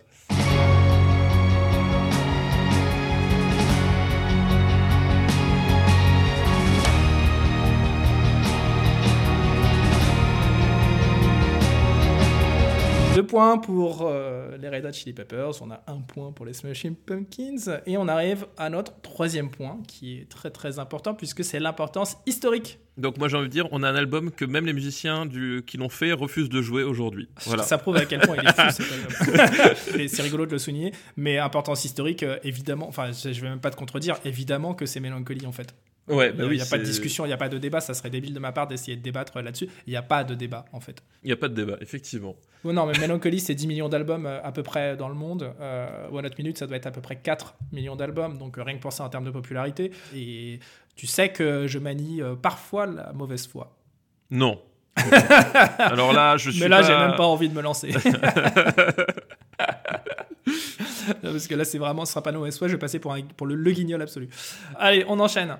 Deux 13.14 13.24
points 13.24 13.58
pour 13.58 14.02
euh, 14.02 14.56
les 14.56 14.68
Red 14.68 14.84
Hot 14.86 14.92
Chili 14.92 15.12
Peppers, 15.12 15.62
on 15.62 15.70
a 15.70 15.84
un 15.86 16.00
point 16.00 16.32
pour 16.32 16.44
les 16.44 16.52
Smashing 16.52 16.96
Pumpkins, 16.96 17.80
et 17.86 17.96
on 17.96 18.08
arrive 18.08 18.46
à 18.58 18.70
notre 18.70 19.00
troisième 19.02 19.50
point, 19.50 19.78
qui 19.86 20.18
est 20.18 20.28
très 20.28 20.50
très 20.50 20.80
important, 20.80 21.14
puisque 21.14 21.44
c'est 21.44 21.60
l'importance 21.60 22.16
historique. 22.26 22.80
Donc 22.96 23.18
moi 23.18 23.28
j'ai 23.28 23.36
envie 23.36 23.46
de 23.46 23.52
dire, 23.52 23.68
on 23.70 23.84
a 23.84 23.88
un 23.88 23.94
album 23.94 24.32
que 24.32 24.44
même 24.44 24.66
les 24.66 24.72
musiciens 24.72 25.26
du... 25.26 25.62
qui 25.64 25.76
l'ont 25.76 25.88
fait 25.88 26.12
refusent 26.12 26.48
de 26.48 26.60
jouer 26.60 26.82
aujourd'hui. 26.82 27.28
Voilà. 27.46 27.62
Ça 27.62 27.78
prouve 27.78 27.96
à 27.96 28.04
quel 28.04 28.20
point 28.20 28.36
il 28.36 28.48
est 28.48 28.52
fou, 28.52 28.70
cet 28.70 28.92
album. 28.92 29.76
Et 30.00 30.08
c'est 30.08 30.22
rigolo 30.22 30.46
de 30.46 30.52
le 30.52 30.58
souligner, 30.58 30.92
mais 31.16 31.38
importance 31.38 31.84
historique, 31.84 32.24
euh, 32.24 32.38
évidemment, 32.42 32.88
enfin 32.88 33.12
je 33.12 33.32
je 33.32 33.40
vais 33.40 33.48
même 33.48 33.60
pas 33.60 33.70
te 33.70 33.76
contredire, 33.76 34.16
évidemment 34.24 34.74
que 34.74 34.86
c'est 34.86 34.98
Mélancolie 34.98 35.46
en 35.46 35.52
fait. 35.52 35.72
Ouais, 36.06 36.30
Il 36.30 36.36
bah 36.36 36.44
n'y 36.44 36.50
oui, 36.50 36.60
a 36.60 36.66
pas 36.66 36.76
de 36.76 36.82
discussion, 36.82 37.24
il 37.24 37.28
n'y 37.28 37.34
a 37.34 37.38
pas 37.38 37.48
de 37.48 37.56
débat, 37.56 37.80
ça 37.80 37.94
serait 37.94 38.10
débile 38.10 38.34
de 38.34 38.38
ma 38.38 38.52
part 38.52 38.66
d'essayer 38.66 38.96
de 38.96 39.02
débattre 39.02 39.40
là-dessus. 39.40 39.68
Il 39.86 39.90
n'y 39.90 39.96
a 39.96 40.02
pas 40.02 40.22
de 40.22 40.34
débat 40.34 40.66
en 40.72 40.80
fait. 40.80 41.02
Il 41.22 41.28
n'y 41.28 41.32
a 41.32 41.36
pas 41.36 41.48
de 41.48 41.54
débat, 41.54 41.78
effectivement. 41.80 42.36
Oh 42.62 42.72
non, 42.72 42.84
mais 42.86 42.98
Melancholy, 42.98 43.40
c'est 43.40 43.54
10 43.54 43.66
millions 43.66 43.88
d'albums 43.88 44.26
euh, 44.26 44.42
à 44.42 44.52
peu 44.52 44.62
près 44.62 44.96
dans 44.96 45.08
le 45.08 45.14
monde. 45.14 45.52
Euh, 45.60 46.08
One 46.12 46.26
Hot 46.26 46.30
Minute, 46.38 46.58
ça 46.58 46.66
doit 46.66 46.76
être 46.76 46.86
à 46.86 46.90
peu 46.90 47.00
près 47.00 47.16
4 47.16 47.54
millions 47.72 47.96
d'albums, 47.96 48.36
donc 48.38 48.58
euh, 48.58 48.62
rien 48.62 48.76
que 48.76 48.82
pour 48.82 48.92
ça 48.92 49.04
en 49.04 49.08
termes 49.08 49.24
de 49.24 49.30
popularité. 49.30 49.92
Et 50.14 50.60
tu 50.96 51.06
sais 51.06 51.30
que 51.30 51.66
je 51.66 51.78
manie 51.78 52.20
euh, 52.22 52.34
parfois 52.36 52.86
la 52.86 53.12
mauvaise 53.12 53.46
foi. 53.46 53.76
Non. 54.30 54.60
Alors 55.78 56.12
là, 56.12 56.36
je 56.36 56.50
suis 56.50 56.60
Mais 56.60 56.68
là, 56.68 56.80
pas... 56.80 56.86
j'ai 56.86 56.96
même 56.96 57.16
pas 57.16 57.26
envie 57.26 57.48
de 57.48 57.54
me 57.54 57.62
lancer. 57.62 57.92
Parce 61.22 61.46
que 61.46 61.54
là, 61.54 61.64
c'est 61.64 61.78
vraiment, 61.78 62.04
ce 62.04 62.12
sera 62.12 62.22
pas 62.22 62.32
mauvaise 62.32 62.56
foi, 62.58 62.68
je 62.68 62.72
vais 62.74 62.78
passer 62.78 62.98
pour, 62.98 63.12
un- 63.12 63.22
pour 63.36 63.46
le, 63.46 63.54
le 63.54 63.70
guignol 63.72 64.00
absolu. 64.02 64.28
Allez, 64.78 65.04
on 65.08 65.18
enchaîne. 65.20 65.56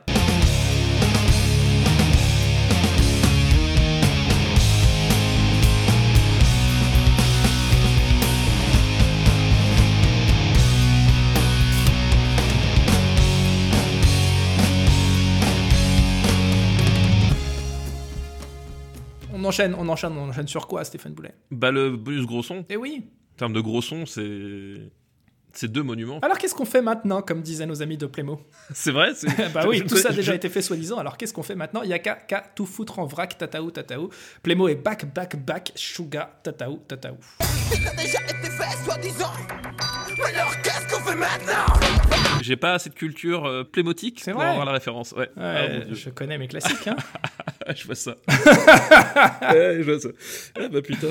On 19.33 19.45
enchaîne, 19.45 19.75
on 19.79 19.89
enchaîne, 19.89 20.13
on 20.17 20.29
enchaîne 20.29 20.47
sur 20.49 20.67
quoi, 20.67 20.85
Stéphane 20.85 21.13
Boulet? 21.13 21.35
Bah 21.51 21.71
le 21.71 21.97
bonus 21.97 22.27
gros 22.27 22.43
son, 22.43 22.65
Eh 22.69 22.77
oui 22.77 23.05
en 23.35 23.37
termes 23.37 23.53
de 23.53 23.61
gros 23.61 23.83
son, 23.83 24.07
c'est... 24.07 24.77
C'est 25.55 25.71
deux 25.71 25.83
monuments. 25.83 26.19
Alors 26.23 26.37
qu'est-ce 26.39 26.55
qu'on 26.55 26.65
fait 26.65 26.83
maintenant, 26.83 27.23
comme 27.23 27.41
disaient 27.41 27.67
nos 27.67 27.81
amis 27.81 27.97
de 27.97 28.07
Playmo 28.07 28.41
C'est 28.75 28.91
vrai 28.91 29.13
c'est- 29.15 29.29
Bah 29.55 29.65
oui, 29.69 29.85
tout 29.89 29.97
ça 29.97 30.09
a 30.09 30.13
déjà 30.13 30.35
été 30.35 30.49
fait 30.49 30.63
soi-disant, 30.63 30.99
alors 30.99 31.17
qu'est-ce 31.17 31.33
qu'on 31.33 31.43
fait 31.45 31.55
maintenant? 31.55 31.83
Il 31.83 31.91
y 31.91 31.95
a 31.95 31.99
qu'à 32.01 32.43
tout 32.55 32.67
foutre 32.67 32.99
en 32.99 33.07
vrac, 33.07 33.39
tataou, 33.39 33.71
tataou. 33.71 34.11
Playmo 34.43 34.69
est 34.69 34.75
back, 34.75 35.07
back, 35.15 35.37
back, 35.37 35.73
Suga, 35.77 36.39
tataou, 36.43 36.79
tataou. 36.89 37.17
Ça 37.41 37.91
a 37.91 37.95
déjà 37.95 38.19
été 38.23 38.51
fait, 38.51 38.85
soi-disant. 38.85 39.33
Mais 40.19 40.35
alors, 40.39 40.61
qu'est-ce 40.62 40.95
qu'on 40.95 41.01
fait 41.03 41.17
maintenant? 41.17 41.67
J'ai 42.43 42.57
pas 42.57 42.75
assez 42.75 42.91
de 42.91 42.95
culture 42.95 43.47
euh, 43.47 43.65
plémotique 43.65 44.21
C'est 44.23 44.33
pour 44.33 44.41
vrai 44.41 44.51
avoir 44.51 44.67
la 44.67 44.73
référence. 44.73 45.12
Ouais. 45.12 45.31
Ah, 45.37 45.55
Ouais, 45.55 45.87
je 45.93 46.11
connais 46.11 46.37
mes 46.37 46.47
classiques, 46.49 46.87
hein. 46.89 46.97
je 47.75 47.87
vois 47.87 47.95
ça. 47.95 48.17
Ouais, 48.29 49.77
je 49.79 49.83
vois 49.91 50.01
ça. 50.01 50.09
Ah 50.59 50.69
bah 50.69 50.83
putain, 50.83 51.09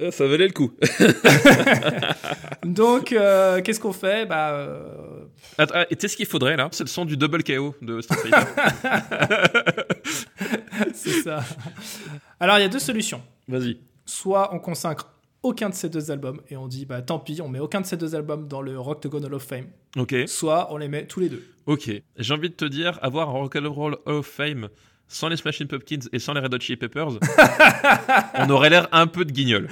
Ah, 0.00 0.10
ça 0.10 0.26
valait 0.26 0.46
le 0.46 0.52
coup. 0.52 0.72
Donc, 2.64 3.12
euh, 3.12 3.60
qu'est-ce 3.60 3.80
qu'on 3.80 3.92
fait? 3.92 4.24
Bah, 4.26 4.50
euh, 4.52 5.24
Attends, 5.58 5.74
ah, 5.76 5.86
et 5.90 5.96
tu 5.96 6.02
sais 6.02 6.08
ce 6.08 6.16
qu'il 6.16 6.26
faudrait 6.26 6.56
là? 6.56 6.68
C'est 6.72 6.84
le 6.84 6.88
son 6.88 7.04
du 7.04 7.16
double 7.18 7.42
KO 7.44 7.74
de 7.82 8.00
Street 8.00 8.16
Fighter. 8.30 9.82
c'est 10.94 11.22
ça. 11.22 11.40
Alors, 12.40 12.58
il 12.58 12.62
y 12.62 12.64
a 12.64 12.68
deux 12.68 12.78
solutions. 12.78 13.22
Vas-y. 13.48 13.78
Soit 14.06 14.54
on 14.54 14.58
consacre 14.58 15.10
aucun 15.42 15.68
de 15.70 15.74
ces 15.74 15.88
deux 15.88 16.10
albums 16.10 16.40
et 16.50 16.56
on 16.56 16.66
dit, 16.68 16.86
bah 16.86 17.02
tant 17.02 17.18
pis, 17.18 17.40
on 17.42 17.48
met 17.48 17.58
aucun 17.58 17.80
de 17.80 17.86
ces 17.86 17.96
deux 17.96 18.14
albums 18.14 18.46
dans 18.48 18.62
le 18.62 18.78
Rock 18.78 19.00
to 19.00 19.08
Go 19.08 19.18
Hall 19.18 19.34
of 19.34 19.42
Fame. 19.42 19.66
Ok. 19.96 20.14
Soit 20.26 20.68
on 20.72 20.76
les 20.76 20.88
met 20.88 21.06
tous 21.06 21.20
les 21.20 21.28
deux. 21.28 21.42
Ok. 21.66 21.90
J'ai 22.16 22.34
envie 22.34 22.48
de 22.50 22.54
te 22.54 22.64
dire, 22.64 22.98
avoir 23.02 23.28
un 23.28 23.32
Rock 23.32 23.56
and 23.56 23.70
Roll 23.72 23.94
Hall 24.06 24.16
of 24.18 24.26
Fame 24.26 24.68
sans 25.08 25.28
les 25.28 25.36
Smashing 25.36 25.66
Pumpkins 25.66 26.08
et 26.12 26.18
sans 26.18 26.32
les 26.32 26.40
Red 26.40 26.54
Hot 26.54 26.60
Chili 26.60 26.76
Peppers, 26.78 27.08
on 28.38 28.48
aurait 28.48 28.70
l'air 28.70 28.88
un 28.92 29.06
peu 29.06 29.26
de 29.26 29.32
guignol. 29.32 29.68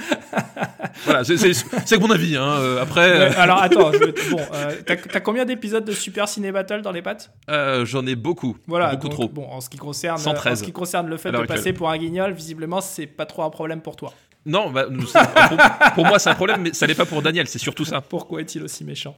voilà, 1.04 1.24
c'est- 1.24 1.98
mon 1.98 2.10
avis. 2.10 2.36
Hein. 2.36 2.56
Euh, 2.58 2.82
Après, 2.82 3.10
Ouais, 3.30 3.34
alors, 3.36 3.62
attends, 3.62 3.90
te- 3.92 4.30
bon, 4.30 4.40
euh, 4.52 4.74
t'as 4.84 5.20
combien 5.20 5.44
d'épisodes 5.46 5.84
de 5.84 5.92
Super 5.92 6.28
Ciné 6.28 6.52
Battle 6.52 6.82
dans 6.82 6.92
les 6.92 7.00
pattes? 7.00 7.32
Euh, 7.48 7.86
j'en 7.86 8.06
ai 8.06 8.16
beaucoup. 8.16 8.56
Voilà, 8.66 8.90
beaucoup 8.96 9.08
donc, 9.08 9.12
trop. 9.16 9.28
Bon, 9.28 9.46
en 9.48 9.60
ce 9.62 9.70
qui 9.70 9.78
concerne, 9.78 10.18
113 10.18 10.52
en 10.52 10.56
ce 10.56 10.64
qui 10.64 10.72
concerne 10.72 11.08
le 11.08 11.16
fait 11.16 11.32
de 11.32 11.38
passer 11.46 11.72
pour 11.72 11.88
un 11.88 11.96
guignol, 11.96 12.32
visiblement, 12.32 12.80
c'est 12.82 13.06
pas 13.06 13.24
trop 13.26 13.42
un 13.42 13.50
problème 13.50 13.80
pour 13.80 13.96
toi. 13.96 14.12
Non, 14.46 14.70
bah, 14.70 14.86
nous, 14.90 15.04
pour, 15.04 15.58
pour 15.94 16.06
moi 16.06 16.18
c'est 16.18 16.30
un 16.30 16.34
problème, 16.34 16.62
mais 16.62 16.72
ça 16.72 16.86
l'est 16.86 16.94
pas 16.94 17.04
pour 17.04 17.20
Daniel, 17.20 17.46
c'est 17.46 17.58
surtout 17.58 17.84
ça. 17.84 18.00
Pourquoi 18.00 18.40
est-il 18.40 18.62
aussi 18.62 18.84
méchant? 18.84 19.16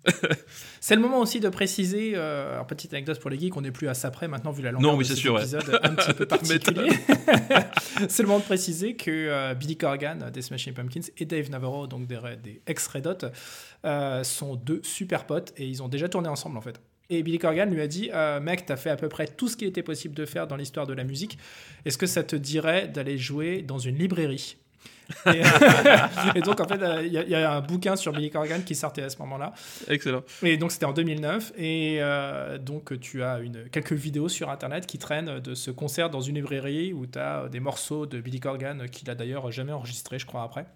C'est 0.80 0.96
le 0.96 1.00
moment 1.00 1.20
aussi 1.20 1.38
de 1.38 1.48
préciser, 1.48 2.12
euh, 2.14 2.62
petite 2.64 2.92
anecdote 2.92 3.20
pour 3.20 3.30
les 3.30 3.38
geeks, 3.38 3.56
on 3.56 3.60
n'est 3.60 3.70
plus 3.70 3.88
à 3.88 3.94
ça 3.94 4.10
près 4.10 4.26
maintenant 4.26 4.50
vu 4.50 4.62
la 4.62 4.72
longueur 4.72 4.92
Non, 4.92 4.98
oui, 4.98 5.08
de 5.08 5.14
cet 5.14 5.24
ouais. 5.24 5.40
épisode 5.40 5.80
un 5.82 5.94
petit 5.94 6.12
peu 6.12 6.26
particulier. 6.26 6.90
c'est 8.08 8.22
le 8.22 8.28
moment 8.28 8.40
de 8.40 8.44
préciser 8.44 8.96
que 8.96 9.10
euh, 9.10 9.54
Billy 9.54 9.76
Corgan 9.76 10.30
des 10.32 10.42
Smashing 10.42 10.74
Pumpkins 10.74 11.08
et 11.16 11.24
Dave 11.24 11.50
Navarro, 11.50 11.86
donc 11.86 12.06
des, 12.06 12.18
des 12.42 12.62
ex-Red 12.66 13.06
Hot, 13.06 13.26
euh, 13.84 14.24
sont 14.24 14.56
deux 14.56 14.80
super 14.82 15.26
potes 15.26 15.52
et 15.56 15.66
ils 15.66 15.82
ont 15.82 15.88
déjà 15.88 16.08
tourné 16.08 16.28
ensemble 16.28 16.56
en 16.58 16.62
fait. 16.62 16.80
Et 17.10 17.22
Billy 17.22 17.38
Corgan 17.38 17.66
lui 17.70 17.80
a 17.80 17.86
dit 17.86 18.10
euh, 18.12 18.40
Mec, 18.40 18.64
t'as 18.66 18.76
fait 18.76 18.90
à 18.90 18.96
peu 18.96 19.08
près 19.08 19.26
tout 19.26 19.48
ce 19.48 19.56
qu'il 19.56 19.68
était 19.68 19.82
possible 19.82 20.14
de 20.14 20.24
faire 20.24 20.46
dans 20.46 20.56
l'histoire 20.56 20.86
de 20.86 20.94
la 20.94 21.04
musique. 21.04 21.38
Est-ce 21.84 21.98
que 21.98 22.06
ça 22.06 22.22
te 22.22 22.36
dirait 22.36 22.88
d'aller 22.88 23.18
jouer 23.18 23.62
dans 23.62 23.78
une 23.78 23.98
librairie? 23.98 24.56
Et, 25.26 25.42
et 26.36 26.40
donc, 26.40 26.61
en 26.61 26.66
fait, 26.68 26.82
euh, 26.82 27.03
il 27.05 27.12
y, 27.12 27.18
a- 27.18 27.22
il 27.22 27.30
y 27.30 27.34
a 27.34 27.53
un 27.53 27.61
bouquin 27.61 27.96
sur 27.96 28.12
Billy 28.12 28.30
Corgan 28.30 28.62
qui 28.62 28.74
sortait 28.74 29.03
à 29.03 29.11
ce 29.11 29.18
moment-là. 29.18 29.53
Excellent. 29.88 30.22
Et 30.42 30.57
donc, 30.57 30.72
c'était 30.72 30.86
en 30.86 30.92
2009. 30.92 31.53
Et 31.57 31.98
euh, 32.00 32.59
donc, 32.59 32.98
tu 33.00 33.22
as 33.22 33.38
une, 33.40 33.68
quelques 33.70 33.92
vidéos 33.92 34.28
sur 34.28 34.50
Internet 34.50 34.86
qui 34.86 34.98
traînent 34.98 35.40
de 35.40 35.55
ce 35.55 35.70
concert 35.70 36.11
dans 36.11 36.20
une 36.20 36.36
librairie 36.36 36.92
où 36.92 37.07
tu 37.07 37.18
as 37.18 37.48
des 37.48 37.61
morceaux 37.61 38.07
de 38.07 38.20
Billy 38.20 38.40
Corgan 38.40 38.86
qu'il 38.90 39.09
a 39.11 39.14
d'ailleurs 39.14 39.50
jamais 39.53 39.72
enregistré, 39.72 40.18
je 40.18 40.26
crois, 40.26 40.42
après. 40.42 40.66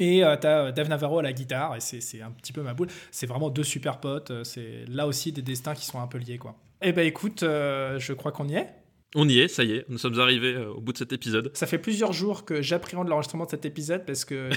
Et 0.00 0.22
tu 0.40 0.46
as 0.46 0.70
Dave 0.70 0.88
Navarro 0.88 1.18
à 1.18 1.22
la 1.22 1.32
guitare, 1.32 1.74
et 1.74 1.80
c'est 1.80 2.22
un 2.22 2.30
petit 2.30 2.52
peu 2.52 2.62
ma 2.62 2.72
boule. 2.72 2.86
C'est 3.10 3.26
vraiment 3.26 3.50
deux 3.50 3.64
super 3.64 3.98
potes. 3.98 4.30
euh, 4.30 4.44
C'est 4.44 4.84
là 4.88 5.06
aussi 5.08 5.32
des 5.32 5.42
destins 5.42 5.74
qui 5.74 5.84
sont 5.86 6.00
un 6.00 6.06
peu 6.06 6.18
liés, 6.18 6.38
quoi. 6.38 6.54
Eh 6.80 6.92
ben 6.92 7.04
écoute, 7.04 7.42
euh, 7.42 7.98
je 7.98 8.12
crois 8.12 8.30
qu'on 8.30 8.46
y 8.46 8.54
est. 8.54 8.68
On 9.14 9.26
y 9.26 9.38
est, 9.38 9.48
ça 9.48 9.64
y 9.64 9.72
est, 9.72 9.86
nous 9.88 9.96
sommes 9.96 10.20
arrivés 10.20 10.54
euh, 10.54 10.68
au 10.68 10.82
bout 10.82 10.92
de 10.92 10.98
cet 10.98 11.14
épisode. 11.14 11.50
Ça 11.54 11.66
fait 11.66 11.78
plusieurs 11.78 12.12
jours 12.12 12.44
que 12.44 12.60
j'appréhende 12.60 13.08
l'enregistrement 13.08 13.46
de 13.46 13.50
cet 13.50 13.64
épisode 13.64 14.04
parce 14.04 14.26
que. 14.26 14.50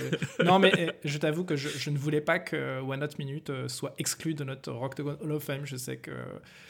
non, 0.43 0.59
mais 0.59 0.73
eh, 0.77 0.89
je 1.07 1.17
t'avoue 1.17 1.45
que 1.45 1.55
je, 1.55 1.69
je 1.69 1.89
ne 1.89 1.97
voulais 1.97 2.19
pas 2.19 2.39
que 2.39 2.81
One 2.81 3.01
Hot 3.01 3.15
Minute 3.17 3.49
euh, 3.49 3.69
soit 3.69 3.95
exclu 3.97 4.33
de 4.33 4.43
notre 4.43 4.73
Go 4.73 5.11
Hall 5.21 5.31
of 5.31 5.43
Fame. 5.43 5.65
Je 5.65 5.77
sais 5.77 5.97
que. 5.97 6.11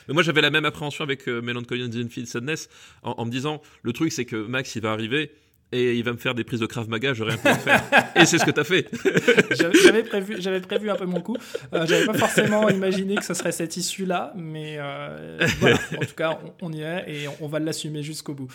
Mais 0.07 0.13
moi 0.13 0.21
j'avais 0.21 0.41
la 0.41 0.51
même 0.51 0.65
appréhension 0.65 1.03
avec 1.03 1.27
euh, 1.27 1.41
Melancholy 1.41 1.83
and 1.83 1.89
the 1.89 2.05
Infinite 2.05 2.27
Sadness 2.27 2.69
en, 3.01 3.13
en 3.13 3.25
me 3.25 3.31
disant 3.31 3.63
le 3.81 3.93
truc 3.93 4.11
c'est 4.11 4.25
que 4.25 4.35
Max 4.35 4.75
il 4.75 4.83
va 4.83 4.91
arriver 4.91 5.31
et 5.71 5.95
il 5.95 6.03
va 6.03 6.11
me 6.11 6.17
faire 6.17 6.33
des 6.35 6.43
prises 6.43 6.59
de 6.59 6.65
Krav 6.65 6.89
Maga, 6.89 7.13
j'aurais 7.13 7.35
rien 7.35 7.55
pu 7.55 7.61
faire. 7.61 7.83
et 8.15 8.25
c'est 8.25 8.37
ce 8.37 8.45
que 8.45 8.51
t'as 8.51 8.63
fait. 8.63 8.87
J'avais 9.51 9.73
j'avais 9.83 10.03
prévu, 10.03 10.35
j'avais 10.39 10.59
prévu 10.61 10.89
un 10.89 10.95
peu 10.95 11.05
mon 11.05 11.21
coup. 11.21 11.37
Euh, 11.73 11.85
J'avais 11.85 12.05
pas 12.05 12.13
forcément 12.13 12.69
imaginé 12.69 13.15
que 13.15 13.23
ce 13.25 13.33
serait 13.33 13.51
cette 13.51 13.77
issue-là, 13.77 14.33
mais 14.35 14.75
euh, 14.79 15.37
voilà. 15.59 15.77
En 15.97 16.05
tout 16.05 16.15
cas, 16.15 16.39
on, 16.61 16.67
on 16.69 16.73
y 16.73 16.81
est 16.81 17.03
et 17.07 17.27
on, 17.27 17.45
on 17.45 17.47
va 17.47 17.59
l'assumer 17.59 18.03
jusqu'au 18.03 18.33
bout. 18.33 18.51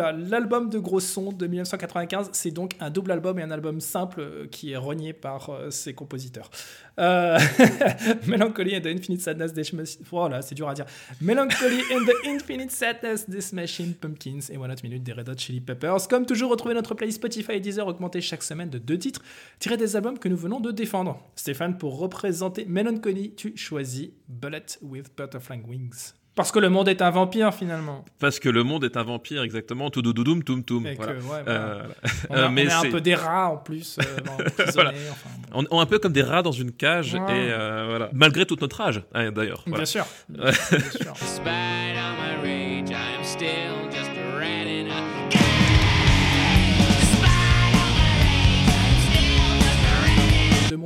L'album 0.00 0.68
de 0.70 0.78
gros 0.78 1.00
son 1.00 1.32
de 1.32 1.46
1995, 1.46 2.30
c'est 2.32 2.50
donc 2.50 2.74
un 2.80 2.90
double 2.90 3.12
album 3.12 3.38
et 3.38 3.42
un 3.42 3.50
album 3.50 3.80
simple 3.80 4.20
euh, 4.20 4.46
qui 4.50 4.72
est 4.72 4.76
renié 4.76 5.12
par 5.12 5.50
euh, 5.50 5.70
ses 5.70 5.94
compositeurs. 5.94 6.50
Euh, 6.98 7.38
Melancholy 8.26 8.76
and 8.76 8.80
the 8.80 8.86
Infinite 8.86 9.20
Sadness 9.20 9.52
des. 9.52 9.62
Voilà, 10.10 10.42
c'est 10.42 10.54
dur 10.54 10.68
à 10.68 10.74
dire. 10.74 10.86
Melancholy 11.20 11.80
and 11.92 12.04
the 12.04 12.26
Infinite 12.26 12.70
Sadness 12.70 13.28
des 13.28 13.40
Smashing 13.40 13.94
Pumpkins 13.94 14.40
et 14.50 14.56
One 14.56 14.70
Hot 14.70 14.82
Minute 14.82 15.02
des 15.02 15.12
Red 15.12 15.28
Hot 15.28 15.38
Chili 15.38 15.60
Peppers. 15.60 16.08
Comme 16.08 16.26
toujours, 16.26 16.50
retrouvez 16.50 16.74
notre 16.74 16.94
playlist 16.94 17.18
Spotify 17.18 17.52
et 17.52 17.60
Deezer 17.60 17.86
augmentée 17.86 18.20
chaque 18.20 18.42
semaine 18.42 18.70
de 18.70 18.78
deux 18.78 18.98
titres 18.98 19.22
tirés 19.58 19.76
des 19.76 19.96
albums 19.96 20.18
que 20.18 20.28
nous 20.28 20.36
venons 20.36 20.60
de 20.60 20.70
défendre. 20.70 21.20
Stéphane, 21.36 21.78
pour 21.78 21.98
représenter 21.98 22.64
Melancholy, 22.66 23.34
tu 23.34 23.56
choisis 23.56 24.10
Bullet 24.28 24.66
with 24.82 25.10
Butterfly 25.16 25.62
Wings. 25.66 26.19
Parce 26.36 26.52
que 26.52 26.58
le 26.60 26.68
monde 26.70 26.88
est 26.88 27.02
un 27.02 27.10
vampire 27.10 27.52
finalement. 27.52 28.04
Parce 28.18 28.38
que 28.38 28.48
le 28.48 28.62
monde 28.62 28.84
est 28.84 28.96
un 28.96 29.02
vampire 29.02 29.42
exactement, 29.42 29.90
tout 29.90 30.00
doudoudoum, 30.00 30.42
toum 30.44 30.62
toum. 30.64 30.88
Voilà. 30.96 31.12
ouais, 31.12 31.18
voilà. 31.20 31.44
Euh, 31.50 31.82
On, 32.30 32.34
a- 32.36 32.48
mais 32.48 32.66
on 32.66 32.68
est 32.70 32.88
un 32.88 32.90
peu 32.90 33.00
des 33.00 33.14
rats 33.14 33.50
en 33.50 33.56
plus, 33.56 33.98
euh, 33.98 34.02
emprisonnés, 34.38 34.72
Voilà. 34.74 34.90
enfin, 35.10 35.28
bon. 35.52 35.64
on, 35.70 35.76
on 35.76 35.78
est 35.80 35.82
un 35.82 35.86
peu 35.86 35.98
comme 35.98 36.12
des 36.12 36.22
rats 36.22 36.42
dans 36.42 36.52
une 36.52 36.72
cage 36.72 37.14
Ouais. 37.14 37.20
et 37.20 37.50
euh, 37.52 37.86
voilà. 37.90 38.08
Malgré 38.12 38.46
tout 38.46 38.56
notre 38.60 38.80
âge, 38.80 39.02
hein, 39.12 39.30
d'ailleurs. 39.32 39.62
Voilà. 39.66 39.78
Bien 39.78 39.86
sûr. 39.86 40.06
Bien 40.28 40.52
sûr, 40.52 41.14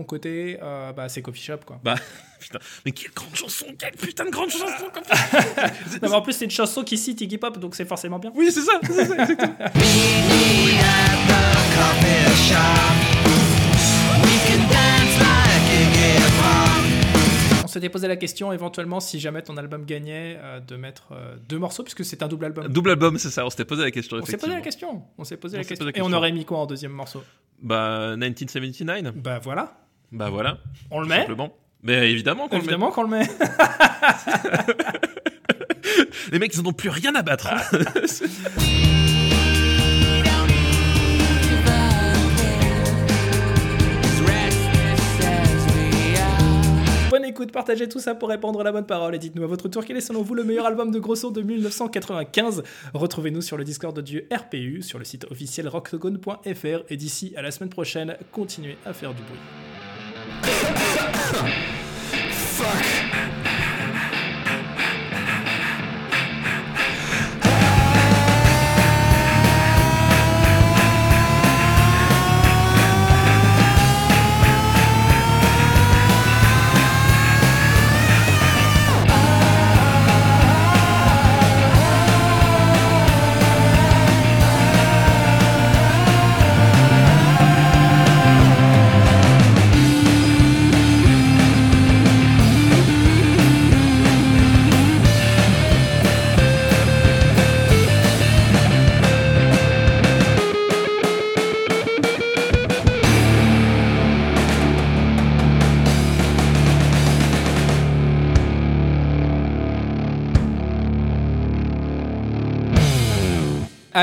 mon 0.04 0.06
côté, 0.06 0.58
euh, 0.62 0.92
bah, 0.92 1.08
c'est 1.08 1.22
Coffee 1.22 1.42
Shop, 1.42 1.60
quoi. 1.64 1.80
Bah, 1.82 1.94
putain, 2.38 2.58
mais 2.84 2.92
quelle 2.92 3.10
grande 3.12 3.34
chanson, 3.34 3.64
quelle 3.78 3.92
putain 3.92 4.26
de 4.26 4.30
grande 4.30 4.50
chanson 4.50 4.66
Non, 6.02 6.10
mais 6.10 6.12
en 6.12 6.20
plus, 6.20 6.34
c'est 6.34 6.44
une 6.44 6.50
chanson 6.50 6.84
qui 6.84 6.98
cite 6.98 7.22
Iggy 7.22 7.38
Pop, 7.38 7.58
donc 7.58 7.74
c'est 7.74 7.86
forcément 7.86 8.18
bien. 8.18 8.30
Oui, 8.34 8.52
c'est 8.52 8.60
ça, 8.60 8.78
c'est 8.82 9.06
ça, 9.06 9.22
exactement. 9.22 9.56
On 17.64 17.66
s'était 17.66 17.88
posé 17.88 18.06
la 18.06 18.16
question, 18.16 18.52
éventuellement, 18.52 19.00
si 19.00 19.18
jamais 19.18 19.42
ton 19.42 19.56
album 19.56 19.84
gagnait, 19.84 20.38
euh, 20.40 20.60
de 20.60 20.76
mettre 20.76 21.08
euh, 21.12 21.34
deux 21.48 21.58
morceaux, 21.58 21.82
puisque 21.82 22.04
c'est 22.04 22.22
un 22.22 22.28
double 22.28 22.44
album. 22.44 22.68
Double 22.68 22.90
album, 22.90 23.18
c'est 23.18 23.30
ça, 23.30 23.44
on 23.44 23.50
s'était 23.50 23.64
posé 23.64 23.82
la 23.82 23.90
question, 23.90 24.18
On 24.18 24.24
s'est 24.24 24.36
posé 24.36 24.52
la 24.52 24.60
question. 24.60 25.02
On 25.18 25.24
s'est 25.24 25.38
posé 25.38 25.56
la 25.56 25.64
question. 25.64 25.88
Et 25.92 26.02
on 26.02 26.12
aurait 26.12 26.30
mis 26.30 26.44
quoi 26.44 26.58
en 26.58 26.66
deuxième 26.66 26.92
morceau? 26.92 27.24
Bah, 27.64 28.14
1979 28.16 29.16
Bah 29.16 29.40
voilà. 29.42 29.72
Bah 30.14 30.30
voilà, 30.30 30.58
On 30.90 31.00
le 31.00 31.06
met 31.08 31.18
simplement. 31.18 31.52
Mais 31.82 32.10
évidemment 32.10 32.48
qu'on 32.48 32.56
le 32.56 32.62
met. 32.62 32.64
Évidemment 32.66 32.90
qu'on 32.92 33.02
le 33.02 33.08
met. 33.08 33.26
Les 36.32 36.38
mecs, 36.38 36.54
ils 36.54 36.62
n'en 36.62 36.70
ont 36.70 36.72
plus 36.72 36.88
rien 36.88 37.14
à 37.14 37.22
battre. 37.22 37.48
hein. 37.52 37.60
Bonne 47.10 47.24
écoute, 47.24 47.52
partagez 47.52 47.88
tout 47.88 48.00
ça 48.00 48.16
pour 48.16 48.28
répandre 48.28 48.62
la 48.64 48.72
bonne 48.72 48.86
parole 48.86 49.14
et 49.14 49.18
dites-nous 49.18 49.44
à 49.44 49.46
votre 49.46 49.68
tour 49.68 49.84
quel 49.84 49.96
est 49.96 50.00
selon 50.00 50.22
vous 50.22 50.34
le 50.34 50.42
meilleur 50.42 50.66
album 50.66 50.90
de 50.90 50.98
gros 50.98 51.14
son 51.14 51.30
de 51.30 51.42
1995. 51.42 52.64
Retrouvez-nous 52.92 53.40
sur 53.40 53.56
le 53.56 53.62
Discord 53.62 53.96
du 54.00 54.24
RPU, 54.32 54.82
sur 54.82 54.98
le 54.98 55.04
site 55.04 55.24
officiel 55.30 55.68
rockzone.fr 55.68 56.82
et 56.88 56.96
d'ici 56.96 57.32
à 57.36 57.42
la 57.42 57.52
semaine 57.52 57.70
prochaine, 57.70 58.16
continuez 58.32 58.76
à 58.84 58.92
faire 58.92 59.14
du 59.14 59.22
bruit. 59.22 59.38
Yeah. 61.34 61.63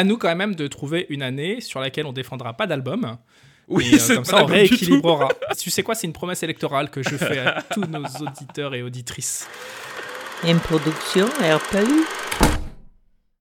À 0.02 0.04
nous 0.04 0.18
quand 0.18 0.36
même 0.36 0.56
de 0.56 0.66
trouver 0.66 1.06
une 1.10 1.22
année 1.22 1.62
sur 1.62 1.80
laquelle 1.80 2.08
on 2.08 2.12
défendra 2.12 2.54
pas 2.54 2.66
d'album. 2.66 3.18
Oui, 3.68 3.88
Et, 3.91 3.97
euh, 3.97 3.99
c'est 3.99 4.16
comme 4.16 4.26
ça, 4.26 4.41
on 4.41 4.47
rééquilibrera. 4.47 5.30
tu 5.60 5.70
sais 5.70 5.84
quoi, 5.84 5.93
c'est 5.93 6.08
une 6.08 6.14
promesse 6.14 6.41
électorale 6.41 6.89
que 6.89 7.04
je 7.04 7.16
fais 7.18 7.38
à 7.38 7.62
tous 7.72 7.82
nos 7.82 8.04
auditeurs 8.26 8.74
et 8.74 8.82
auditrices. 8.82 9.47
Une 10.43 10.60
production 10.60 11.28
RPU. 11.28 12.40